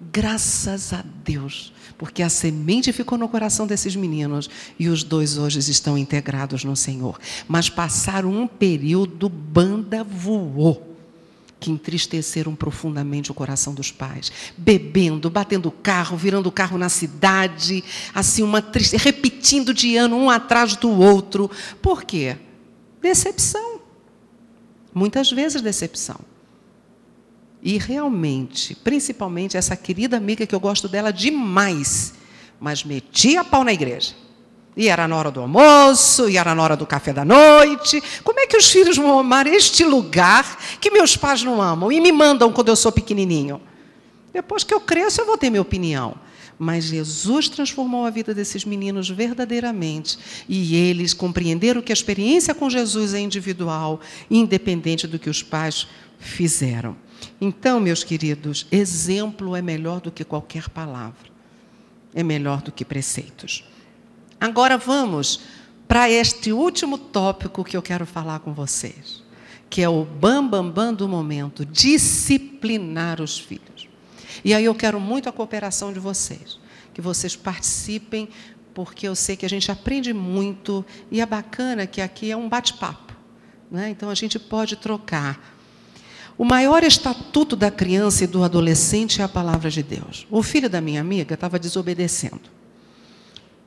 Graças 0.00 0.92
a 0.92 1.04
Deus, 1.24 1.72
porque 1.96 2.22
a 2.22 2.28
semente 2.28 2.92
ficou 2.92 3.18
no 3.18 3.28
coração 3.28 3.66
desses 3.66 3.96
meninos 3.96 4.48
e 4.78 4.88
os 4.88 5.02
dois 5.02 5.36
hoje 5.36 5.58
estão 5.58 5.98
integrados 5.98 6.62
no 6.62 6.76
Senhor. 6.76 7.18
Mas 7.48 7.68
passaram 7.68 8.30
um 8.30 8.46
período, 8.46 9.28
banda 9.28 10.04
voou 10.04 10.88
que 11.60 11.70
entristeceram 11.70 12.54
profundamente 12.54 13.30
o 13.30 13.34
coração 13.34 13.74
dos 13.74 13.90
pais, 13.90 14.30
bebendo, 14.56 15.28
batendo 15.28 15.70
carro, 15.70 16.16
virando 16.16 16.52
carro 16.52 16.78
na 16.78 16.88
cidade, 16.88 17.82
assim 18.14 18.42
uma 18.42 18.62
tristeza, 18.62 19.02
repetindo 19.02 19.74
de 19.74 19.96
ano 19.96 20.16
um 20.16 20.30
atrás 20.30 20.76
do 20.76 20.88
outro. 20.90 21.50
Por 21.82 22.04
quê? 22.04 22.36
Decepção. 23.00 23.80
Muitas 24.94 25.30
vezes 25.30 25.60
decepção. 25.60 26.20
E 27.62 27.76
realmente, 27.76 28.74
principalmente 28.76 29.56
essa 29.56 29.76
querida 29.76 30.16
amiga 30.16 30.46
que 30.46 30.54
eu 30.54 30.60
gosto 30.60 30.88
dela 30.88 31.12
demais, 31.12 32.14
mas 32.60 32.84
metia 32.84 33.42
pau 33.42 33.64
na 33.64 33.72
igreja. 33.72 34.14
E 34.76 34.88
era 34.88 35.08
na 35.08 35.16
hora 35.16 35.30
do 35.30 35.40
almoço, 35.40 36.28
e 36.28 36.36
era 36.36 36.54
na 36.54 36.62
hora 36.62 36.76
do 36.76 36.86
café 36.86 37.12
da 37.12 37.24
noite. 37.24 38.00
Como 38.22 38.38
é 38.38 38.46
que 38.46 38.56
os 38.56 38.70
filhos 38.70 38.96
vão 38.96 39.18
amar 39.18 39.46
este 39.48 39.84
lugar 39.84 40.56
que 40.80 40.88
meus 40.88 41.16
pais 41.16 41.42
não 41.42 41.60
amam 41.60 41.90
e 41.90 42.00
me 42.00 42.12
mandam 42.12 42.52
quando 42.52 42.68
eu 42.68 42.76
sou 42.76 42.92
pequenininho? 42.92 43.60
Depois 44.32 44.62
que 44.62 44.72
eu 44.72 44.80
cresço, 44.80 45.20
eu 45.20 45.26
vou 45.26 45.36
ter 45.36 45.50
minha 45.50 45.62
opinião. 45.62 46.14
Mas 46.56 46.84
Jesus 46.84 47.48
transformou 47.48 48.06
a 48.06 48.10
vida 48.10 48.32
desses 48.32 48.64
meninos 48.64 49.10
verdadeiramente. 49.10 50.16
E 50.48 50.76
eles 50.76 51.12
compreenderam 51.12 51.82
que 51.82 51.90
a 51.90 51.94
experiência 51.94 52.54
com 52.54 52.70
Jesus 52.70 53.14
é 53.14 53.18
individual, 53.18 54.00
independente 54.30 55.08
do 55.08 55.18
que 55.18 55.30
os 55.30 55.42
pais 55.42 55.88
fizeram. 56.20 56.96
Então, 57.40 57.78
meus 57.78 58.02
queridos, 58.02 58.66
exemplo 58.70 59.54
é 59.54 59.62
melhor 59.62 60.00
do 60.00 60.10
que 60.10 60.24
qualquer 60.24 60.68
palavra, 60.68 61.30
é 62.14 62.22
melhor 62.22 62.62
do 62.62 62.72
que 62.72 62.84
preceitos. 62.84 63.64
Agora 64.40 64.76
vamos 64.76 65.40
para 65.86 66.10
este 66.10 66.52
último 66.52 66.98
tópico 66.98 67.64
que 67.64 67.76
eu 67.76 67.82
quero 67.82 68.04
falar 68.04 68.40
com 68.40 68.52
vocês, 68.52 69.22
que 69.70 69.82
é 69.82 69.88
o 69.88 70.04
bam 70.04 70.46
bam 70.46 70.68
bam 70.70 70.92
do 70.92 71.08
momento, 71.08 71.64
disciplinar 71.64 73.20
os 73.20 73.38
filhos. 73.38 73.88
E 74.44 74.54
aí 74.54 74.64
eu 74.64 74.74
quero 74.74 75.00
muito 75.00 75.28
a 75.28 75.32
cooperação 75.32 75.92
de 75.92 75.98
vocês, 75.98 76.58
que 76.92 77.00
vocês 77.00 77.34
participem, 77.34 78.28
porque 78.74 79.08
eu 79.08 79.14
sei 79.16 79.36
que 79.36 79.46
a 79.46 79.48
gente 79.48 79.70
aprende 79.72 80.12
muito 80.12 80.84
e 81.10 81.20
é 81.20 81.26
bacana 81.26 81.86
que 81.86 82.00
aqui 82.00 82.30
é 82.30 82.36
um 82.36 82.48
bate-papo, 82.48 83.12
né? 83.70 83.90
Então 83.90 84.10
a 84.10 84.14
gente 84.14 84.38
pode 84.38 84.76
trocar 84.76 85.57
o 86.38 86.44
maior 86.44 86.84
estatuto 86.84 87.56
da 87.56 87.68
criança 87.68 88.22
e 88.22 88.26
do 88.28 88.44
adolescente 88.44 89.20
é 89.20 89.24
a 89.24 89.28
palavra 89.28 89.68
de 89.68 89.82
Deus. 89.82 90.24
O 90.30 90.40
filho 90.40 90.70
da 90.70 90.80
minha 90.80 91.00
amiga 91.00 91.34
estava 91.34 91.58
desobedecendo. 91.58 92.42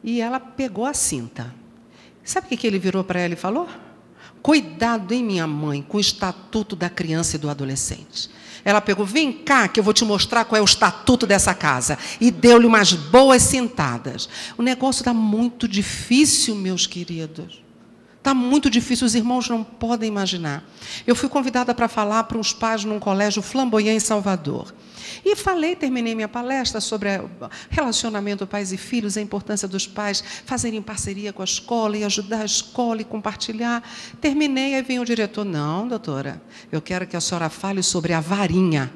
E 0.02 0.22
ela 0.22 0.40
pegou 0.40 0.86
a 0.86 0.94
cinta. 0.94 1.54
Sabe 2.24 2.48
o 2.56 2.58
que 2.58 2.66
ele 2.66 2.80
virou 2.80 3.04
para 3.04 3.20
ela 3.20 3.34
e 3.34 3.38
falou? 3.38 3.68
Cuidado, 4.42 5.14
hein, 5.14 5.22
minha 5.22 5.46
mãe, 5.46 5.82
com 5.82 5.98
o 5.98 6.00
estatuto 6.00 6.74
da 6.74 6.90
criança 6.90 7.36
e 7.36 7.40
do 7.40 7.50
adolescente. 7.50 8.30
Ela 8.64 8.80
pegou, 8.80 9.06
vem 9.06 9.34
cá, 9.34 9.68
que 9.68 9.80
eu 9.80 9.84
vou 9.84 9.94
te 9.94 10.06
mostrar 10.06 10.46
qual 10.46 10.58
é 10.58 10.62
o 10.62 10.66
estatuto 10.66 11.28
dessa 11.28 11.54
casa. 11.54 11.98
E 12.22 12.32
deu-lhe 12.32 12.66
umas 12.66 12.94
boas 12.94 13.42
sentadas. 13.42 14.30
O 14.58 14.64
negócio 14.64 15.02
está 15.02 15.14
muito 15.14 15.68
difícil, 15.68 16.56
meus 16.56 16.88
queridos. 16.88 17.61
Está 18.22 18.36
muito 18.36 18.70
difícil, 18.70 19.08
os 19.08 19.16
irmãos 19.16 19.50
não 19.50 19.64
podem 19.64 20.08
imaginar. 20.08 20.64
Eu 21.08 21.16
fui 21.16 21.28
convidada 21.28 21.74
para 21.74 21.88
falar 21.88 22.26
para 22.26 22.38
uns 22.38 22.54
pais 22.54 22.86
num 22.86 23.00
colégio 23.00 23.42
flamboyant 23.42 23.96
em 23.96 24.00
Salvador. 24.00 24.72
E 25.26 25.36
falei, 25.36 25.76
terminei 25.76 26.14
minha 26.14 26.28
palestra 26.28 26.80
sobre 26.80 27.10
relacionamento 27.68 28.46
pais 28.46 28.72
e 28.72 28.78
filhos, 28.78 29.18
a 29.18 29.22
importância 29.22 29.68
dos 29.68 29.88
pais 29.88 30.24
fazerem 30.46 30.84
parceria 30.84 31.34
com 31.34 31.42
a 31.42 31.46
escola 31.46 31.98
e 31.98 32.04
ajudar 32.04 32.42
a 32.42 32.46
escola 32.46 33.02
e 33.02 33.04
compartilhar. 33.04 33.82
Terminei, 34.22 34.76
aí 34.76 34.84
vem 34.84 35.00
o 35.00 35.06
diretor: 35.06 35.44
Não, 35.44 35.88
doutora, 35.88 36.40
eu 36.72 36.80
quero 36.80 37.08
que 37.08 37.18
a 37.18 37.22
senhora 37.22 37.50
fale 37.50 37.82
sobre 37.82 38.14
a 38.14 38.20
varinha. 38.20 38.94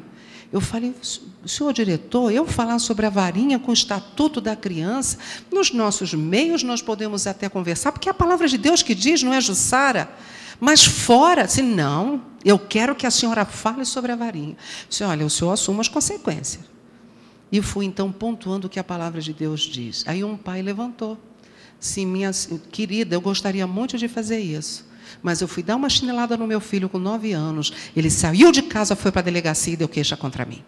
Eu 0.51 0.61
falei, 0.61 0.93
senhor 1.45 1.73
diretor, 1.73 2.31
eu 2.31 2.45
falar 2.45 2.79
sobre 2.79 3.05
a 3.05 3.09
varinha 3.09 3.59
com 3.59 3.71
o 3.71 3.73
estatuto 3.73 4.39
da 4.39 4.55
criança, 4.55 5.17
nos 5.51 5.71
nossos 5.71 6.13
meios 6.13 6.63
nós 6.63 6.81
podemos 6.81 7.27
até 7.27 7.49
conversar, 7.49 7.91
porque 7.91 8.07
é 8.07 8.11
a 8.11 8.15
palavra 8.15 8.47
de 8.47 8.57
Deus 8.57 8.81
que 8.81 8.95
diz, 8.95 9.21
não 9.23 9.33
é, 9.33 9.41
Jussara? 9.41 10.09
Mas 10.59 10.85
fora, 10.85 11.47
se 11.47 11.61
não, 11.61 12.21
eu 12.43 12.57
quero 12.57 12.95
que 12.95 13.05
a 13.05 13.11
senhora 13.11 13.43
fale 13.43 13.83
sobre 13.85 14.11
a 14.11 14.15
varinha. 14.15 14.55
Disse, 14.87 15.03
olha, 15.03 15.25
o 15.25 15.29
senhor 15.29 15.51
assuma 15.51 15.81
as 15.81 15.89
consequências. 15.89 16.63
E 17.51 17.61
fui 17.61 17.85
então 17.85 18.11
pontuando 18.11 18.67
o 18.67 18.69
que 18.69 18.79
a 18.79 18.83
palavra 18.83 19.21
de 19.21 19.33
Deus 19.33 19.61
diz. 19.61 20.03
Aí 20.07 20.23
um 20.23 20.37
pai 20.37 20.61
levantou. 20.61 21.17
Sim, 21.79 22.05
minha 22.05 22.31
querida, 22.71 23.15
eu 23.15 23.21
gostaria 23.21 23.67
muito 23.67 23.97
de 23.97 24.07
fazer 24.07 24.39
isso. 24.39 24.85
Mas 25.21 25.41
eu 25.41 25.47
fui 25.47 25.63
dar 25.63 25.75
uma 25.75 25.89
chinelada 25.89 26.37
no 26.37 26.47
meu 26.47 26.59
filho 26.59 26.89
com 26.89 26.99
nove 26.99 27.33
anos. 27.33 27.71
Ele 27.95 28.09
saiu 28.09 28.51
de 28.51 28.61
casa, 28.61 28.95
foi 28.95 29.11
para 29.11 29.21
a 29.21 29.23
delegacia 29.23 29.73
e 29.73 29.77
deu 29.77 29.87
queixa 29.87 30.15
contra 30.15 30.45
mim. 30.45 30.63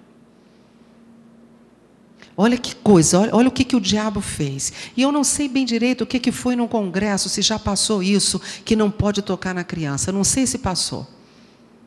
Olha 2.39 2.55
que 2.55 2.75
coisa, 2.75 3.19
olha, 3.19 3.35
olha 3.35 3.47
o 3.47 3.51
que, 3.51 3.63
que 3.63 3.75
o 3.75 3.81
diabo 3.81 4.21
fez. 4.21 4.71
E 4.95 5.01
eu 5.01 5.11
não 5.11 5.23
sei 5.23 5.49
bem 5.49 5.65
direito 5.65 6.03
o 6.03 6.05
que, 6.05 6.19
que 6.19 6.31
foi 6.31 6.55
no 6.55 6.67
Congresso, 6.67 7.29
se 7.29 7.41
já 7.41 7.57
passou 7.57 8.03
isso, 8.03 8.39
que 8.63 8.75
não 8.75 8.91
pode 8.91 9.23
tocar 9.23 9.55
na 9.55 9.63
criança. 9.63 10.11
não 10.11 10.23
sei 10.23 10.45
se 10.45 10.59
passou. 10.59 11.07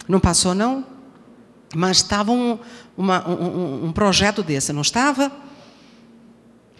Não 0.08 0.18
passou, 0.18 0.52
não? 0.52 0.84
Mas 1.72 1.98
estava 1.98 2.32
um, 2.32 2.58
uma, 2.96 3.28
um, 3.28 3.84
um 3.86 3.92
projeto 3.92 4.42
desse, 4.42 4.72
não 4.72 4.82
estava? 4.82 5.30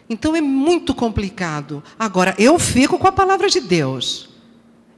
Então 0.08 0.34
é 0.34 0.40
muito 0.40 0.92
complicado. 0.92 1.80
Agora, 1.96 2.34
eu 2.36 2.58
fico 2.58 2.98
com 2.98 3.06
a 3.06 3.12
palavra 3.12 3.48
de 3.48 3.60
Deus. 3.60 4.29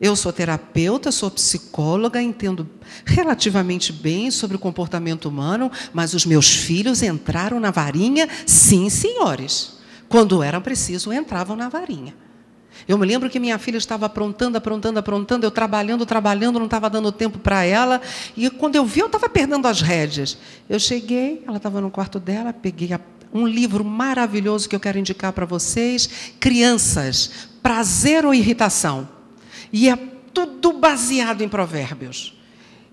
Eu 0.02 0.16
sou 0.16 0.32
terapeuta, 0.32 1.12
sou 1.12 1.30
psicóloga, 1.30 2.20
entendo 2.20 2.68
relativamente 3.06 3.92
bem 3.92 4.32
sobre 4.32 4.56
o 4.56 4.58
comportamento 4.58 5.26
humano, 5.28 5.70
mas 5.92 6.12
os 6.12 6.26
meus 6.26 6.50
filhos 6.50 7.04
entraram 7.04 7.60
na 7.60 7.70
varinha, 7.70 8.28
sim, 8.44 8.90
senhores. 8.90 9.78
Quando 10.08 10.42
era 10.42 10.60
preciso, 10.60 11.12
entravam 11.12 11.54
na 11.54 11.68
varinha. 11.68 12.16
Eu 12.88 12.98
me 12.98 13.06
lembro 13.06 13.30
que 13.30 13.38
minha 13.38 13.56
filha 13.60 13.78
estava 13.78 14.06
aprontando, 14.06 14.58
aprontando, 14.58 14.98
aprontando, 14.98 15.46
eu 15.46 15.52
trabalhando, 15.52 16.04
trabalhando, 16.04 16.58
não 16.58 16.66
estava 16.66 16.90
dando 16.90 17.12
tempo 17.12 17.38
para 17.38 17.62
ela. 17.62 18.02
E 18.36 18.50
quando 18.50 18.74
eu 18.74 18.84
vi, 18.84 18.98
eu 18.98 19.06
estava 19.06 19.28
perdendo 19.28 19.68
as 19.68 19.82
rédeas. 19.82 20.36
Eu 20.68 20.80
cheguei, 20.80 21.44
ela 21.46 21.58
estava 21.58 21.80
no 21.80 21.92
quarto 21.92 22.18
dela, 22.18 22.52
peguei 22.52 22.90
um 23.32 23.46
livro 23.46 23.84
maravilhoso 23.84 24.68
que 24.68 24.74
eu 24.74 24.80
quero 24.80 24.98
indicar 24.98 25.32
para 25.32 25.46
vocês: 25.46 26.10
Crianças, 26.40 27.30
Prazer 27.62 28.26
ou 28.26 28.34
Irritação? 28.34 29.21
E 29.72 29.88
é 29.88 29.96
tudo 30.34 30.74
baseado 30.74 31.42
em 31.42 31.48
provérbios. 31.48 32.38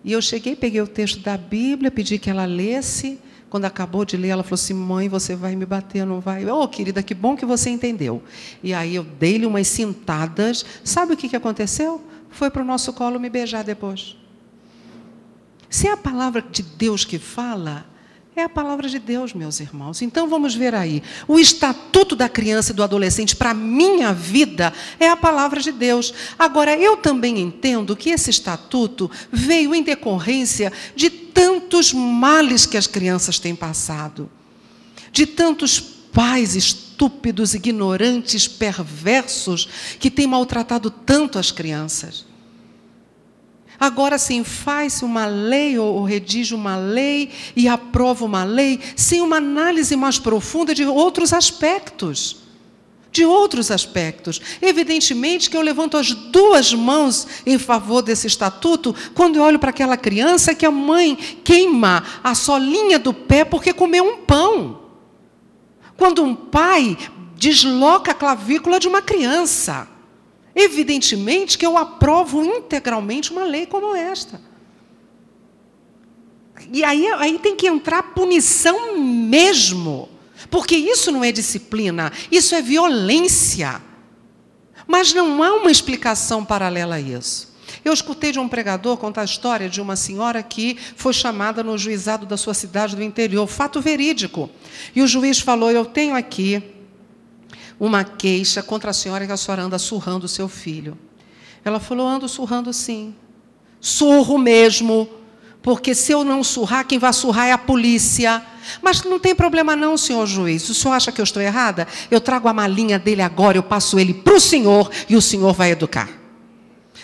E 0.04 0.12
eu 0.12 0.22
cheguei, 0.22 0.56
peguei 0.56 0.82
o 0.82 0.88
texto 0.88 1.20
da 1.20 1.38
Bíblia, 1.38 1.92
pedi 1.92 2.18
que 2.18 2.30
ela 2.30 2.46
lesse. 2.46 3.20
Quando 3.50 3.66
acabou 3.66 4.06
de 4.06 4.16
ler, 4.16 4.30
ela 4.30 4.44
falou 4.44 4.56
assim: 4.56 4.74
Mãe, 4.74 5.10
você 5.10 5.36
vai 5.36 5.56
me 5.56 5.66
bater, 5.66 6.06
não 6.06 6.20
vai? 6.20 6.46
Oh, 6.50 6.68
querida, 6.68 7.04
que 7.04 7.14
bom 7.14 7.36
que 7.36 7.46
você 7.46 7.70
entendeu. 7.70 8.24
E 8.64 8.74
aí 8.74 8.96
eu 8.96 9.04
dei-lhe 9.04 9.46
umas 9.46 9.68
cintadas. 9.68 10.66
Sabe 10.84 11.14
o 11.14 11.18
que, 11.18 11.28
que 11.28 11.36
aconteceu? 11.36 12.02
Foi 12.30 12.50
para 12.50 12.62
o 12.62 12.66
nosso 12.66 12.94
colo 12.94 13.20
me 13.20 13.30
beijar 13.30 13.64
depois. 13.64 14.16
Se 15.70 15.88
é 15.88 15.92
a 15.92 15.98
palavra 15.98 16.42
de 16.42 16.64
Deus 16.64 17.04
que 17.04 17.20
fala, 17.20 17.86
É 18.40 18.44
a 18.44 18.48
palavra 18.48 18.88
de 18.88 19.00
Deus, 19.00 19.34
meus 19.34 19.60
irmãos. 19.60 20.02
Então 20.02 20.30
vamos 20.30 20.56
ver 20.56 20.74
aí. 20.74 21.04
O 21.28 21.38
estatuto 21.38 22.16
da 22.16 22.30
criança 22.30 22.72
e 22.72 22.74
do 22.74 22.82
adolescente 22.82 23.36
para 23.36 23.50
a 23.50 23.54
minha 23.54 24.14
vida 24.14 24.72
é 24.98 25.10
a 25.10 25.18
palavra 25.18 25.60
de 25.60 25.74
Deus. 25.74 26.14
Agora, 26.40 26.74
eu 26.74 26.96
também 26.96 27.38
entendo 27.38 27.98
que 27.98 28.12
esse 28.12 28.30
estatuto 28.30 29.12
veio 29.30 29.76
em 29.76 29.84
decorrência 29.84 30.72
de 30.96 31.10
tantos 31.10 31.92
males 31.92 32.66
que 32.66 32.78
as 32.78 32.88
crianças 32.88 33.40
têm 33.40 33.54
passado, 33.54 34.30
de 35.12 35.26
tantos 35.26 35.78
pais 35.82 36.56
estúpidos, 36.56 37.54
ignorantes, 37.54 38.48
perversos 38.48 39.68
que 40.00 40.10
têm 40.10 40.28
maltratado 40.28 40.90
tanto 40.90 41.38
as 41.38 41.52
crianças. 41.52 42.29
Agora 43.80 44.18
sim, 44.18 44.44
faz 44.44 45.02
uma 45.02 45.26
lei 45.26 45.80
ou, 45.80 46.04
redige 46.04 46.54
uma 46.54 46.76
lei 46.76 47.30
e 47.56 47.68
aprova 47.68 48.26
uma 48.26 48.44
lei 48.44 48.80
sem 48.96 49.22
uma 49.22 49.38
análise 49.38 49.96
mais 49.96 50.20
profunda 50.20 50.76
de 50.76 50.84
outros 50.84 51.32
aspectos. 51.32 52.38
De 53.10 53.24
outros 53.24 53.72
aspectos. 53.72 54.42
Evidentemente 54.62 55.50
que 55.50 55.56
eu 55.56 55.62
levanto 55.62 55.96
as 55.96 56.12
duas 56.12 56.74
mãos 56.74 57.26
em 57.46 57.58
favor 57.58 58.02
desse 58.02 58.28
estatuto 58.28 58.94
quando 59.16 59.38
eu 59.38 59.44
olho 59.44 59.58
para 59.58 59.70
aquela 59.70 59.96
criança 59.96 60.54
que 60.54 60.66
a 60.66 60.72
mãe 60.72 61.16
queima 61.44 62.04
a 62.22 62.36
solinha 62.36 63.00
do 63.00 63.14
pé 63.14 63.46
porque 63.46 63.72
comeu 63.72 64.04
um 64.04 64.18
pão. 64.18 64.82
Quando 65.96 66.22
um 66.22 66.36
pai 66.36 66.98
desloca 67.38 68.12
a 68.12 68.16
clavícula 68.16 68.78
de 68.80 68.90
uma 68.90 69.02
criança. 69.02 69.88
Evidentemente 70.62 71.58
que 71.58 71.66
eu 71.66 71.78
aprovo 71.78 72.44
integralmente 72.44 73.32
uma 73.32 73.46
lei 73.46 73.66
como 73.66 73.96
esta. 73.96 74.42
E 76.74 76.84
aí, 76.84 77.08
aí 77.08 77.40
tem 77.40 77.56
que 77.56 77.66
entrar 77.66 78.04
punição 78.14 78.98
mesmo. 78.98 80.10
Porque 80.52 80.76
isso 80.76 81.14
não 81.14 81.24
é 81.24 81.32
disciplina, 81.32 82.12
isso 82.30 82.54
é 82.54 82.62
violência. 82.62 83.82
Mas 84.86 85.14
não 85.14 85.42
há 85.42 85.54
uma 85.54 85.72
explicação 85.72 86.44
paralela 86.44 86.96
a 86.96 87.00
isso. 87.00 87.56
Eu 87.86 87.94
escutei 87.94 88.34
de 88.34 88.40
um 88.40 88.50
pregador 88.50 88.98
contar 88.98 89.22
a 89.22 89.26
história 89.26 89.70
de 89.70 89.80
uma 89.80 89.96
senhora 89.96 90.44
que 90.44 90.78
foi 90.98 91.14
chamada 91.14 91.64
no 91.64 91.78
juizado 91.78 92.26
da 92.26 92.36
sua 92.36 92.54
cidade 92.54 92.98
do 92.98 93.02
interior, 93.04 93.48
fato 93.48 93.80
verídico. 93.80 94.50
E 94.94 95.02
o 95.02 95.08
juiz 95.08 95.40
falou: 95.40 95.72
Eu 95.72 95.86
tenho 95.86 96.18
aqui 96.18 96.62
uma 97.80 98.04
queixa 98.04 98.62
contra 98.62 98.92
a 98.92 98.94
senhora 98.94 99.26
que 99.26 99.32
a 99.32 99.38
senhora 99.38 99.64
anda 99.64 99.78
surrando 99.78 100.26
o 100.26 100.28
seu 100.28 100.50
filho. 100.50 100.98
Ela 101.64 101.80
falou: 101.80 102.08
ando 102.08 102.28
surrando 102.28 102.74
sim. 102.74 103.16
Surro 103.80 104.38
mesmo. 104.38 105.10
Porque 105.62 105.94
se 105.94 106.12
eu 106.12 106.24
não 106.24 106.44
surrar, 106.44 106.86
quem 106.86 106.98
vai 106.98 107.12
surrar 107.12 107.48
é 107.48 107.52
a 107.52 107.58
polícia. 107.58 108.42
Mas 108.82 109.04
não 109.04 109.20
tem 109.20 109.36
problema 109.36 109.76
não, 109.76 109.98
senhor 109.98 110.26
juiz. 110.26 110.70
O 110.70 110.74
senhor 110.74 110.94
acha 110.94 111.12
que 111.12 111.20
eu 111.20 111.24
estou 111.24 111.42
errada? 111.42 111.88
Eu 112.10 112.22
trago 112.22 112.48
a 112.48 112.54
malinha 112.54 112.98
dele 112.98 113.22
agora, 113.22 113.58
eu 113.58 113.64
passo 113.64 114.00
ele 114.00 114.14
para 114.14 114.36
o 114.36 114.40
senhor 114.40 114.90
e 115.10 115.16
o 115.16 115.22
senhor 115.22 115.54
vai 115.54 115.72
educar. 115.72 116.10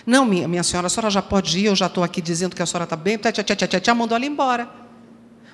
Não, 0.05 0.23
minha, 0.25 0.47
minha 0.47 0.63
senhora, 0.63 0.87
a 0.87 0.89
senhora 0.89 1.09
já 1.09 1.21
pode 1.21 1.59
ir, 1.59 1.65
eu 1.65 1.75
já 1.75 1.87
estou 1.87 2.03
aqui 2.03 2.21
dizendo 2.21 2.55
que 2.55 2.61
a 2.61 2.65
senhora 2.65 2.83
está 2.83 2.95
bem, 2.95 3.17
tchá, 3.17 3.31
tchá, 3.31 3.43
tchá, 3.43 3.79
tchá, 3.79 3.95
mandou 3.95 4.15
ela 4.15 4.25
embora. 4.25 4.84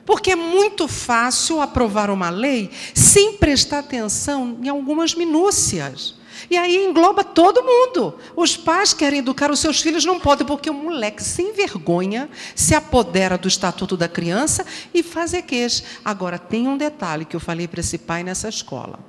Porque 0.05 0.31
é 0.31 0.35
muito 0.35 0.87
fácil 0.87 1.61
aprovar 1.61 2.09
uma 2.09 2.29
lei 2.29 2.69
sem 2.93 3.33
prestar 3.37 3.79
atenção 3.79 4.57
em 4.61 4.69
algumas 4.69 5.13
minúcias. 5.13 6.15
E 6.49 6.57
aí 6.57 6.75
engloba 6.75 7.23
todo 7.23 7.63
mundo. 7.63 8.15
Os 8.35 8.57
pais 8.57 8.93
querem 8.93 9.19
educar 9.19 9.51
os 9.51 9.59
seus 9.59 9.81
filhos, 9.81 10.05
não 10.05 10.19
podem, 10.19 10.45
porque 10.45 10.69
o 10.69 10.73
moleque 10.73 11.23
sem 11.23 11.53
vergonha 11.53 12.29
se 12.55 12.73
apodera 12.73 13.37
do 13.37 13.47
estatuto 13.47 13.95
da 13.95 14.07
criança 14.07 14.65
e 14.93 15.03
faz 15.03 15.33
queixa. 15.45 15.83
Agora, 16.03 16.39
tem 16.39 16.67
um 16.67 16.77
detalhe 16.77 17.25
que 17.25 17.35
eu 17.35 17.39
falei 17.39 17.67
para 17.67 17.81
esse 17.81 17.97
pai 17.97 18.23
nessa 18.23 18.49
escola. 18.49 18.99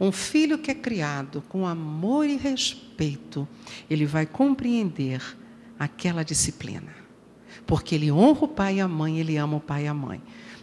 Um 0.00 0.10
filho 0.10 0.58
que 0.58 0.70
é 0.70 0.74
criado 0.74 1.42
com 1.48 1.66
amor 1.66 2.26
e 2.26 2.36
respeito, 2.36 3.46
ele 3.88 4.04
vai 4.04 4.26
compreender 4.26 5.22
aquela 5.78 6.24
disciplina 6.24 7.01
porque 7.66 7.94
ele 7.94 8.10
honra 8.10 8.44
o 8.44 8.48
pai 8.48 8.76
e 8.76 8.80
a 8.80 8.88
mãe, 8.88 9.18
ele 9.18 9.36
ama 9.36 9.56
o 9.56 9.60
pai 9.60 9.84
e 9.84 9.88
a 9.88 9.94
mãe. 9.94 10.20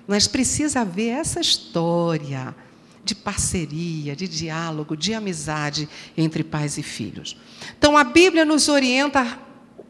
Mas 0.08 0.28
precisa 0.28 0.82
haver 0.82 1.10
essa 1.10 1.39
história 1.39 2.56
de 3.04 3.16
parceria, 3.16 4.16
de 4.16 4.28
diálogo, 4.28 4.95
de 4.95 5.14
amizade 5.14 5.88
entre 6.18 6.43
pais 6.43 6.78
e 6.78 6.84
filhos. 6.84 7.36
Então 7.78 7.97
a 7.97 8.04
Bíblia 8.04 8.45
nos 8.45 8.68
orienta 8.68 9.39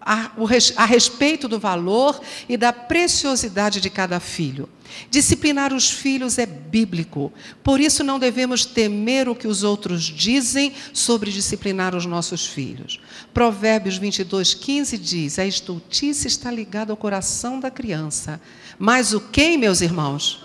a, 0.02 0.32
a 0.76 0.86
respeito 0.86 1.48
do 1.48 1.60
valor 1.60 2.20
e 2.48 2.56
da 2.56 2.72
preciosidade 2.72 3.82
de 3.82 3.90
cada 3.90 4.20
filho. 4.20 4.70
Disciplinar 5.10 5.74
os 5.74 5.90
filhos 5.90 6.38
é 6.38 6.46
bíblico, 6.46 7.32
por 7.64 7.80
isso 7.80 8.04
não 8.04 8.20
devemos 8.20 8.66
temer 8.66 9.28
o 9.28 9.36
que 9.36 9.48
os 9.48 9.64
outros 9.64 10.04
dizem 10.04 10.74
sobre 10.94 11.32
disciplinar 11.32 11.96
os 11.96 12.06
nossos 12.06 12.46
filhos. 12.46 13.00
Provérbios 13.34 13.98
22, 13.98 14.54
15 14.54 14.98
diz: 14.98 15.40
A 15.40 15.46
estultice 15.46 16.28
está 16.28 16.52
ligada 16.52 16.94
ao 16.94 16.98
coração 16.98 17.60
da 17.60 17.72
criança. 17.72 18.42
Mas 18.78 19.14
o 19.14 19.20
que, 19.20 19.58
meus 19.58 19.82
irmãos? 19.82 20.44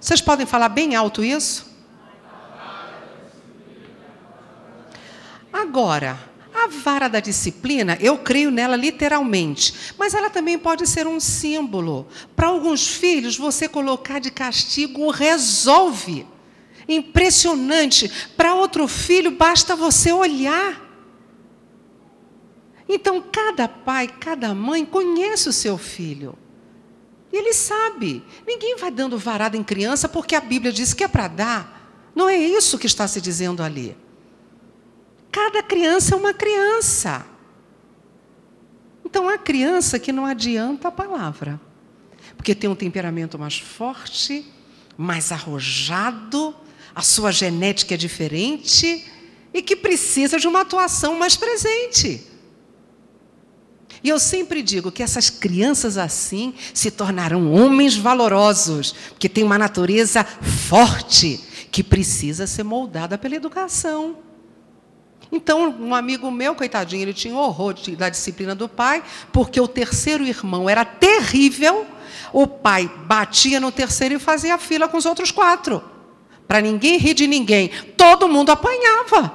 Vocês 0.00 0.20
podem 0.20 0.46
falar 0.46 0.68
bem 0.70 0.94
alto 0.94 1.22
isso? 1.22 1.68
Agora, 5.52 6.29
a 6.64 6.68
vara 6.68 7.08
da 7.08 7.20
disciplina, 7.20 7.96
eu 8.00 8.18
creio 8.18 8.50
nela 8.50 8.76
literalmente, 8.76 9.94
mas 9.98 10.14
ela 10.14 10.30
também 10.30 10.58
pode 10.58 10.86
ser 10.86 11.06
um 11.06 11.20
símbolo. 11.20 12.06
Para 12.34 12.48
alguns 12.48 12.88
filhos, 12.88 13.36
você 13.36 13.68
colocar 13.68 14.18
de 14.18 14.30
castigo 14.30 15.10
resolve. 15.10 16.26
Impressionante. 16.88 18.10
Para 18.36 18.54
outro 18.54 18.88
filho, 18.88 19.30
basta 19.30 19.76
você 19.76 20.12
olhar. 20.12 20.88
Então, 22.88 23.22
cada 23.22 23.68
pai, 23.68 24.08
cada 24.08 24.52
mãe 24.54 24.84
conhece 24.84 25.48
o 25.48 25.52
seu 25.52 25.78
filho. 25.78 26.36
E 27.32 27.36
ele 27.36 27.54
sabe. 27.54 28.24
Ninguém 28.46 28.76
vai 28.76 28.90
dando 28.90 29.16
varada 29.16 29.56
em 29.56 29.62
criança 29.62 30.08
porque 30.08 30.34
a 30.34 30.40
Bíblia 30.40 30.72
diz 30.72 30.92
que 30.92 31.04
é 31.04 31.08
para 31.08 31.28
dar. 31.28 32.10
Não 32.14 32.28
é 32.28 32.36
isso 32.36 32.78
que 32.78 32.86
está 32.86 33.06
se 33.06 33.20
dizendo 33.20 33.62
ali. 33.62 33.96
Cada 35.30 35.62
criança 35.62 36.14
é 36.14 36.18
uma 36.18 36.34
criança. 36.34 37.26
Então, 39.04 39.28
há 39.28 39.38
criança 39.38 39.98
que 39.98 40.12
não 40.12 40.24
adianta 40.24 40.88
a 40.88 40.92
palavra, 40.92 41.60
porque 42.36 42.54
tem 42.54 42.70
um 42.70 42.76
temperamento 42.76 43.38
mais 43.38 43.58
forte, 43.58 44.46
mais 44.96 45.32
arrojado, 45.32 46.54
a 46.94 47.02
sua 47.02 47.32
genética 47.32 47.94
é 47.94 47.96
diferente 47.96 49.04
e 49.52 49.62
que 49.62 49.74
precisa 49.74 50.38
de 50.38 50.46
uma 50.46 50.60
atuação 50.60 51.18
mais 51.18 51.36
presente. 51.36 52.26
E 54.02 54.08
eu 54.08 54.18
sempre 54.18 54.62
digo 54.62 54.90
que 54.90 55.02
essas 55.02 55.28
crianças 55.28 55.98
assim 55.98 56.54
se 56.72 56.90
tornarão 56.90 57.52
homens 57.52 57.96
valorosos, 57.96 58.94
porque 59.10 59.28
tem 59.28 59.44
uma 59.44 59.58
natureza 59.58 60.24
forte 60.24 61.40
que 61.70 61.82
precisa 61.82 62.46
ser 62.46 62.62
moldada 62.62 63.18
pela 63.18 63.36
educação. 63.36 64.29
Então, 65.32 65.68
um 65.80 65.94
amigo 65.94 66.30
meu, 66.30 66.54
coitadinho, 66.54 67.02
ele 67.02 67.14
tinha 67.14 67.34
horror 67.36 67.74
da 67.96 68.08
disciplina 68.08 68.54
do 68.54 68.68
pai, 68.68 69.02
porque 69.32 69.60
o 69.60 69.68
terceiro 69.68 70.24
irmão 70.24 70.68
era 70.68 70.84
terrível. 70.84 71.86
O 72.32 72.46
pai 72.46 72.90
batia 73.06 73.60
no 73.60 73.70
terceiro 73.70 74.14
e 74.14 74.18
fazia 74.18 74.58
fila 74.58 74.88
com 74.88 74.96
os 74.96 75.06
outros 75.06 75.30
quatro. 75.30 75.82
Para 76.48 76.60
ninguém 76.60 76.98
rir 76.98 77.14
de 77.14 77.28
ninguém. 77.28 77.70
Todo 77.96 78.28
mundo 78.28 78.50
apanhava. 78.50 79.32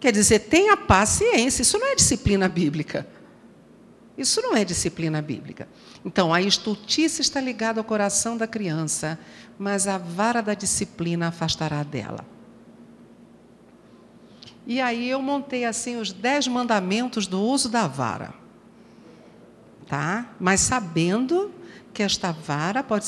Quer 0.00 0.12
dizer, 0.12 0.40
tenha 0.40 0.76
paciência. 0.76 1.62
Isso 1.62 1.78
não 1.78 1.88
é 1.88 1.94
disciplina 1.94 2.48
bíblica. 2.48 3.06
Isso 4.16 4.40
não 4.40 4.56
é 4.56 4.64
disciplina 4.64 5.20
bíblica. 5.20 5.68
Então, 6.04 6.32
a 6.32 6.40
estultice 6.40 7.20
está 7.20 7.40
ligada 7.40 7.80
ao 7.80 7.84
coração 7.84 8.36
da 8.36 8.46
criança, 8.46 9.18
mas 9.58 9.86
a 9.86 9.98
vara 9.98 10.40
da 10.40 10.54
disciplina 10.54 11.28
afastará 11.28 11.82
dela. 11.82 12.37
E 14.68 14.82
aí 14.82 15.08
eu 15.08 15.22
montei 15.22 15.64
assim 15.64 15.96
os 15.96 16.12
dez 16.12 16.46
mandamentos 16.46 17.26
do 17.26 17.40
uso 17.40 17.70
da 17.70 17.88
vara. 17.88 18.34
Tá? 19.86 20.30
Mas 20.38 20.60
sabendo 20.60 21.50
que 21.94 22.02
esta 22.02 22.30
vara 22.30 22.82
pode 22.82 23.06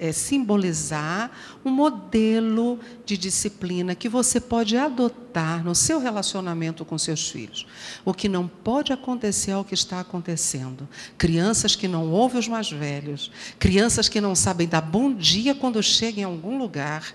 é, 0.00 0.12
simbolizar 0.12 1.30
um 1.64 1.70
modelo 1.70 2.80
de 3.04 3.16
disciplina 3.16 3.94
que 3.94 4.08
você 4.08 4.40
pode 4.40 4.76
adotar 4.76 5.64
no 5.64 5.76
seu 5.76 6.00
relacionamento 6.00 6.84
com 6.84 6.98
seus 6.98 7.30
filhos. 7.30 7.68
O 8.04 8.12
que 8.12 8.28
não 8.28 8.48
pode 8.48 8.92
acontecer 8.92 9.52
é 9.52 9.56
o 9.56 9.64
que 9.64 9.74
está 9.74 10.00
acontecendo. 10.00 10.88
Crianças 11.16 11.76
que 11.76 11.86
não 11.86 12.10
ouvem 12.10 12.40
os 12.40 12.48
mais 12.48 12.68
velhos, 12.68 13.30
crianças 13.60 14.08
que 14.08 14.20
não 14.20 14.34
sabem 14.34 14.66
dar 14.66 14.82
bom 14.82 15.14
dia 15.14 15.54
quando 15.54 15.80
chegam 15.80 16.20
em 16.22 16.24
algum 16.24 16.58
lugar 16.58 17.14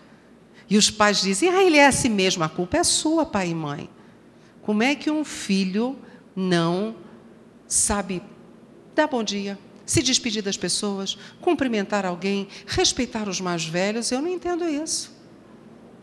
e 0.72 0.78
os 0.78 0.90
pais 0.90 1.22
dizem: 1.22 1.50
ah, 1.50 1.62
ele 1.62 1.76
é 1.76 1.86
assim 1.86 2.08
mesmo, 2.08 2.46
a 2.46 2.50
culpa 2.50 2.78
é 2.78 2.84
sua, 2.86 3.26
pai 3.26 3.50
e 3.50 3.54
mãe. 3.54 3.90
Como 4.62 4.82
é 4.82 4.96
que 4.96 5.12
um 5.12 5.26
filho 5.26 6.00
não 6.34 6.96
sabe 7.68 8.24
dar 8.96 9.08
bom 9.08 9.22
dia, 9.22 9.60
se 9.86 10.02
despedir 10.02 10.42
das 10.42 10.56
pessoas, 10.56 11.18
cumprimentar 11.42 12.06
alguém, 12.06 12.48
respeitar 12.66 13.28
os 13.28 13.42
mais 13.42 13.66
velhos. 13.66 14.14
Eu 14.14 14.22
não 14.22 14.30
entendo 14.30 14.64
isso. 14.64 15.14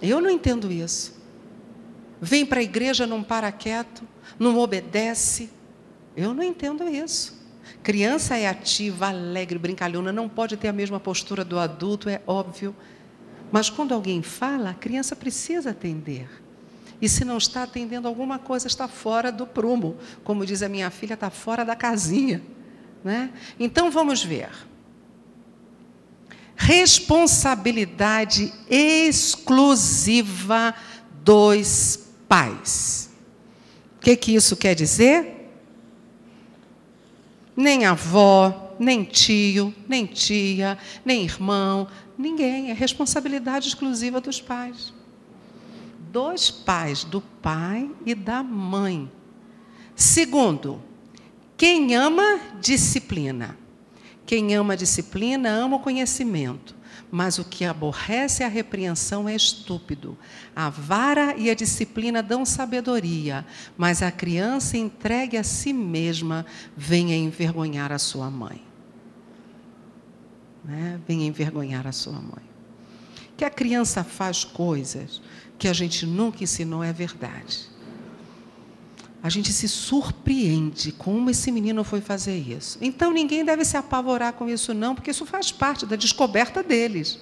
Eu 0.03 0.21
não 0.21 0.29
entendo 0.29 0.71
isso. 0.71 1.19
Vem 2.21 2.45
para 2.45 2.61
a 2.61 2.63
igreja, 2.63 3.07
não 3.07 3.23
para 3.23 3.51
quieto, 3.51 4.07
não 4.39 4.59
obedece. 4.59 5.49
Eu 6.15 6.35
não 6.35 6.43
entendo 6.43 6.87
isso. 6.87 7.39
Criança 7.83 8.37
é 8.37 8.47
ativa, 8.47 9.09
alegre, 9.09 9.59
brincalhona, 9.59 10.13
não 10.13 10.29
pode 10.29 10.59
ter 10.59 10.69
a 10.69 10.73
mesma 10.75 11.01
postura 11.01 11.43
do 11.43 11.59
adulto, 11.59 12.11
é 12.11 12.21
óbvio. 12.27 12.77
Mas 13.51 13.71
quando 13.71 13.95
alguém 13.95 14.23
fala, 14.23 14.71
a 14.71 14.75
criança 14.75 15.17
precisa 15.17 15.71
atender. 15.71 16.29
E 17.01 17.09
se 17.09 17.25
não 17.25 17.39
está 17.39 17.63
atendendo 17.63 18.09
alguma 18.09 18.39
coisa, 18.39 18.67
está 18.67 18.89
fora 18.89 19.31
do 19.31 19.47
prumo. 19.47 19.97
Como 20.25 20.45
diz 20.45 20.63
a 20.63 20.69
minha 20.69 20.91
filha, 20.91 21.15
está 21.15 21.31
fora 21.31 21.65
da 21.65 21.77
casinha. 21.77 22.43
Né? 23.05 23.31
Então 23.59 23.91
vamos 23.91 24.23
ver. 24.23 24.51
Responsabilidade 26.57 28.53
exclusiva 28.69 30.75
dos 31.23 32.01
pais. 32.29 33.11
O 33.97 34.01
que, 34.01 34.17
que 34.17 34.35
isso 34.35 34.57
quer 34.57 34.75
dizer? 34.75 35.37
Nem 37.57 37.87
avó, 37.87 38.68
nem 38.79 39.05
tio, 39.05 39.75
nem 39.89 40.07
tia, 40.07 40.79
nem 41.05 41.25
irmão, 41.25 41.89
ninguém. 42.17 42.71
É 42.71 42.73
responsabilidade 42.73 43.69
exclusiva 43.69 44.21
dos 44.21 44.41
pais. 44.41 44.93
Dos 46.11 46.51
pais, 46.51 47.05
do 47.05 47.21
pai 47.21 47.91
e 48.07 48.15
da 48.15 48.43
mãe. 48.43 49.11
Segundo, 49.95 50.83
quem 51.57 51.95
ama, 51.97 52.41
disciplina. 52.61 53.59
Quem 54.25 54.55
ama 54.55 54.77
disciplina, 54.77 55.49
ama 55.49 55.77
o 55.77 55.81
conhecimento. 55.81 56.77
Mas 57.11 57.39
o 57.39 57.45
que 57.45 57.65
aborrece 57.65 58.45
a 58.45 58.49
repreensão 58.49 59.29
é 59.29 59.35
estúpido. 59.35 60.17
A 60.55 60.69
vara 60.69 61.35
e 61.37 61.51
a 61.51 61.55
disciplina 61.55 62.23
dão 62.23 62.45
sabedoria, 62.45 63.47
mas 63.77 64.03
a 64.03 64.11
criança 64.11 64.77
entregue 64.77 65.37
a 65.39 65.43
si 65.43 65.73
mesma 65.73 66.45
vem 66.77 67.13
a 67.13 67.17
envergonhar 67.17 67.91
a 67.91 67.99
sua 67.99 68.31
mãe. 68.31 68.68
Né? 70.69 71.01
Envergonhar 71.09 71.85
a 71.85 71.93
sua 71.93 72.13
mãe. 72.13 72.45
Que 73.37 73.45
a 73.45 73.51
criança 73.51 74.05
faz 74.05 74.45
coisas 74.45 75.21
que 75.59 75.67
a 75.67 75.73
gente 75.73 76.07
nunca 76.07 76.45
ensinou 76.45 76.85
é 76.85 76.93
verdade 76.93 77.69
a 79.23 79.29
gente 79.29 79.53
se 79.53 79.69
surpreende 79.69 80.93
como 80.93 81.29
esse 81.31 81.51
menino 81.51 81.83
foi 81.83 82.01
fazer 82.01 82.37
isso. 82.37 82.79
Então 82.81 83.11
ninguém 83.11 83.45
deve 83.45 83.65
se 83.65 83.77
apavorar 83.77 84.33
com 84.33 84.49
isso, 84.49 84.73
não, 84.73 84.95
porque 84.95 85.11
isso 85.11 85.27
faz 85.27 85.51
parte 85.51 85.85
da 85.85 85.97
descoberta 85.97 86.63
deles. 86.63 87.19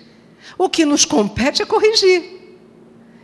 O 0.58 0.68
que 0.68 0.84
nos 0.84 1.04
compete 1.04 1.62
é 1.62 1.66
corrigir. 1.66 2.56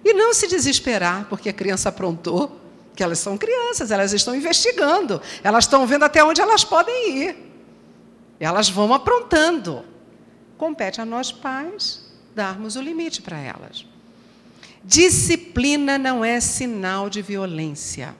E 0.04 0.14
não 0.14 0.32
se 0.32 0.48
desesperar 0.48 1.26
porque 1.28 1.50
a 1.50 1.52
criança 1.52 1.90
aprontou, 1.90 2.58
que 2.96 3.02
elas 3.02 3.18
são 3.18 3.36
crianças, 3.36 3.90
elas 3.90 4.12
estão 4.12 4.34
investigando, 4.34 5.20
elas 5.42 5.64
estão 5.64 5.86
vendo 5.86 6.04
até 6.04 6.24
onde 6.24 6.40
elas 6.40 6.64
podem 6.64 7.18
ir. 7.18 7.36
Elas 8.40 8.68
vão 8.68 8.92
aprontando. 8.92 9.84
Compete 10.62 11.00
a 11.00 11.04
nós 11.04 11.32
pais 11.32 12.00
darmos 12.36 12.76
o 12.76 12.80
limite 12.80 13.20
para 13.20 13.36
elas. 13.36 13.84
Disciplina 14.84 15.98
não 15.98 16.24
é 16.24 16.38
sinal 16.38 17.10
de 17.10 17.20
violência. 17.20 18.14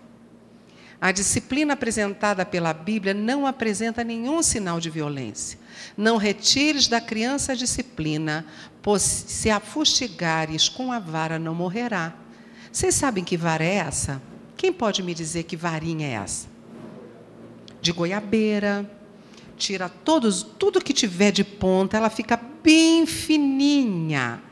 A 1.01 1.13
disciplina 1.13 1.75
apresentada 1.75 2.45
pela 2.45 2.75
Bíblia 2.75 3.15
não 3.15 3.47
apresenta 3.47 4.03
nenhum 4.03 4.43
sinal 4.43 4.81
de 4.81 4.91
violência. 4.91 5.57
Não 5.97 6.17
retires 6.17 6.89
da 6.89 7.01
criança 7.01 7.53
a 7.53 7.55
disciplina, 7.55 8.45
pois 8.83 9.03
se 9.03 9.49
a 9.49 9.61
fustigares 9.61 10.69
com 10.69 10.91
a 10.91 10.99
vara 10.99 11.39
não 11.39 11.55
morrerá. 11.55 12.13
Vocês 12.73 12.97
sabem 12.97 13.23
que 13.23 13.37
vara 13.37 13.63
é 13.63 13.75
essa? 13.75 14.21
Quem 14.57 14.73
pode 14.73 15.01
me 15.01 15.15
dizer 15.15 15.45
que 15.45 15.57
varinha 15.57 16.09
é 16.09 16.15
essa? 16.15 16.49
De 17.81 17.93
goiabeira. 17.93 19.01
Tira 19.63 19.89
todos, 19.89 20.43
tudo 20.43 20.83
que 20.83 20.93
tiver 20.93 21.31
de 21.31 21.45
ponta, 21.45 21.97
ela 21.97 22.11
fica 22.11 22.37
bem 22.65 23.07
fininha. 23.07 24.43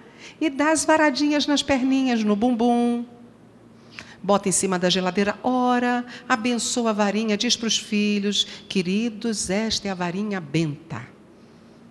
E 0.40 0.48
dá 0.48 0.70
as 0.70 0.84
varadinhas 0.84 1.48
nas 1.48 1.64
perninhas, 1.64 2.22
no 2.22 2.36
bumbum 2.36 3.04
bota 4.22 4.48
em 4.48 4.52
cima 4.52 4.78
da 4.78 4.90
geladeira, 4.90 5.36
ora, 5.42 6.04
abençoa 6.28 6.90
a 6.90 6.92
varinha, 6.92 7.36
diz 7.36 7.56
para 7.56 7.66
os 7.66 7.78
filhos, 7.78 8.46
queridos, 8.68 9.50
esta 9.50 9.88
é 9.88 9.90
a 9.90 9.94
varinha 9.94 10.40
benta. 10.40 10.96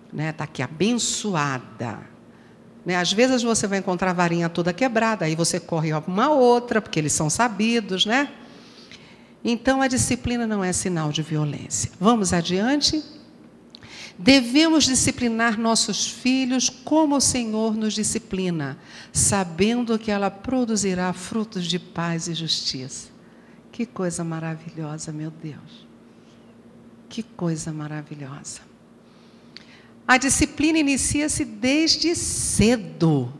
Está 0.06 0.16
né? 0.16 0.32
Tá 0.32 0.44
aqui 0.44 0.62
abençoada. 0.62 1.98
Né? 2.86 2.96
Às 2.96 3.12
vezes 3.12 3.42
você 3.42 3.66
vai 3.66 3.80
encontrar 3.80 4.10
a 4.10 4.14
varinha 4.14 4.48
toda 4.48 4.72
quebrada, 4.72 5.24
aí 5.24 5.34
você 5.34 5.58
corre 5.60 5.92
uma 5.92 6.30
outra, 6.30 6.80
porque 6.80 6.98
eles 6.98 7.12
são 7.12 7.28
sabidos, 7.28 8.06
né? 8.06 8.30
Então 9.44 9.80
a 9.80 9.88
disciplina 9.88 10.46
não 10.46 10.62
é 10.62 10.72
sinal 10.72 11.10
de 11.10 11.22
violência. 11.22 11.90
Vamos 11.98 12.32
adiante. 12.32 13.02
Devemos 14.18 14.84
disciplinar 14.84 15.58
nossos 15.58 16.06
filhos 16.06 16.68
como 16.68 17.16
o 17.16 17.20
Senhor 17.20 17.74
nos 17.74 17.94
disciplina, 17.94 18.78
sabendo 19.12 19.98
que 19.98 20.10
ela 20.10 20.30
produzirá 20.30 21.10
frutos 21.14 21.64
de 21.64 21.78
paz 21.78 22.28
e 22.28 22.34
justiça. 22.34 23.08
Que 23.72 23.86
coisa 23.86 24.22
maravilhosa, 24.22 25.10
meu 25.10 25.30
Deus. 25.30 25.86
Que 27.08 27.22
coisa 27.22 27.72
maravilhosa. 27.72 28.60
A 30.06 30.18
disciplina 30.18 30.78
inicia-se 30.78 31.44
desde 31.44 32.14
cedo. 32.14 33.32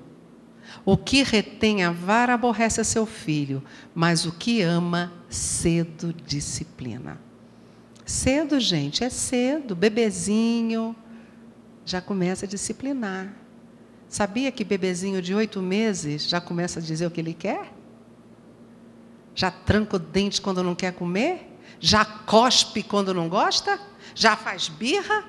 O 0.82 0.96
que 0.96 1.22
retém 1.22 1.84
a 1.84 1.90
vara 1.90 2.32
aborrece 2.32 2.80
a 2.80 2.84
seu 2.84 3.05
filho, 3.05 3.62
mas 3.94 4.24
o 4.24 4.32
que 4.32 4.62
ama, 4.62 5.12
cedo 5.31 6.12
disciplina. 6.12 7.18
Cedo, 8.05 8.59
gente, 8.59 9.05
é 9.05 9.09
cedo. 9.09 9.76
Bebezinho 9.76 10.95
já 11.85 12.01
começa 12.01 12.45
a 12.45 12.49
disciplinar. 12.49 13.33
Sabia 14.09 14.51
que 14.51 14.64
bebezinho 14.64 15.22
de 15.22 15.33
oito 15.33 15.62
meses 15.62 16.28
já 16.28 16.41
começa 16.41 16.81
a 16.81 16.83
dizer 16.83 17.07
o 17.07 17.11
que 17.11 17.20
ele 17.20 17.33
quer? 17.33 17.72
Já 19.35 19.51
tranca 19.51 19.97
o 19.97 19.99
dente 19.99 20.43
quando 20.43 20.64
não 20.64 20.74
quer 20.74 20.93
comer? 20.93 21.57
Já 21.78 22.05
cospe 22.05 22.83
quando 22.83 23.14
não 23.14 23.28
gosta? 23.28 23.81
Já 24.14 24.37
faz 24.37 24.68
birra? 24.68 25.24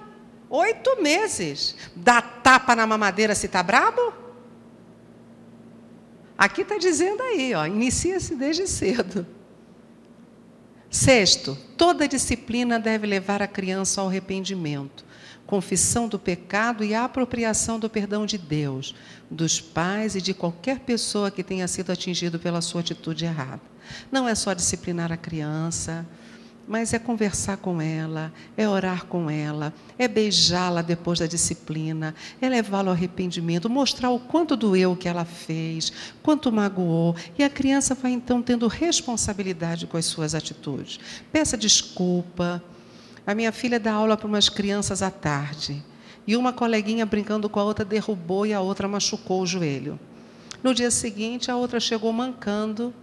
Oito 0.50 1.02
meses. 1.02 1.78
Dá 1.96 2.22
tapa 2.22 2.76
na 2.76 2.88
mamadeira 2.88 3.36
se 3.36 3.46
está 3.46 3.62
brabo? 3.62 4.14
Aqui 6.36 6.62
está 6.64 6.80
dizendo 6.80 7.22
aí, 7.22 7.54
ó, 7.54 7.68
inicia-se 7.68 8.36
desde 8.36 8.68
cedo. 8.68 9.28
Sexto, 10.92 11.58
toda 11.78 12.06
disciplina 12.06 12.78
deve 12.78 13.08
levar 13.08 13.42
a 13.42 13.48
criança 13.48 14.02
ao 14.02 14.10
arrependimento, 14.10 15.06
confissão 15.48 16.06
do 16.06 16.20
pecado 16.20 16.84
e 16.84 16.94
apropriação 16.94 17.80
do 17.80 17.90
perdão 17.90 18.26
de 18.26 18.38
Deus, 18.38 18.94
dos 19.30 19.62
pais 19.62 20.16
e 20.16 20.22
de 20.22 20.34
qualquer 20.34 20.80
pessoa 20.80 21.32
que 21.32 21.46
tenha 21.46 21.66
sido 21.66 21.94
atingido 21.94 22.38
pela 22.38 22.60
sua 22.60 22.82
atitude 22.82 23.24
errada. 23.24 23.62
Não 24.12 24.28
é 24.28 24.36
só 24.36 24.52
disciplinar 24.54 25.14
a 25.14 25.18
criança, 25.18 26.06
mas 26.68 26.94
é 26.94 27.00
conversar 27.00 27.58
com 27.58 27.82
ela, 27.82 28.32
é 28.56 28.68
orar 28.68 29.06
com 29.06 29.30
ela, 29.30 29.74
é 29.98 30.08
beijá-la 30.08 30.82
depois 30.82 31.20
da 31.20 31.28
disciplina, 31.28 32.16
é 32.42 32.48
levá-la 32.48 32.90
ao 32.90 32.96
arrependimento, 32.96 33.70
mostrar 33.70 34.10
o 34.10 34.20
quanto 34.20 34.56
doeu 34.56 34.94
o 34.94 34.96
que 34.96 35.08
ela 35.08 35.26
fez, 35.26 35.92
quanto 36.24 36.52
magoou, 36.52 37.16
e 37.38 37.44
a 37.44 37.50
criança 37.50 37.94
vai 37.96 38.12
então 38.12 38.42
tendo 38.42 38.68
responsabilidade 38.68 39.88
com 39.88 39.98
as 39.98 40.06
suas 40.06 40.34
atitudes. 40.34 41.00
Peça 41.32 41.58
desculpa. 41.58 42.64
A 43.26 43.36
minha 43.36 43.52
filha 43.52 43.80
dá 43.80 43.94
aula 43.94 44.18
para 44.18 44.28
umas 44.28 44.50
crianças 44.50 45.02
à 45.02 45.12
tarde, 45.12 45.84
e 46.26 46.36
uma 46.36 46.54
coleguinha 46.54 47.06
brincando 47.06 47.50
com 47.50 47.60
a 47.60 47.64
outra 47.64 47.84
derrubou 47.84 48.46
e 48.46 48.54
a 48.54 48.62
outra 48.62 48.88
machucou 48.88 49.42
o 49.42 49.46
joelho. 49.46 50.00
No 50.64 50.74
dia 50.74 50.92
seguinte, 50.92 51.50
a 51.50 51.56
outra 51.56 51.80
chegou 51.80 52.14
mancando 52.14 52.94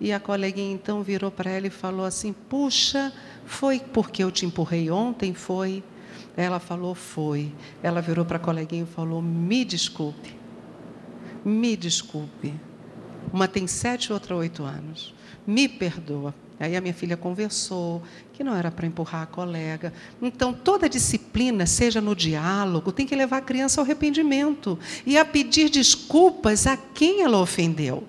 e 0.00 0.12
a 0.12 0.18
coleguinha 0.18 0.72
então 0.72 1.02
virou 1.02 1.30
para 1.30 1.50
ela 1.50 1.66
e 1.66 1.70
falou 1.70 2.06
assim: 2.06 2.32
Puxa, 2.32 3.12
foi 3.44 3.78
porque 3.78 4.24
eu 4.24 4.30
te 4.30 4.46
empurrei 4.46 4.90
ontem? 4.90 5.34
Foi? 5.34 5.84
Ela 6.36 6.58
falou: 6.58 6.94
Foi. 6.94 7.52
Ela 7.82 8.00
virou 8.00 8.24
para 8.24 8.38
a 8.38 8.40
coleguinha 8.40 8.84
e 8.84 8.94
falou: 8.94 9.20
Me 9.20 9.64
desculpe. 9.64 10.34
Me 11.44 11.76
desculpe. 11.76 12.54
Uma 13.32 13.46
tem 13.46 13.66
sete, 13.66 14.12
outra 14.12 14.34
oito 14.34 14.64
anos. 14.64 15.14
Me 15.46 15.68
perdoa. 15.68 16.34
Aí 16.58 16.76
a 16.76 16.80
minha 16.80 16.92
filha 16.92 17.16
conversou 17.16 18.02
que 18.34 18.44
não 18.44 18.54
era 18.54 18.70
para 18.70 18.86
empurrar 18.86 19.22
a 19.22 19.26
colega. 19.26 19.94
Então, 20.20 20.52
toda 20.52 20.90
disciplina, 20.90 21.64
seja 21.64 22.02
no 22.02 22.14
diálogo, 22.14 22.92
tem 22.92 23.06
que 23.06 23.16
levar 23.16 23.38
a 23.38 23.42
criança 23.42 23.80
ao 23.80 23.84
arrependimento 23.84 24.78
e 25.06 25.16
a 25.16 25.24
pedir 25.24 25.70
desculpas 25.70 26.66
a 26.66 26.76
quem 26.76 27.22
ela 27.22 27.38
ofendeu. 27.38 28.04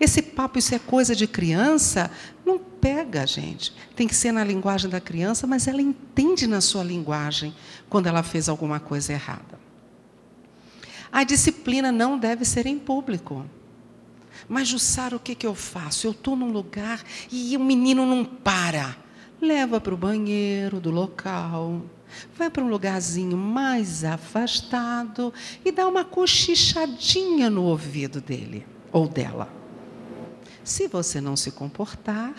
Esse 0.00 0.22
papo, 0.22 0.58
isso 0.58 0.74
é 0.74 0.78
coisa 0.78 1.14
de 1.14 1.26
criança, 1.26 2.10
não 2.44 2.58
pega, 2.58 3.26
gente. 3.26 3.72
Tem 3.94 4.08
que 4.08 4.14
ser 4.14 4.32
na 4.32 4.44
linguagem 4.44 4.90
da 4.90 5.00
criança, 5.00 5.46
mas 5.46 5.68
ela 5.68 5.80
entende 5.80 6.46
na 6.46 6.60
sua 6.60 6.82
linguagem 6.82 7.54
quando 7.88 8.06
ela 8.06 8.22
fez 8.22 8.48
alguma 8.48 8.80
coisa 8.80 9.12
errada. 9.12 9.60
A 11.10 11.24
disciplina 11.24 11.92
não 11.92 12.18
deve 12.18 12.44
ser 12.44 12.66
em 12.66 12.78
público. 12.78 13.44
Mas, 14.48 14.68
Jussara, 14.68 15.14
o 15.14 15.20
que, 15.20 15.34
que 15.34 15.46
eu 15.46 15.54
faço? 15.54 16.06
Eu 16.06 16.12
estou 16.12 16.34
num 16.34 16.50
lugar 16.50 17.02
e 17.30 17.56
o 17.56 17.60
menino 17.60 18.06
não 18.06 18.24
para. 18.24 18.96
Leva 19.40 19.80
para 19.80 19.92
o 19.92 19.96
banheiro 19.96 20.80
do 20.80 20.90
local, 20.90 21.82
vai 22.36 22.48
para 22.48 22.62
um 22.62 22.68
lugarzinho 22.68 23.36
mais 23.36 24.04
afastado 24.04 25.34
e 25.64 25.72
dá 25.72 25.86
uma 25.86 26.04
cochichadinha 26.04 27.50
no 27.50 27.64
ouvido 27.64 28.20
dele 28.20 28.64
ou 28.92 29.08
dela. 29.08 29.61
Se 30.64 30.88
você 30.88 31.20
não 31.20 31.36
se 31.36 31.50
comportar, 31.50 32.34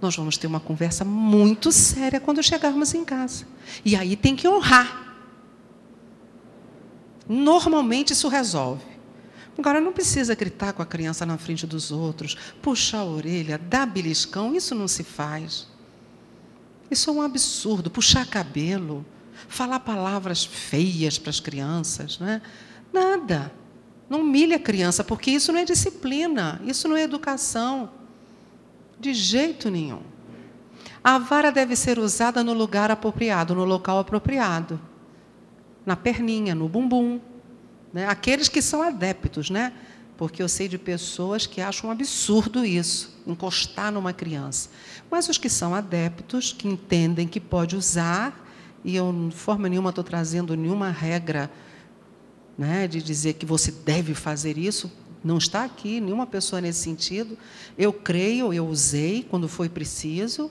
nós 0.00 0.16
vamos 0.16 0.36
ter 0.36 0.46
uma 0.46 0.60
conversa 0.60 1.04
muito 1.04 1.70
séria 1.70 2.20
quando 2.20 2.42
chegarmos 2.42 2.94
em 2.94 3.04
casa. 3.04 3.46
E 3.84 3.94
aí 3.94 4.16
tem 4.16 4.34
que 4.34 4.48
honrar. 4.48 5.14
Normalmente 7.28 8.12
isso 8.12 8.28
resolve. 8.28 8.84
Agora, 9.58 9.80
não 9.80 9.92
precisa 9.92 10.34
gritar 10.34 10.72
com 10.72 10.80
a 10.80 10.86
criança 10.86 11.26
na 11.26 11.36
frente 11.36 11.66
dos 11.66 11.90
outros, 11.90 12.34
puxar 12.62 13.00
a 13.00 13.04
orelha, 13.04 13.58
dar 13.58 13.86
beliscão, 13.86 14.54
isso 14.54 14.74
não 14.74 14.88
se 14.88 15.04
faz. 15.04 15.66
Isso 16.90 17.10
é 17.10 17.12
um 17.12 17.20
absurdo. 17.20 17.90
Puxar 17.90 18.26
cabelo, 18.26 19.04
falar 19.48 19.80
palavras 19.80 20.44
feias 20.44 21.18
para 21.18 21.30
as 21.30 21.40
crianças, 21.40 22.18
né? 22.18 22.40
nada. 22.92 23.52
Não 24.10 24.22
humilhe 24.22 24.54
a 24.54 24.58
criança, 24.58 25.04
porque 25.04 25.30
isso 25.30 25.52
não 25.52 25.60
é 25.60 25.64
disciplina, 25.64 26.60
isso 26.64 26.88
não 26.88 26.96
é 26.96 27.02
educação. 27.02 27.92
De 28.98 29.14
jeito 29.14 29.70
nenhum. 29.70 30.02
A 31.02 31.16
vara 31.16 31.52
deve 31.52 31.76
ser 31.76 31.96
usada 31.96 32.42
no 32.42 32.52
lugar 32.52 32.90
apropriado, 32.90 33.54
no 33.54 33.64
local 33.64 34.00
apropriado. 34.00 34.80
Na 35.86 35.94
perninha, 35.94 36.56
no 36.56 36.68
bumbum. 36.68 37.20
Né? 37.92 38.04
Aqueles 38.08 38.48
que 38.48 38.60
são 38.60 38.82
adeptos, 38.82 39.48
né? 39.48 39.72
Porque 40.16 40.42
eu 40.42 40.48
sei 40.48 40.66
de 40.66 40.76
pessoas 40.76 41.46
que 41.46 41.60
acham 41.60 41.88
um 41.88 41.92
absurdo 41.92 42.64
isso, 42.64 43.16
encostar 43.24 43.92
numa 43.92 44.12
criança. 44.12 44.70
Mas 45.08 45.28
os 45.28 45.38
que 45.38 45.48
são 45.48 45.72
adeptos, 45.72 46.52
que 46.52 46.66
entendem 46.66 47.28
que 47.28 47.38
pode 47.38 47.76
usar, 47.76 48.44
e 48.84 48.96
eu, 48.96 49.28
de 49.30 49.36
forma 49.36 49.68
nenhuma, 49.68 49.90
estou 49.90 50.04
trazendo 50.04 50.56
nenhuma 50.56 50.90
regra 50.90 51.48
né, 52.56 52.86
de 52.86 53.02
dizer 53.02 53.34
que 53.34 53.46
você 53.46 53.70
deve 53.70 54.14
fazer 54.14 54.58
isso. 54.58 54.90
Não 55.22 55.38
está 55.38 55.64
aqui 55.64 56.00
nenhuma 56.00 56.26
pessoa 56.26 56.60
nesse 56.60 56.80
sentido. 56.80 57.36
Eu 57.76 57.92
creio, 57.92 58.52
eu 58.52 58.66
usei 58.66 59.26
quando 59.28 59.48
foi 59.48 59.68
preciso, 59.68 60.50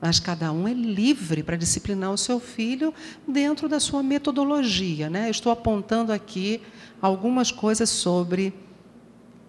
mas 0.00 0.20
cada 0.20 0.52
um 0.52 0.68
é 0.68 0.74
livre 0.74 1.42
para 1.42 1.56
disciplinar 1.56 2.12
o 2.12 2.18
seu 2.18 2.38
filho 2.38 2.92
dentro 3.26 3.68
da 3.68 3.80
sua 3.80 4.02
metodologia. 4.02 5.08
Né? 5.08 5.30
estou 5.30 5.50
apontando 5.50 6.12
aqui 6.12 6.60
algumas 7.00 7.50
coisas 7.50 7.88
sobre 7.88 8.52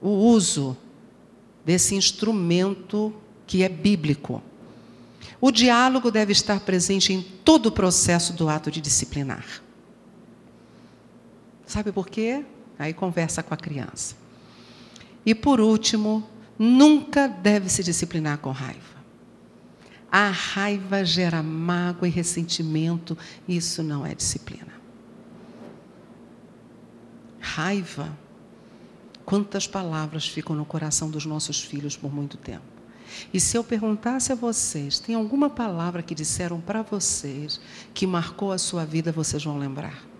o 0.01 0.09
uso 0.09 0.77
desse 1.65 1.95
instrumento 1.95 3.13
que 3.45 3.63
é 3.63 3.69
bíblico. 3.69 4.41
O 5.41 5.51
diálogo 5.51 6.09
deve 6.09 6.31
estar 6.31 6.59
presente 6.61 7.11
em 7.11 7.21
todo 7.21 7.67
o 7.67 7.71
processo 7.71 8.33
do 8.33 8.47
ato 8.47 8.71
de 8.71 8.79
disciplinar. 8.79 9.64
Sabe 11.65 11.91
por 11.91 12.07
quê? 12.07 12.43
Aí 12.77 12.93
conversa 12.93 13.41
com 13.41 13.53
a 13.53 13.57
criança. 13.57 14.15
E 15.25 15.33
por 15.33 15.59
último, 15.59 16.27
nunca 16.57 17.27
deve 17.27 17.69
se 17.69 17.83
disciplinar 17.83 18.37
com 18.37 18.51
raiva. 18.51 18.95
A 20.11 20.29
raiva 20.29 21.03
gera 21.03 21.41
mágoa 21.41 22.07
e 22.07 22.11
ressentimento, 22.11 23.17
isso 23.47 23.83
não 23.83 24.05
é 24.05 24.13
disciplina. 24.13 24.73
Raiva. 27.39 28.17
Quantas 29.25 29.65
palavras 29.67 30.27
ficam 30.27 30.55
no 30.55 30.65
coração 30.65 31.09
dos 31.09 31.25
nossos 31.25 31.61
filhos 31.61 31.97
por 31.97 32.13
muito 32.13 32.37
tempo? 32.37 32.63
E 33.33 33.39
se 33.39 33.57
eu 33.57 33.63
perguntasse 33.63 34.31
a 34.31 34.35
vocês, 34.35 34.99
tem 34.99 35.15
alguma 35.15 35.49
palavra 35.49 36.03
que 36.03 36.13
disseram 36.13 36.61
para 36.61 36.81
vocês 36.81 37.59
que 37.93 38.05
marcou 38.05 38.51
a 38.51 38.57
sua 38.57 38.85
vida, 38.85 39.11
vocês 39.11 39.43
vão 39.43 39.57
lembrar? 39.57 40.14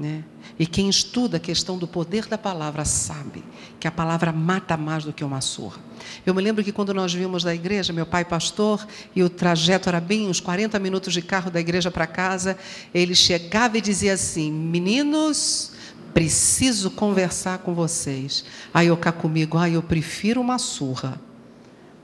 Né? 0.00 0.24
E 0.58 0.66
quem 0.66 0.88
estuda 0.88 1.36
a 1.36 1.40
questão 1.40 1.76
do 1.76 1.86
poder 1.86 2.24
da 2.24 2.38
palavra 2.38 2.86
sabe 2.86 3.44
que 3.78 3.86
a 3.86 3.90
palavra 3.90 4.32
mata 4.32 4.74
mais 4.74 5.04
do 5.04 5.12
que 5.12 5.22
uma 5.22 5.42
surra. 5.42 5.78
Eu 6.24 6.34
me 6.34 6.40
lembro 6.40 6.64
que 6.64 6.72
quando 6.72 6.94
nós 6.94 7.12
vimos 7.12 7.44
da 7.44 7.54
igreja, 7.54 7.92
meu 7.92 8.06
pai 8.06 8.24
pastor, 8.24 8.86
e 9.14 9.22
o 9.22 9.28
trajeto 9.28 9.90
era 9.90 10.00
bem 10.00 10.26
uns 10.26 10.40
40 10.40 10.78
minutos 10.78 11.12
de 11.12 11.20
carro 11.20 11.50
da 11.50 11.60
igreja 11.60 11.90
para 11.90 12.06
casa, 12.06 12.56
ele 12.94 13.14
chegava 13.14 13.76
e 13.76 13.82
dizia 13.82 14.14
assim: 14.14 14.50
Meninos, 14.50 15.72
preciso 16.14 16.90
conversar 16.90 17.58
com 17.58 17.74
vocês. 17.74 18.42
Aí 18.72 18.86
eu 18.86 18.96
cá 18.96 19.12
comigo, 19.12 19.58
ah, 19.58 19.68
eu 19.68 19.82
prefiro 19.82 20.40
uma 20.40 20.56
surra, 20.56 21.20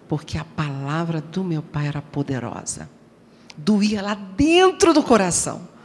porque 0.06 0.36
a 0.36 0.44
palavra 0.44 1.22
do 1.22 1.42
meu 1.42 1.62
pai 1.62 1.86
era 1.86 2.02
poderosa, 2.02 2.90
doía 3.56 4.02
lá 4.02 4.14
dentro 4.14 4.92
do 4.92 5.02
coração 5.02 5.75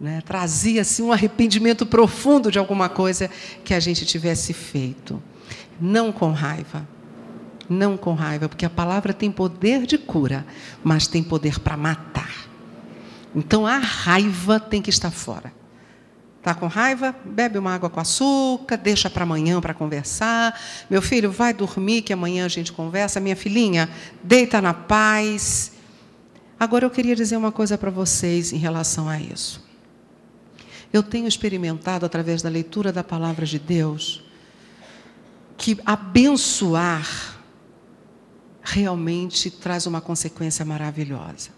né, 0.00 0.22
trazia 0.24 0.82
assim, 0.82 1.02
um 1.02 1.12
arrependimento 1.12 1.86
profundo 1.86 2.50
de 2.50 2.58
alguma 2.58 2.88
coisa 2.88 3.30
que 3.64 3.72
a 3.72 3.80
gente 3.80 4.04
tivesse 4.04 4.52
feito. 4.52 5.22
Não 5.80 6.12
com 6.12 6.32
raiva. 6.32 6.86
Não 7.68 7.96
com 7.96 8.14
raiva, 8.14 8.48
porque 8.48 8.64
a 8.64 8.70
palavra 8.70 9.12
tem 9.12 9.30
poder 9.30 9.86
de 9.86 9.98
cura, 9.98 10.46
mas 10.84 11.06
tem 11.06 11.22
poder 11.22 11.58
para 11.58 11.76
matar. 11.76 12.46
Então 13.34 13.66
a 13.66 13.78
raiva 13.78 14.60
tem 14.60 14.80
que 14.80 14.90
estar 14.90 15.10
fora. 15.10 15.52
Está 16.38 16.54
com 16.54 16.68
raiva? 16.68 17.12
Bebe 17.24 17.58
uma 17.58 17.74
água 17.74 17.90
com 17.90 17.98
açúcar, 17.98 18.76
deixa 18.76 19.10
para 19.10 19.24
amanhã 19.24 19.60
para 19.60 19.74
conversar. 19.74 20.56
Meu 20.88 21.02
filho, 21.02 21.28
vai 21.28 21.52
dormir 21.52 22.02
que 22.02 22.12
amanhã 22.12 22.44
a 22.44 22.48
gente 22.48 22.72
conversa. 22.72 23.18
Minha 23.18 23.34
filhinha, 23.34 23.90
deita 24.22 24.62
na 24.62 24.72
paz. 24.72 25.72
Agora 26.58 26.84
eu 26.84 26.90
queria 26.90 27.16
dizer 27.16 27.36
uma 27.36 27.50
coisa 27.50 27.76
para 27.76 27.90
vocês 27.90 28.52
em 28.52 28.58
relação 28.58 29.08
a 29.08 29.18
isso. 29.18 29.66
Eu 30.92 31.02
tenho 31.02 31.26
experimentado, 31.26 32.06
através 32.06 32.42
da 32.42 32.48
leitura 32.48 32.92
da 32.92 33.04
palavra 33.04 33.44
de 33.44 33.58
Deus, 33.58 34.22
que 35.56 35.78
abençoar 35.84 37.36
realmente 38.62 39.50
traz 39.50 39.86
uma 39.86 40.00
consequência 40.00 40.64
maravilhosa. 40.64 41.50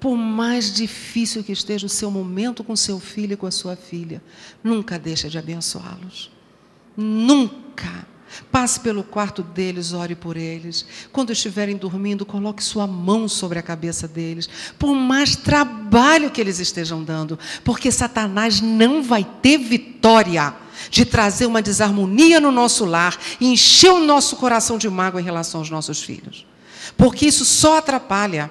Por 0.00 0.16
mais 0.16 0.72
difícil 0.74 1.42
que 1.42 1.52
esteja 1.52 1.86
o 1.86 1.88
seu 1.88 2.10
momento 2.10 2.62
com 2.62 2.76
seu 2.76 2.98
filho 3.00 3.34
e 3.34 3.36
com 3.36 3.46
a 3.46 3.50
sua 3.50 3.76
filha, 3.76 4.22
nunca 4.62 4.98
deixe 4.98 5.28
de 5.28 5.38
abençoá-los. 5.38 6.30
Nunca. 6.96 8.06
Passe 8.50 8.80
pelo 8.80 9.02
quarto 9.02 9.42
deles, 9.42 9.92
ore 9.92 10.14
por 10.14 10.36
eles. 10.36 10.86
Quando 11.12 11.32
estiverem 11.32 11.76
dormindo, 11.76 12.26
coloque 12.26 12.62
sua 12.62 12.86
mão 12.86 13.28
sobre 13.28 13.58
a 13.58 13.62
cabeça 13.62 14.06
deles. 14.08 14.48
Por 14.78 14.94
mais 14.94 15.36
trabalho 15.36 16.30
que 16.30 16.40
eles 16.40 16.58
estejam 16.58 17.02
dando, 17.02 17.38
porque 17.62 17.90
Satanás 17.90 18.60
não 18.60 19.02
vai 19.02 19.24
ter 19.42 19.58
vitória 19.58 20.54
de 20.90 21.04
trazer 21.04 21.46
uma 21.46 21.62
desarmonia 21.62 22.40
no 22.40 22.50
nosso 22.50 22.84
lar 22.84 23.16
e 23.40 23.46
encher 23.46 23.90
o 23.90 24.04
nosso 24.04 24.36
coração 24.36 24.78
de 24.78 24.88
mágoa 24.88 25.20
em 25.20 25.24
relação 25.24 25.60
aos 25.60 25.70
nossos 25.70 26.02
filhos. 26.02 26.46
Porque 26.96 27.26
isso 27.26 27.44
só 27.44 27.78
atrapalha. 27.78 28.50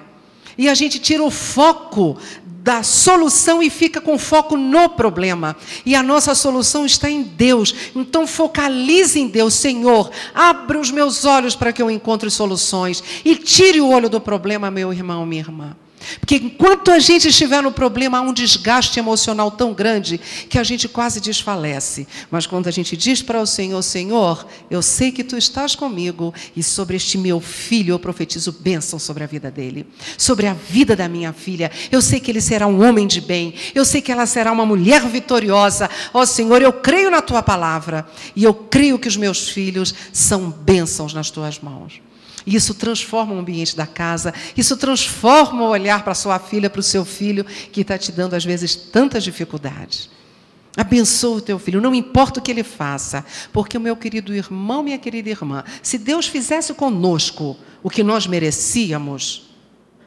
E 0.56 0.68
a 0.68 0.74
gente 0.74 1.00
tira 1.00 1.22
o 1.22 1.30
foco 1.30 2.16
da 2.64 2.82
solução 2.82 3.62
e 3.62 3.68
fica 3.68 4.00
com 4.00 4.18
foco 4.18 4.56
no 4.56 4.88
problema. 4.88 5.54
E 5.84 5.94
a 5.94 6.02
nossa 6.02 6.34
solução 6.34 6.86
está 6.86 7.10
em 7.10 7.22
Deus. 7.22 7.74
Então 7.94 8.26
focalize 8.26 9.20
em 9.20 9.28
Deus, 9.28 9.52
Senhor. 9.52 10.10
Abra 10.34 10.80
os 10.80 10.90
meus 10.90 11.26
olhos 11.26 11.54
para 11.54 11.74
que 11.74 11.82
eu 11.82 11.90
encontre 11.90 12.30
soluções 12.30 13.04
e 13.22 13.36
tire 13.36 13.82
o 13.82 13.90
olho 13.90 14.08
do 14.08 14.18
problema, 14.18 14.70
meu 14.70 14.90
irmão, 14.94 15.26
minha 15.26 15.42
irmã. 15.42 15.76
Porque 16.20 16.36
enquanto 16.36 16.90
a 16.90 16.98
gente 16.98 17.28
estiver 17.28 17.62
no 17.62 17.72
problema, 17.72 18.18
há 18.18 18.20
um 18.20 18.32
desgaste 18.32 18.98
emocional 18.98 19.50
tão 19.50 19.72
grande 19.72 20.20
que 20.48 20.58
a 20.58 20.64
gente 20.64 20.88
quase 20.88 21.20
desfalece. 21.20 22.06
Mas 22.30 22.46
quando 22.46 22.68
a 22.68 22.70
gente 22.70 22.96
diz 22.96 23.22
para 23.22 23.40
o 23.40 23.46
Senhor, 23.46 23.82
Senhor, 23.82 24.46
eu 24.70 24.82
sei 24.82 25.10
que 25.12 25.24
tu 25.24 25.36
estás 25.36 25.74
comigo 25.74 26.32
e 26.56 26.62
sobre 26.62 26.96
este 26.96 27.18
meu 27.18 27.40
filho 27.40 27.92
eu 27.92 27.98
profetizo 27.98 28.52
bênção 28.52 28.98
sobre 28.98 29.24
a 29.24 29.26
vida 29.26 29.50
dele, 29.50 29.86
sobre 30.16 30.46
a 30.46 30.54
vida 30.54 30.96
da 30.96 31.08
minha 31.08 31.32
filha. 31.32 31.70
Eu 31.90 32.00
sei 32.00 32.20
que 32.20 32.30
ele 32.30 32.40
será 32.40 32.66
um 32.66 32.86
homem 32.86 33.06
de 33.06 33.20
bem, 33.20 33.54
eu 33.74 33.84
sei 33.84 34.00
que 34.00 34.12
ela 34.12 34.26
será 34.26 34.52
uma 34.52 34.66
mulher 34.66 35.06
vitoriosa. 35.08 35.88
Ó 36.12 36.20
oh, 36.20 36.26
Senhor, 36.26 36.62
eu 36.62 36.72
creio 36.72 37.10
na 37.10 37.22
tua 37.22 37.42
palavra 37.42 38.06
e 38.34 38.44
eu 38.44 38.54
creio 38.54 38.98
que 38.98 39.08
os 39.08 39.16
meus 39.16 39.48
filhos 39.48 39.94
são 40.12 40.50
bênçãos 40.50 41.14
nas 41.14 41.30
tuas 41.30 41.58
mãos. 41.58 42.00
E 42.46 42.54
isso 42.54 42.74
transforma 42.74 43.34
o 43.34 43.38
ambiente 43.38 43.74
da 43.74 43.86
casa, 43.86 44.34
isso 44.56 44.76
transforma 44.76 45.62
o 45.62 45.68
olhar 45.68 46.04
para 46.04 46.14
sua 46.14 46.38
filha, 46.38 46.68
para 46.68 46.80
o 46.80 46.82
seu 46.82 47.04
filho, 47.04 47.44
que 47.44 47.80
está 47.80 47.96
te 47.96 48.12
dando, 48.12 48.34
às 48.34 48.44
vezes, 48.44 48.74
tantas 48.74 49.24
dificuldades. 49.24 50.10
Abençoa 50.76 51.36
o 51.36 51.40
teu 51.40 51.58
filho, 51.58 51.80
não 51.80 51.94
importa 51.94 52.40
o 52.40 52.42
que 52.42 52.50
ele 52.50 52.64
faça, 52.64 53.24
porque 53.52 53.78
o 53.78 53.80
meu 53.80 53.96
querido 53.96 54.34
irmão, 54.34 54.82
minha 54.82 54.98
querida 54.98 55.30
irmã, 55.30 55.62
se 55.82 55.96
Deus 55.96 56.26
fizesse 56.26 56.74
conosco 56.74 57.56
o 57.82 57.88
que 57.88 58.02
nós 58.02 58.26
merecíamos, 58.26 59.50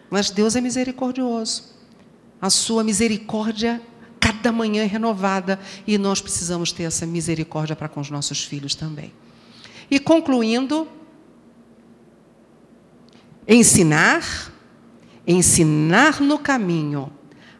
mas 0.10 0.30
Deus 0.30 0.56
é 0.56 0.62
misericordioso. 0.62 1.76
A 2.42 2.50
sua 2.50 2.84
misericórdia 2.84 3.82
cada 4.20 4.52
manhã 4.52 4.84
é 4.84 4.86
renovada 4.86 5.60
e 5.86 5.98
nós 5.98 6.22
precisamos 6.22 6.72
ter 6.72 6.84
essa 6.84 7.06
misericórdia 7.06 7.76
para 7.76 7.88
com 7.88 8.02
os 8.02 8.10
nossos 8.10 8.44
filhos 8.44 8.76
também. 8.76 9.14
E 9.90 10.00
concluindo, 10.00 10.88
ensinar, 13.48 14.52
ensinar 15.26 16.20
no 16.20 16.38
caminho, 16.38 17.12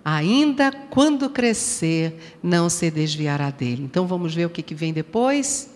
ainda 0.04 0.72
quando 0.72 1.30
crescer, 1.30 2.38
não 2.44 2.70
se 2.70 2.92
desviará 2.92 3.50
dele. 3.50 3.84
Então 3.84 4.06
vamos 4.06 4.36
ver 4.36 4.46
o 4.46 4.50
que, 4.50 4.76
vem 4.76 4.92
depois. 4.92 5.70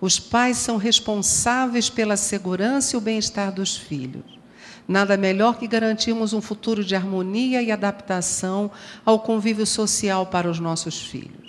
Os 0.00 0.18
pais 0.18 0.58
são 0.58 0.76
responsáveis 0.76 1.88
pela 1.88 2.16
segurança 2.16 2.94
e 2.94 2.98
o 2.98 3.00
bem-estar 3.00 3.52
dos 3.52 3.76
filhos. 3.76 4.38
Nada 4.86 5.16
melhor 5.16 5.58
que 5.58 5.68
garantirmos 5.68 6.32
um 6.32 6.40
futuro 6.40 6.82
de 6.82 6.96
harmonia 6.96 7.60
e 7.62 7.70
adaptação 7.70 8.70
ao 9.04 9.20
convívio 9.20 9.66
social 9.66 10.26
para 10.26 10.50
os 10.50 10.58
nossos 10.58 11.00
filhos. 11.00 11.47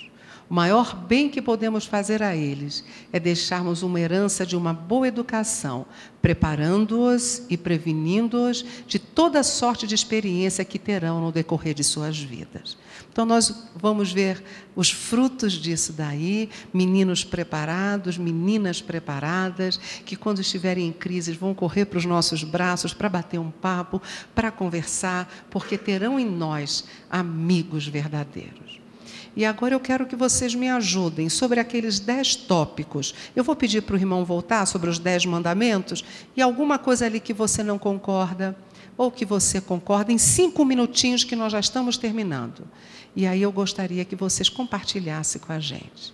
O 0.50 0.54
maior 0.54 0.96
bem 0.96 1.30
que 1.30 1.44
podemos 1.44 1.86
fazer 1.86 2.24
a 2.24 2.36
eles 2.36 2.84
é 3.14 3.20
deixarmos 3.20 3.84
uma 3.84 4.00
herança 4.00 4.44
de 4.48 4.58
uma 4.58 4.74
boa 4.74 5.08
educação, 5.08 5.86
preparando-os 6.24 7.44
e 7.48 7.56
prevenindo-os 7.56 8.66
de 8.88 8.98
toda 8.98 9.44
sorte 9.44 9.86
de 9.86 9.94
experiência 9.94 10.66
que 10.66 10.80
terão 10.80 11.22
no 11.22 11.32
decorrer 11.32 11.76
de 11.76 11.84
suas 11.84 12.18
vidas. 12.18 12.80
Então, 13.12 13.28
nós 13.28 13.70
vamos 13.76 14.12
ver 14.12 14.44
os 14.76 14.90
frutos 14.90 15.54
disso 15.54 15.94
daí, 15.94 16.50
meninos 16.74 17.24
preparados, 17.24 18.18
meninas 18.18 18.82
preparadas, 18.82 19.78
que 20.04 20.16
quando 20.16 20.42
estiverem 20.42 20.88
em 20.88 20.92
crise 20.92 21.32
vão 21.34 21.54
correr 21.54 21.86
para 21.86 22.00
os 22.00 22.06
nossos 22.06 22.44
braços 22.44 22.92
para 22.92 23.08
bater 23.08 23.40
um 23.40 23.52
papo, 23.52 24.02
para 24.34 24.50
conversar, 24.50 25.32
porque 25.52 25.78
terão 25.78 26.20
em 26.20 26.26
nós 26.26 26.86
amigos 27.08 27.88
verdadeiros. 27.88 28.89
E 29.36 29.46
agora 29.46 29.74
eu 29.74 29.80
quero 29.80 30.06
que 30.06 30.16
vocês 30.16 30.56
me 30.56 30.70
ajudem 30.70 31.30
sobre 31.30 31.60
aqueles 31.60 32.00
dez 32.00 32.36
tópicos. 32.36 33.14
Eu 33.36 33.44
vou 33.44 33.56
pedir 33.56 33.82
para 33.82 33.96
o 33.96 33.98
irmão 33.98 34.26
voltar 34.26 34.66
sobre 34.66 34.90
os 34.90 35.00
dez 35.00 35.26
mandamentos 35.26 36.04
e 36.36 36.42
alguma 36.42 36.78
coisa 36.78 37.06
ali 37.06 37.20
que 37.20 37.34
você 37.34 37.64
não 37.64 37.78
concorda 37.78 38.58
ou 38.98 39.10
que 39.10 39.24
você 39.24 39.62
concorda, 39.62 40.12
em 40.12 40.18
cinco 40.18 40.66
minutinhos 40.66 41.24
que 41.24 41.34
nós 41.34 41.54
já 41.54 41.60
estamos 41.62 41.98
terminando. 41.98 42.68
E 43.16 43.26
aí 43.26 43.42
eu 43.42 43.52
gostaria 43.52 44.04
que 44.04 44.16
vocês 44.16 44.50
compartilhassem 44.50 45.40
com 45.40 45.54
a 45.54 45.60
gente. 45.60 46.14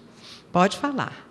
Pode 0.52 0.78
falar. 0.78 1.25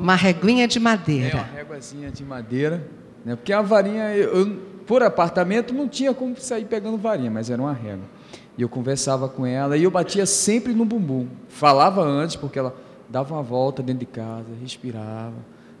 Uma 0.00 0.14
reguinha 0.14 0.66
de 0.66 0.80
madeira. 0.80 1.28
É, 1.28 1.34
uma 1.34 1.44
réguazinha 1.44 2.10
de 2.10 2.24
madeira. 2.24 2.86
Né? 3.24 3.36
Porque 3.36 3.52
a 3.52 3.60
varinha, 3.60 4.14
eu, 4.16 4.56
por 4.86 5.02
apartamento, 5.02 5.74
não 5.74 5.86
tinha 5.86 6.14
como 6.14 6.34
sair 6.40 6.64
pegando 6.64 6.96
varinha, 6.96 7.30
mas 7.30 7.50
era 7.50 7.60
uma 7.60 7.72
régua. 7.72 8.06
E 8.56 8.62
eu 8.62 8.68
conversava 8.68 9.28
com 9.28 9.44
ela 9.44 9.76
e 9.76 9.84
eu 9.84 9.90
batia 9.90 10.24
sempre 10.24 10.72
no 10.72 10.84
bumbum. 10.84 11.26
Falava 11.48 12.02
antes, 12.02 12.34
porque 12.34 12.58
ela 12.58 12.74
dava 13.08 13.34
uma 13.34 13.42
volta 13.42 13.82
dentro 13.82 14.00
de 14.00 14.06
casa, 14.06 14.46
respirava, 14.60 15.34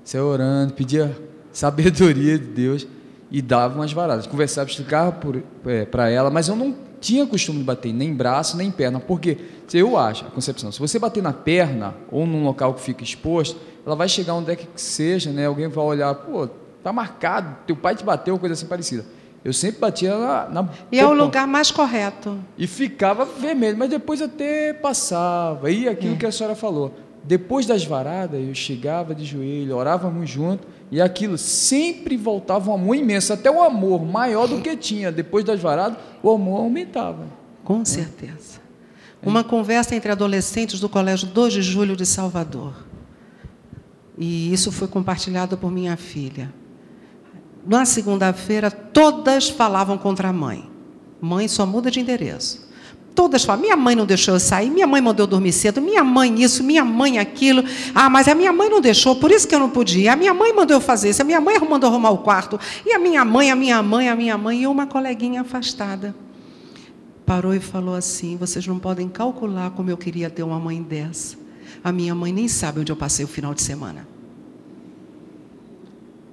saia 0.04 0.24
orando, 0.24 0.74
pedia 0.74 1.16
sabedoria 1.52 2.38
de 2.38 2.46
Deus 2.46 2.86
e 3.30 3.40
dava 3.40 3.76
umas 3.76 3.92
varadas. 3.92 4.26
Conversava, 4.26 4.68
explicava 4.68 5.12
para 5.90 6.10
é, 6.10 6.14
ela, 6.14 6.30
mas 6.30 6.48
eu 6.48 6.56
não 6.56 6.74
tinha 7.00 7.26
costume 7.26 7.60
de 7.60 7.64
bater 7.64 7.92
nem 7.92 8.14
braço, 8.14 8.56
nem 8.56 8.70
perna, 8.70 9.00
porque 9.00 9.38
eu 9.72 9.96
acho, 9.96 10.26
a 10.26 10.30
concepção, 10.30 10.70
se 10.70 10.78
você 10.78 10.98
bater 10.98 11.22
na 11.22 11.32
perna 11.32 11.94
ou 12.10 12.26
num 12.26 12.44
local 12.44 12.74
que 12.74 12.82
fica 12.82 13.02
exposto, 13.02 13.58
ela 13.84 13.96
vai 13.96 14.08
chegar 14.08 14.34
onde 14.34 14.52
é 14.52 14.56
que 14.56 14.66
seja, 14.76 15.30
né? 15.30 15.46
Alguém 15.46 15.68
vai 15.68 15.84
olhar, 15.84 16.14
pô, 16.14 16.48
tá 16.82 16.92
marcado, 16.92 17.56
teu 17.66 17.76
pai 17.76 17.94
te 17.94 18.04
bateu, 18.04 18.38
coisa 18.38 18.54
assim 18.54 18.66
parecida. 18.66 19.04
Eu 19.42 19.52
sempre 19.52 19.80
batia 19.80 20.16
na. 20.18 20.48
na 20.48 20.68
e 20.92 21.00
é 21.00 21.06
o 21.06 21.14
lugar 21.14 21.46
mais 21.46 21.70
correto. 21.70 22.38
E 22.58 22.66
ficava 22.66 23.24
vermelho, 23.24 23.76
mas 23.78 23.88
depois 23.88 24.20
até 24.20 24.74
passava. 24.74 25.70
E 25.70 25.88
aquilo 25.88 26.14
é. 26.14 26.16
que 26.18 26.26
a 26.26 26.32
senhora 26.32 26.54
falou. 26.54 26.94
Depois 27.24 27.66
das 27.66 27.84
varadas, 27.84 28.40
eu 28.40 28.54
chegava 28.54 29.14
de 29.14 29.24
joelho, 29.24 29.76
orávamos 29.76 30.28
junto, 30.28 30.66
e 30.90 31.00
aquilo 31.00 31.36
sempre 31.36 32.16
voltava 32.16 32.70
um 32.70 32.74
amor 32.74 32.94
imenso, 32.94 33.32
até 33.32 33.50
um 33.50 33.62
amor 33.62 34.04
maior 34.04 34.46
do 34.46 34.60
que 34.60 34.74
tinha. 34.76 35.12
Depois 35.12 35.44
das 35.44 35.60
varadas, 35.60 35.98
o 36.22 36.30
amor 36.30 36.60
aumentava. 36.60 37.24
Com 37.62 37.84
certeza. 37.84 38.60
Uma 39.22 39.44
conversa 39.44 39.94
entre 39.94 40.10
adolescentes 40.10 40.80
do 40.80 40.88
Colégio 40.88 41.28
2 41.28 41.52
de 41.52 41.62
Julho 41.62 41.94
de 41.94 42.06
Salvador. 42.06 42.72
E 44.18 44.52
isso 44.52 44.70
foi 44.70 44.88
compartilhado 44.88 45.56
por 45.56 45.70
minha 45.70 45.96
filha. 45.96 46.52
Na 47.66 47.84
segunda-feira, 47.84 48.70
todas 48.70 49.48
falavam 49.48 49.98
contra 49.98 50.28
a 50.28 50.32
mãe. 50.32 50.68
Mãe 51.20 51.46
só 51.48 51.66
muda 51.66 51.90
de 51.90 52.00
endereço. 52.00 52.68
Todas 53.14 53.44
falam, 53.44 53.60
minha 53.62 53.76
mãe 53.76 53.94
não 53.94 54.06
deixou 54.06 54.34
eu 54.34 54.40
sair, 54.40 54.70
minha 54.70 54.86
mãe 54.86 55.00
mandou 55.00 55.24
eu 55.24 55.26
dormir 55.26 55.52
cedo, 55.52 55.80
minha 55.80 56.02
mãe 56.02 56.42
isso, 56.42 56.62
minha 56.62 56.84
mãe 56.84 57.18
aquilo. 57.18 57.62
Ah, 57.94 58.08
mas 58.08 58.28
a 58.28 58.34
minha 58.34 58.52
mãe 58.52 58.70
não 58.70 58.80
deixou, 58.80 59.16
por 59.16 59.30
isso 59.30 59.46
que 59.46 59.54
eu 59.54 59.58
não 59.58 59.68
podia. 59.68 60.12
A 60.12 60.16
minha 60.16 60.32
mãe 60.32 60.54
mandou 60.54 60.76
eu 60.76 60.80
fazer 60.80 61.10
isso, 61.10 61.20
a 61.20 61.24
minha 61.24 61.40
mãe 61.40 61.58
mandou 61.58 61.90
arrumar 61.90 62.10
o 62.10 62.18
quarto. 62.18 62.58
E 62.86 62.92
a 62.92 62.98
minha 62.98 63.24
mãe, 63.24 63.50
a 63.50 63.56
minha 63.56 63.82
mãe, 63.82 64.08
a 64.08 64.14
minha 64.14 64.38
mãe, 64.38 64.62
e 64.62 64.66
uma 64.66 64.86
coleguinha 64.86 65.42
afastada. 65.42 66.14
Parou 67.26 67.52
e 67.52 67.60
falou 67.60 67.94
assim: 67.94 68.36
vocês 68.36 68.66
não 68.66 68.78
podem 68.78 69.08
calcular 69.08 69.70
como 69.70 69.90
eu 69.90 69.96
queria 69.96 70.30
ter 70.30 70.42
uma 70.42 70.58
mãe 70.58 70.80
dessa. 70.82 71.39
A 71.82 71.90
minha 71.90 72.14
mãe 72.14 72.32
nem 72.32 72.46
sabe 72.48 72.80
onde 72.80 72.92
eu 72.92 72.96
passei 72.96 73.24
o 73.24 73.28
final 73.28 73.54
de 73.54 73.62
semana. 73.62 74.06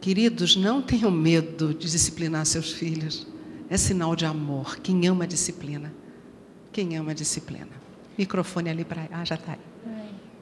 Queridos, 0.01 0.55
não 0.55 0.81
tenham 0.81 1.11
medo 1.11 1.73
de 1.73 1.89
disciplinar 1.89 2.45
seus 2.45 2.71
filhos. 2.71 3.27
É 3.69 3.77
sinal 3.77 4.15
de 4.15 4.25
amor. 4.25 4.79
Quem 4.79 5.07
ama 5.07 5.23
a 5.23 5.27
disciplina. 5.27 5.93
Quem 6.71 6.97
ama 6.97 7.11
a 7.11 7.13
disciplina. 7.13 7.69
Microfone 8.17 8.69
ali 8.69 8.85
para. 8.85 9.07
Ah, 9.11 9.25
já 9.25 9.35
está 9.35 9.53
aí. 9.53 9.59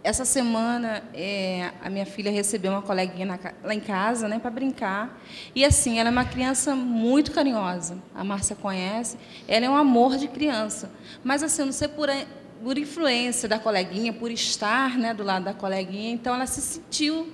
Essa 0.03 0.24
semana, 0.24 1.01
é, 1.16 1.72
a 1.82 1.89
minha 1.89 2.06
filha 2.06 2.32
recebeu 2.32 2.72
uma 2.72 2.82
coleguinha 2.84 3.26
na, 3.26 3.39
lá 3.64 3.74
em 3.74 3.80
casa 3.80 4.28
né, 4.28 4.38
para 4.38 4.51
brincar. 4.51 5.20
E 5.56 5.66
assim, 5.66 5.97
ela 5.97 6.10
é 6.10 6.12
uma 6.12 6.26
criança 6.26 6.76
muito 6.76 7.32
carinhosa. 7.32 7.97
A 8.14 8.24
Márcia 8.24 8.56
conhece. 8.56 9.18
Ela 9.47 9.66
é 9.66 9.70
um 9.70 9.76
amor 9.76 10.18
de 10.18 10.28
criança. 10.28 10.91
Mas 11.24 11.41
assim, 11.41 11.66
não 11.66 11.72
sei 11.72 11.88
por 11.88 12.08
por 12.64 12.78
influência 12.78 13.47
da 13.47 13.60
coleguinha, 13.60 14.14
por 14.14 14.32
estar 14.32 14.97
né, 14.97 15.14
do 15.14 15.24
lado 15.24 15.45
da 15.45 15.53
coleguinha, 15.53 16.12
então 16.12 16.34
ela 16.34 16.47
se 16.47 16.62
sentiu 16.62 17.32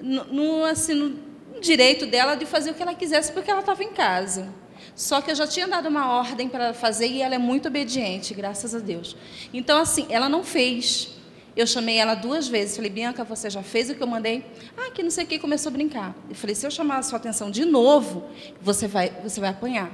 no, 0.00 0.24
no, 0.24 0.64
assim, 0.64 0.94
no 0.94 1.60
direito 1.60 2.06
dela 2.06 2.34
de 2.34 2.44
fazer 2.44 2.70
o 2.70 2.74
que 2.74 2.82
ela 2.82 2.94
quisesse 2.94 3.32
porque 3.32 3.50
ela 3.50 3.60
estava 3.60 3.82
em 3.82 3.92
casa. 3.92 4.52
Só 4.94 5.20
que 5.20 5.30
eu 5.30 5.34
já 5.34 5.46
tinha 5.46 5.66
dado 5.66 5.88
uma 5.88 6.12
ordem 6.12 6.48
para 6.48 6.66
ela 6.66 6.74
fazer 6.74 7.06
e 7.06 7.20
ela 7.22 7.34
é 7.34 7.38
muito 7.38 7.68
obediente, 7.68 8.32
graças 8.32 8.74
a 8.74 8.78
Deus. 8.78 9.16
Então, 9.52 9.80
assim, 9.80 10.06
ela 10.08 10.28
não 10.28 10.44
fez. 10.44 11.10
Eu 11.56 11.66
chamei 11.66 11.96
ela 11.96 12.14
duas 12.14 12.46
vezes. 12.46 12.76
Falei, 12.76 12.90
Bianca, 12.90 13.24
você 13.24 13.50
já 13.50 13.62
fez 13.62 13.90
o 13.90 13.94
que 13.94 14.02
eu 14.02 14.06
mandei? 14.06 14.44
Ah, 14.76 14.90
que 14.92 15.02
não 15.02 15.10
sei 15.10 15.24
o 15.24 15.26
que, 15.26 15.38
começou 15.38 15.70
a 15.70 15.72
brincar. 15.72 16.14
Eu 16.28 16.34
falei, 16.34 16.54
se 16.54 16.66
eu 16.66 16.70
chamar 16.70 16.98
a 16.98 17.02
sua 17.02 17.16
atenção 17.16 17.50
de 17.50 17.64
novo, 17.64 18.24
você 18.60 18.86
vai, 18.86 19.10
você 19.22 19.40
vai 19.40 19.50
apanhar. 19.50 19.90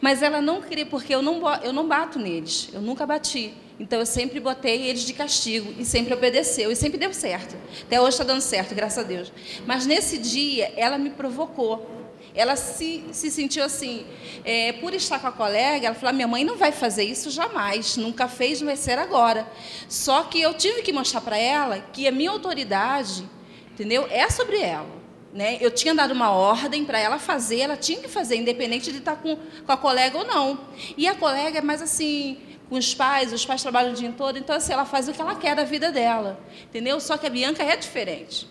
Mas 0.00 0.22
ela 0.22 0.40
não 0.40 0.60
queria, 0.60 0.86
porque 0.86 1.14
eu 1.14 1.22
não, 1.22 1.40
eu 1.62 1.72
não 1.72 1.86
bato 1.86 2.18
neles. 2.18 2.68
Eu 2.72 2.80
nunca 2.80 3.06
bati. 3.06 3.54
Então 3.78 3.98
eu 3.98 4.06
sempre 4.06 4.38
botei 4.38 4.86
eles 4.88 5.02
de 5.02 5.12
castigo 5.12 5.74
e 5.78 5.84
sempre 5.84 6.14
obedeceu 6.14 6.70
e 6.70 6.76
sempre 6.76 6.96
deu 6.96 7.12
certo. 7.12 7.56
Até 7.82 8.00
hoje 8.00 8.10
está 8.10 8.24
dando 8.24 8.40
certo, 8.40 8.74
graças 8.74 8.98
a 8.98 9.06
Deus. 9.06 9.32
Mas 9.66 9.84
nesse 9.84 10.18
dia 10.18 10.72
ela 10.76 10.96
me 10.96 11.10
provocou. 11.10 11.90
Ela 12.34 12.56
se, 12.56 13.04
se 13.12 13.30
sentiu 13.30 13.64
assim, 13.64 14.04
é, 14.44 14.72
por 14.72 14.92
estar 14.92 15.20
com 15.20 15.28
a 15.28 15.32
colega, 15.32 15.86
ela 15.86 15.94
falou: 15.94 16.14
minha 16.14 16.26
mãe 16.26 16.44
não 16.44 16.56
vai 16.56 16.72
fazer 16.72 17.04
isso 17.04 17.30
jamais, 17.30 17.96
nunca 17.96 18.26
fez, 18.26 18.60
não 18.60 18.66
vai 18.66 18.76
ser 18.76 18.98
agora. 18.98 19.46
Só 19.88 20.24
que 20.24 20.40
eu 20.40 20.52
tive 20.54 20.82
que 20.82 20.92
mostrar 20.92 21.20
para 21.20 21.38
ela 21.38 21.78
que 21.92 22.08
a 22.08 22.12
minha 22.12 22.30
autoridade, 22.30 23.24
entendeu, 23.72 24.06
é 24.10 24.28
sobre 24.30 24.58
ela. 24.58 25.03
Né? 25.34 25.58
Eu 25.60 25.72
tinha 25.72 25.92
dado 25.92 26.12
uma 26.12 26.30
ordem 26.30 26.84
para 26.84 26.96
ela 26.96 27.18
fazer, 27.18 27.58
ela 27.58 27.76
tinha 27.76 27.98
que 27.98 28.06
fazer, 28.06 28.36
independente 28.36 28.92
de 28.92 28.98
estar 28.98 29.16
com, 29.16 29.36
com 29.66 29.72
a 29.72 29.76
colega 29.76 30.16
ou 30.16 30.24
não. 30.24 30.60
E 30.96 31.08
a 31.08 31.14
colega 31.16 31.58
é 31.58 31.60
mais 31.60 31.82
assim, 31.82 32.38
com 32.68 32.76
os 32.76 32.94
pais, 32.94 33.32
os 33.32 33.44
pais 33.44 33.60
trabalham 33.60 33.90
o 33.90 33.96
dia 33.96 34.14
todo, 34.16 34.38
então 34.38 34.54
assim, 34.54 34.72
ela 34.72 34.84
faz 34.84 35.08
o 35.08 35.12
que 35.12 35.20
ela 35.20 35.34
quer 35.34 35.56
da 35.56 35.64
vida 35.64 35.90
dela, 35.90 36.38
entendeu? 36.66 37.00
Só 37.00 37.16
que 37.16 37.26
a 37.26 37.30
Bianca 37.30 37.64
é 37.64 37.76
diferente. 37.76 38.48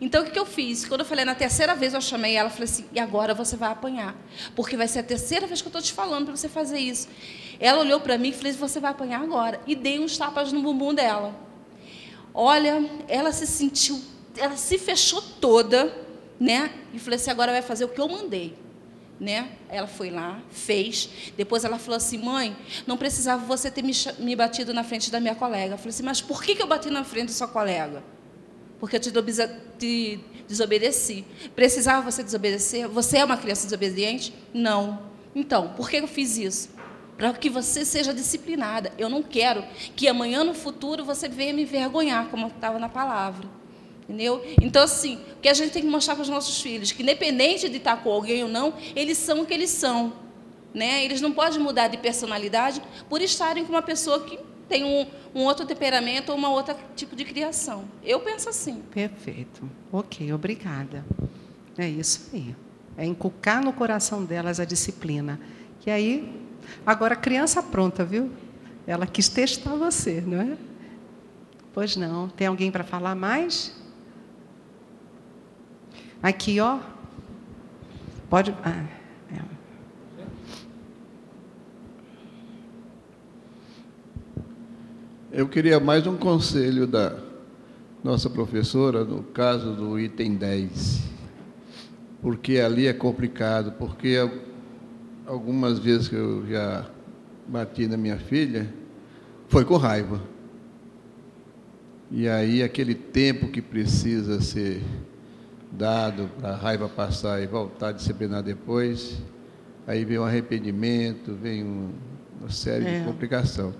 Então 0.00 0.22
o 0.22 0.24
que, 0.24 0.30
que 0.30 0.38
eu 0.38 0.46
fiz? 0.46 0.86
Quando 0.86 1.02
eu 1.02 1.06
falei 1.06 1.26
na 1.26 1.34
terceira 1.34 1.74
vez, 1.74 1.92
eu 1.92 2.00
chamei 2.00 2.34
ela, 2.34 2.48
falei 2.48 2.64
assim: 2.64 2.86
e 2.94 2.98
agora 2.98 3.34
você 3.34 3.54
vai 3.54 3.70
apanhar, 3.70 4.16
porque 4.56 4.74
vai 4.74 4.88
ser 4.88 5.00
a 5.00 5.02
terceira 5.02 5.46
vez 5.46 5.60
que 5.60 5.66
eu 5.66 5.70
estou 5.70 5.82
te 5.82 5.92
falando 5.92 6.24
para 6.24 6.36
você 6.36 6.48
fazer 6.48 6.78
isso. 6.78 7.08
Ela 7.60 7.80
olhou 7.80 8.00
para 8.00 8.16
mim 8.16 8.30
e 8.30 8.32
falou: 8.32 8.54
você 8.54 8.80
vai 8.80 8.90
apanhar 8.90 9.20
agora, 9.20 9.60
e 9.66 9.76
dei 9.76 10.00
uns 10.00 10.16
tapas 10.16 10.50
no 10.50 10.62
bumbum 10.62 10.94
dela. 10.94 11.34
Olha, 12.34 12.82
ela 13.06 13.30
se 13.32 13.46
sentiu 13.46 14.00
ela 14.36 14.56
se 14.56 14.78
fechou 14.78 15.20
toda, 15.40 15.92
né? 16.42 16.72
E 16.92 16.98
falou 16.98 17.14
assim: 17.14 17.30
agora 17.30 17.52
vai 17.52 17.62
fazer 17.62 17.84
o 17.84 17.88
que 17.88 18.00
eu 18.00 18.08
mandei. 18.08 18.54
Né? 19.20 19.52
Ela 19.68 19.86
foi 19.86 20.10
lá, 20.10 20.42
fez. 20.50 21.08
Depois 21.36 21.64
ela 21.64 21.78
falou 21.78 21.96
assim: 21.96 22.18
mãe, 22.18 22.56
não 22.84 22.96
precisava 22.96 23.44
você 23.44 23.70
ter 23.70 23.82
me, 23.82 23.92
me 24.18 24.34
batido 24.34 24.74
na 24.74 24.82
frente 24.82 25.08
da 25.10 25.20
minha 25.20 25.36
colega. 25.36 25.74
Eu 25.74 25.78
falei 25.78 25.90
assim: 25.90 26.02
mas 26.02 26.20
por 26.20 26.42
que, 26.42 26.56
que 26.56 26.62
eu 26.62 26.66
bati 26.66 26.90
na 26.90 27.04
frente 27.04 27.28
da 27.28 27.32
sua 27.32 27.46
colega? 27.46 28.02
Porque 28.80 28.96
eu 28.96 29.00
te, 29.00 29.12
te 29.78 30.20
desobedeci. 30.48 31.24
Precisava 31.54 32.10
você 32.10 32.24
desobedecer? 32.24 32.88
Você 32.88 33.18
é 33.18 33.24
uma 33.24 33.36
criança 33.36 33.64
desobediente? 33.64 34.34
Não. 34.52 35.12
Então, 35.36 35.68
por 35.76 35.88
que 35.88 35.98
eu 35.98 36.08
fiz 36.08 36.36
isso? 36.36 36.70
Para 37.16 37.32
que 37.34 37.48
você 37.48 37.84
seja 37.84 38.12
disciplinada. 38.12 38.92
Eu 38.98 39.08
não 39.08 39.22
quero 39.22 39.62
que 39.94 40.08
amanhã 40.08 40.42
no 40.42 40.54
futuro 40.54 41.04
você 41.04 41.28
venha 41.28 41.52
me 41.52 41.64
vergonhar, 41.64 42.28
como 42.28 42.48
estava 42.48 42.80
na 42.80 42.88
palavra. 42.88 43.61
Entendeu? 44.02 44.44
Então, 44.60 44.82
assim, 44.82 45.16
o 45.36 45.40
que 45.40 45.48
a 45.48 45.54
gente 45.54 45.72
tem 45.72 45.82
que 45.82 45.88
mostrar 45.88 46.14
para 46.14 46.22
os 46.22 46.28
nossos 46.28 46.60
filhos, 46.60 46.92
que 46.92 47.02
independente 47.02 47.68
de 47.68 47.76
estar 47.76 48.02
com 48.02 48.10
alguém 48.10 48.42
ou 48.42 48.48
não, 48.48 48.74
eles 48.96 49.16
são 49.16 49.42
o 49.42 49.46
que 49.46 49.54
eles 49.54 49.70
são. 49.70 50.12
Né? 50.74 51.04
Eles 51.04 51.20
não 51.20 51.32
podem 51.32 51.58
mudar 51.60 51.88
de 51.88 51.98
personalidade 51.98 52.82
por 53.08 53.20
estarem 53.20 53.64
com 53.64 53.72
uma 53.72 53.82
pessoa 53.82 54.24
que 54.24 54.38
tem 54.68 54.84
um, 54.84 55.06
um 55.34 55.44
outro 55.44 55.66
temperamento 55.66 56.30
ou 56.30 56.38
uma 56.38 56.48
outra 56.48 56.76
tipo 56.96 57.14
de 57.14 57.24
criação. 57.24 57.84
Eu 58.02 58.20
penso 58.20 58.48
assim. 58.48 58.82
Perfeito. 58.90 59.68
Ok, 59.92 60.32
obrigada. 60.32 61.04
É 61.76 61.88
isso 61.88 62.30
aí. 62.32 62.56
É 62.96 63.04
inculcar 63.04 63.62
no 63.62 63.72
coração 63.72 64.24
delas 64.24 64.60
a 64.60 64.64
disciplina. 64.64 65.38
E 65.86 65.90
aí, 65.90 66.40
agora 66.86 67.14
criança 67.14 67.62
pronta, 67.62 68.04
viu? 68.04 68.30
Ela 68.86 69.06
quis 69.06 69.28
testar 69.28 69.74
você, 69.74 70.20
não 70.20 70.40
é? 70.40 70.56
Pois 71.72 71.96
não. 71.96 72.28
Tem 72.28 72.46
alguém 72.46 72.70
para 72.70 72.84
falar 72.84 73.14
mais? 73.14 73.81
Aqui, 76.22 76.60
ó. 76.60 76.78
Pode. 78.30 78.54
Ah, 78.64 78.86
é. 79.32 79.42
Eu 85.32 85.48
queria 85.48 85.80
mais 85.80 86.06
um 86.06 86.16
conselho 86.16 86.86
da 86.86 87.18
nossa 88.04 88.30
professora 88.30 89.02
no 89.02 89.22
caso 89.22 89.74
do 89.74 89.98
item 89.98 90.36
10. 90.36 91.02
Porque 92.20 92.60
ali 92.60 92.86
é 92.86 92.92
complicado, 92.92 93.72
porque 93.72 94.16
algumas 95.26 95.80
vezes 95.80 96.06
que 96.06 96.14
eu 96.14 96.46
já 96.46 96.88
bati 97.48 97.88
na 97.88 97.96
minha 97.96 98.18
filha, 98.18 98.72
foi 99.48 99.64
com 99.64 99.76
raiva. 99.76 100.22
E 102.10 102.28
aí 102.28 102.62
aquele 102.62 102.94
tempo 102.94 103.48
que 103.48 103.60
precisa 103.60 104.40
ser 104.40 104.82
dado 105.72 106.30
para 106.38 106.50
a 106.50 106.56
raiva 106.56 106.88
passar 106.88 107.42
e 107.42 107.46
voltar 107.46 107.88
a 107.88 107.92
disciplinar 107.92 108.42
depois, 108.42 109.22
aí 109.86 110.04
vem 110.04 110.18
um 110.18 110.24
arrependimento, 110.24 111.34
vem 111.34 111.64
um, 111.64 111.90
uma 112.38 112.50
série 112.50 112.86
é. 112.86 112.98
de 112.98 113.04
complicação. 113.04 113.74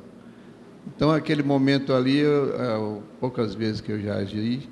Então, 0.87 1.11
aquele 1.13 1.43
momento 1.43 1.93
ali, 1.93 2.19
eu, 2.19 2.49
eu, 2.49 3.03
poucas 3.21 3.55
vezes 3.55 3.81
que 3.81 3.93
eu 3.93 4.01
já 4.01 4.17
agi, 4.17 4.69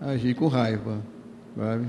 agi 0.00 0.32
com 0.32 0.46
raiva, 0.46 1.02
sabe? 1.56 1.86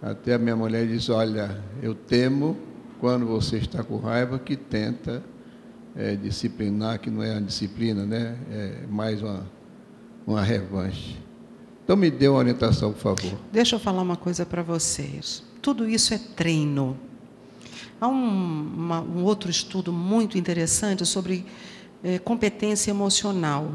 Até 0.00 0.34
a 0.34 0.38
minha 0.38 0.56
mulher 0.56 0.86
diz, 0.86 1.08
olha, 1.08 1.58
eu 1.82 1.94
temo 1.94 2.56
quando 3.00 3.26
você 3.26 3.56
está 3.56 3.82
com 3.82 3.96
raiva 3.96 4.38
que 4.38 4.56
tenta 4.56 5.22
é, 5.96 6.14
disciplinar, 6.14 7.00
que 7.00 7.10
não 7.10 7.22
é 7.22 7.32
uma 7.32 7.42
disciplina, 7.42 8.04
né? 8.04 8.36
É 8.50 8.86
mais 8.88 9.22
uma, 9.22 9.44
uma 10.26 10.42
revanche. 10.42 11.18
Então 11.84 11.96
me 11.96 12.10
dê 12.10 12.28
uma 12.28 12.38
orientação, 12.38 12.92
por 12.92 13.00
favor. 13.00 13.38
Deixa 13.50 13.76
eu 13.76 13.80
falar 13.80 14.02
uma 14.02 14.16
coisa 14.16 14.46
para 14.46 14.62
vocês. 14.62 15.42
Tudo 15.60 15.88
isso 15.88 16.14
é 16.14 16.18
treino. 16.18 16.96
Há 18.00 18.08
um, 18.08 18.12
uma, 18.12 19.00
um 19.00 19.24
outro 19.24 19.50
estudo 19.50 19.92
muito 19.92 20.38
interessante 20.38 21.04
sobre 21.04 21.44
é, 22.02 22.18
competência 22.18 22.90
emocional. 22.90 23.72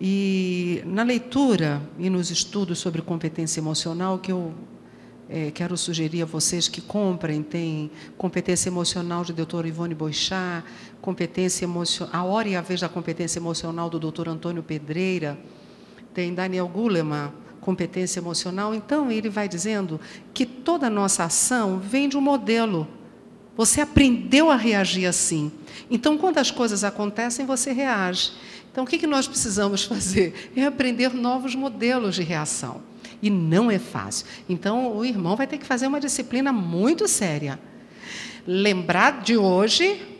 E 0.00 0.82
na 0.86 1.02
leitura 1.02 1.82
e 1.98 2.10
nos 2.10 2.30
estudos 2.30 2.78
sobre 2.78 3.02
competência 3.02 3.60
emocional 3.60 4.18
que 4.18 4.32
eu 4.32 4.52
é, 5.28 5.50
quero 5.50 5.76
sugerir 5.76 6.22
a 6.22 6.26
vocês 6.26 6.68
que 6.68 6.80
comprem, 6.80 7.42
tem 7.42 7.90
competência 8.18 8.68
emocional 8.68 9.24
de 9.24 9.32
Dr. 9.32 9.66
Ivone 9.66 9.94
Boixá, 9.94 10.62
competência 11.00 11.64
emocional, 11.64 12.14
a 12.14 12.24
hora 12.24 12.48
e 12.48 12.56
a 12.56 12.60
vez 12.60 12.80
da 12.80 12.88
competência 12.88 13.38
emocional 13.38 13.88
do 13.88 13.98
Dr. 13.98 14.28
Antônio 14.28 14.62
Pedreira, 14.62 15.38
tem 16.14 16.34
Daniel 16.34 16.68
Goleman, 16.68 17.32
competência 17.60 18.20
emocional. 18.20 18.74
Então, 18.74 19.10
ele 19.10 19.28
vai 19.28 19.48
dizendo 19.48 20.00
que 20.34 20.44
toda 20.44 20.88
a 20.88 20.90
nossa 20.90 21.24
ação 21.24 21.78
vem 21.78 22.08
de 22.08 22.16
um 22.16 22.20
modelo. 22.20 22.86
Você 23.56 23.80
aprendeu 23.80 24.50
a 24.50 24.56
reagir 24.56 25.06
assim. 25.06 25.52
Então, 25.90 26.18
quando 26.18 26.38
as 26.38 26.50
coisas 26.50 26.84
acontecem, 26.84 27.46
você 27.46 27.72
reage. 27.72 28.32
Então, 28.70 28.84
o 28.84 28.86
que 28.86 29.06
nós 29.06 29.28
precisamos 29.28 29.84
fazer? 29.86 30.52
É 30.56 30.64
aprender 30.64 31.14
novos 31.14 31.54
modelos 31.54 32.14
de 32.14 32.22
reação. 32.22 32.82
E 33.22 33.30
não 33.30 33.70
é 33.70 33.78
fácil. 33.78 34.26
Então, 34.48 34.96
o 34.96 35.04
irmão 35.04 35.36
vai 35.36 35.46
ter 35.46 35.58
que 35.58 35.66
fazer 35.66 35.86
uma 35.86 36.00
disciplina 36.00 36.52
muito 36.52 37.06
séria. 37.06 37.58
Lembrar 38.44 39.22
de 39.22 39.36
hoje 39.36 40.11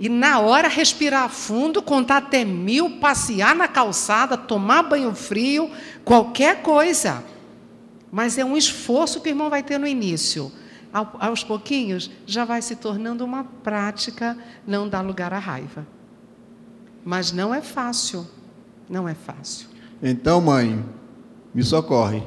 e 0.00 0.08
na 0.08 0.40
hora 0.40 0.66
respirar 0.66 1.28
fundo, 1.28 1.82
contar 1.82 2.16
até 2.16 2.42
mil, 2.42 2.98
passear 2.98 3.54
na 3.54 3.68
calçada, 3.68 4.34
tomar 4.34 4.82
banho 4.82 5.14
frio, 5.14 5.70
qualquer 6.02 6.62
coisa. 6.62 7.22
Mas 8.10 8.38
é 8.38 8.44
um 8.44 8.56
esforço 8.56 9.20
que 9.20 9.28
o 9.28 9.30
irmão 9.30 9.50
vai 9.50 9.62
ter 9.62 9.76
no 9.78 9.86
início. 9.86 10.50
Aos 10.90 11.44
pouquinhos, 11.44 12.10
já 12.26 12.46
vai 12.46 12.62
se 12.62 12.76
tornando 12.76 13.26
uma 13.26 13.44
prática, 13.44 14.38
não 14.66 14.88
dá 14.88 15.02
lugar 15.02 15.34
à 15.34 15.38
raiva. 15.38 15.86
Mas 17.04 17.30
não 17.30 17.54
é 17.54 17.60
fácil. 17.60 18.26
Não 18.88 19.06
é 19.06 19.14
fácil. 19.14 19.68
Então, 20.02 20.40
mãe, 20.40 20.82
me 21.54 21.62
socorre. 21.62 22.22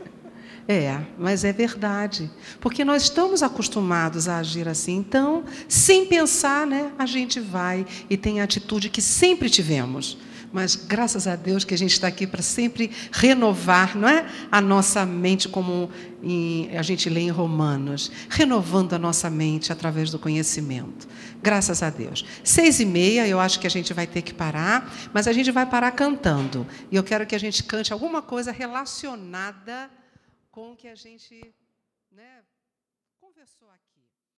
É, 0.71 1.01
mas 1.19 1.43
é 1.43 1.53
verdade. 1.53 2.31
Porque 2.61 2.85
nós 2.85 3.03
estamos 3.03 3.43
acostumados 3.43 4.29
a 4.29 4.39
agir 4.39 4.69
assim. 4.69 4.99
Então, 4.99 5.43
sem 5.69 6.07
pensar, 6.07 6.65
né, 6.65 6.93
a 6.97 7.07
gente 7.07 7.41
vai 7.41 7.85
e 8.09 8.17
tem 8.17 8.41
a 8.41 8.45
atitude 8.45 8.89
que 8.89 9.03
sempre 9.03 9.51
tivemos. 9.51 10.17
Mas 10.53 10.77
graças 10.77 11.27
a 11.27 11.35
Deus 11.35 11.65
que 11.65 11.75
a 11.75 11.77
gente 11.77 11.91
está 11.91 12.07
aqui 12.07 12.25
para 12.25 12.41
sempre 12.41 12.89
renovar, 13.11 13.97
não 13.97 14.09
é? 14.09 14.25
A 14.49 14.61
nossa 14.61 15.05
mente, 15.05 15.49
como 15.49 15.91
em, 16.23 16.71
a 16.77 16.83
gente 16.83 17.11
lê 17.11 17.23
em 17.23 17.31
Romanos, 17.31 18.13
renovando 18.29 18.93
a 18.93 18.99
nossa 18.99 19.29
mente 19.29 19.73
através 19.73 20.13
do 20.13 20.21
conhecimento. 20.21 21.09
Graças 21.43 21.83
a 21.83 21.91
Deus. 21.91 22.25
Seis 22.45 22.79
e 22.79 22.87
meia, 22.87 23.27
eu 23.27 23.41
acho 23.41 23.59
que 23.59 23.67
a 23.67 23.71
gente 23.71 23.93
vai 23.93 24.07
ter 24.07 24.23
que 24.23 24.33
parar, 24.33 24.89
mas 25.13 25.27
a 25.27 25.33
gente 25.33 25.51
vai 25.51 25.67
parar 25.67 25.91
cantando. 25.91 26.65
E 26.93 26.95
eu 26.95 27.03
quero 27.03 27.27
que 27.27 27.35
a 27.35 27.41
gente 27.41 27.65
cante 27.65 27.93
alguma 27.93 28.23
coisa 28.23 28.53
relacionada 28.53 29.91
com 30.51 30.77
que 30.77 30.89
a 30.89 30.95
gente. 30.95 31.55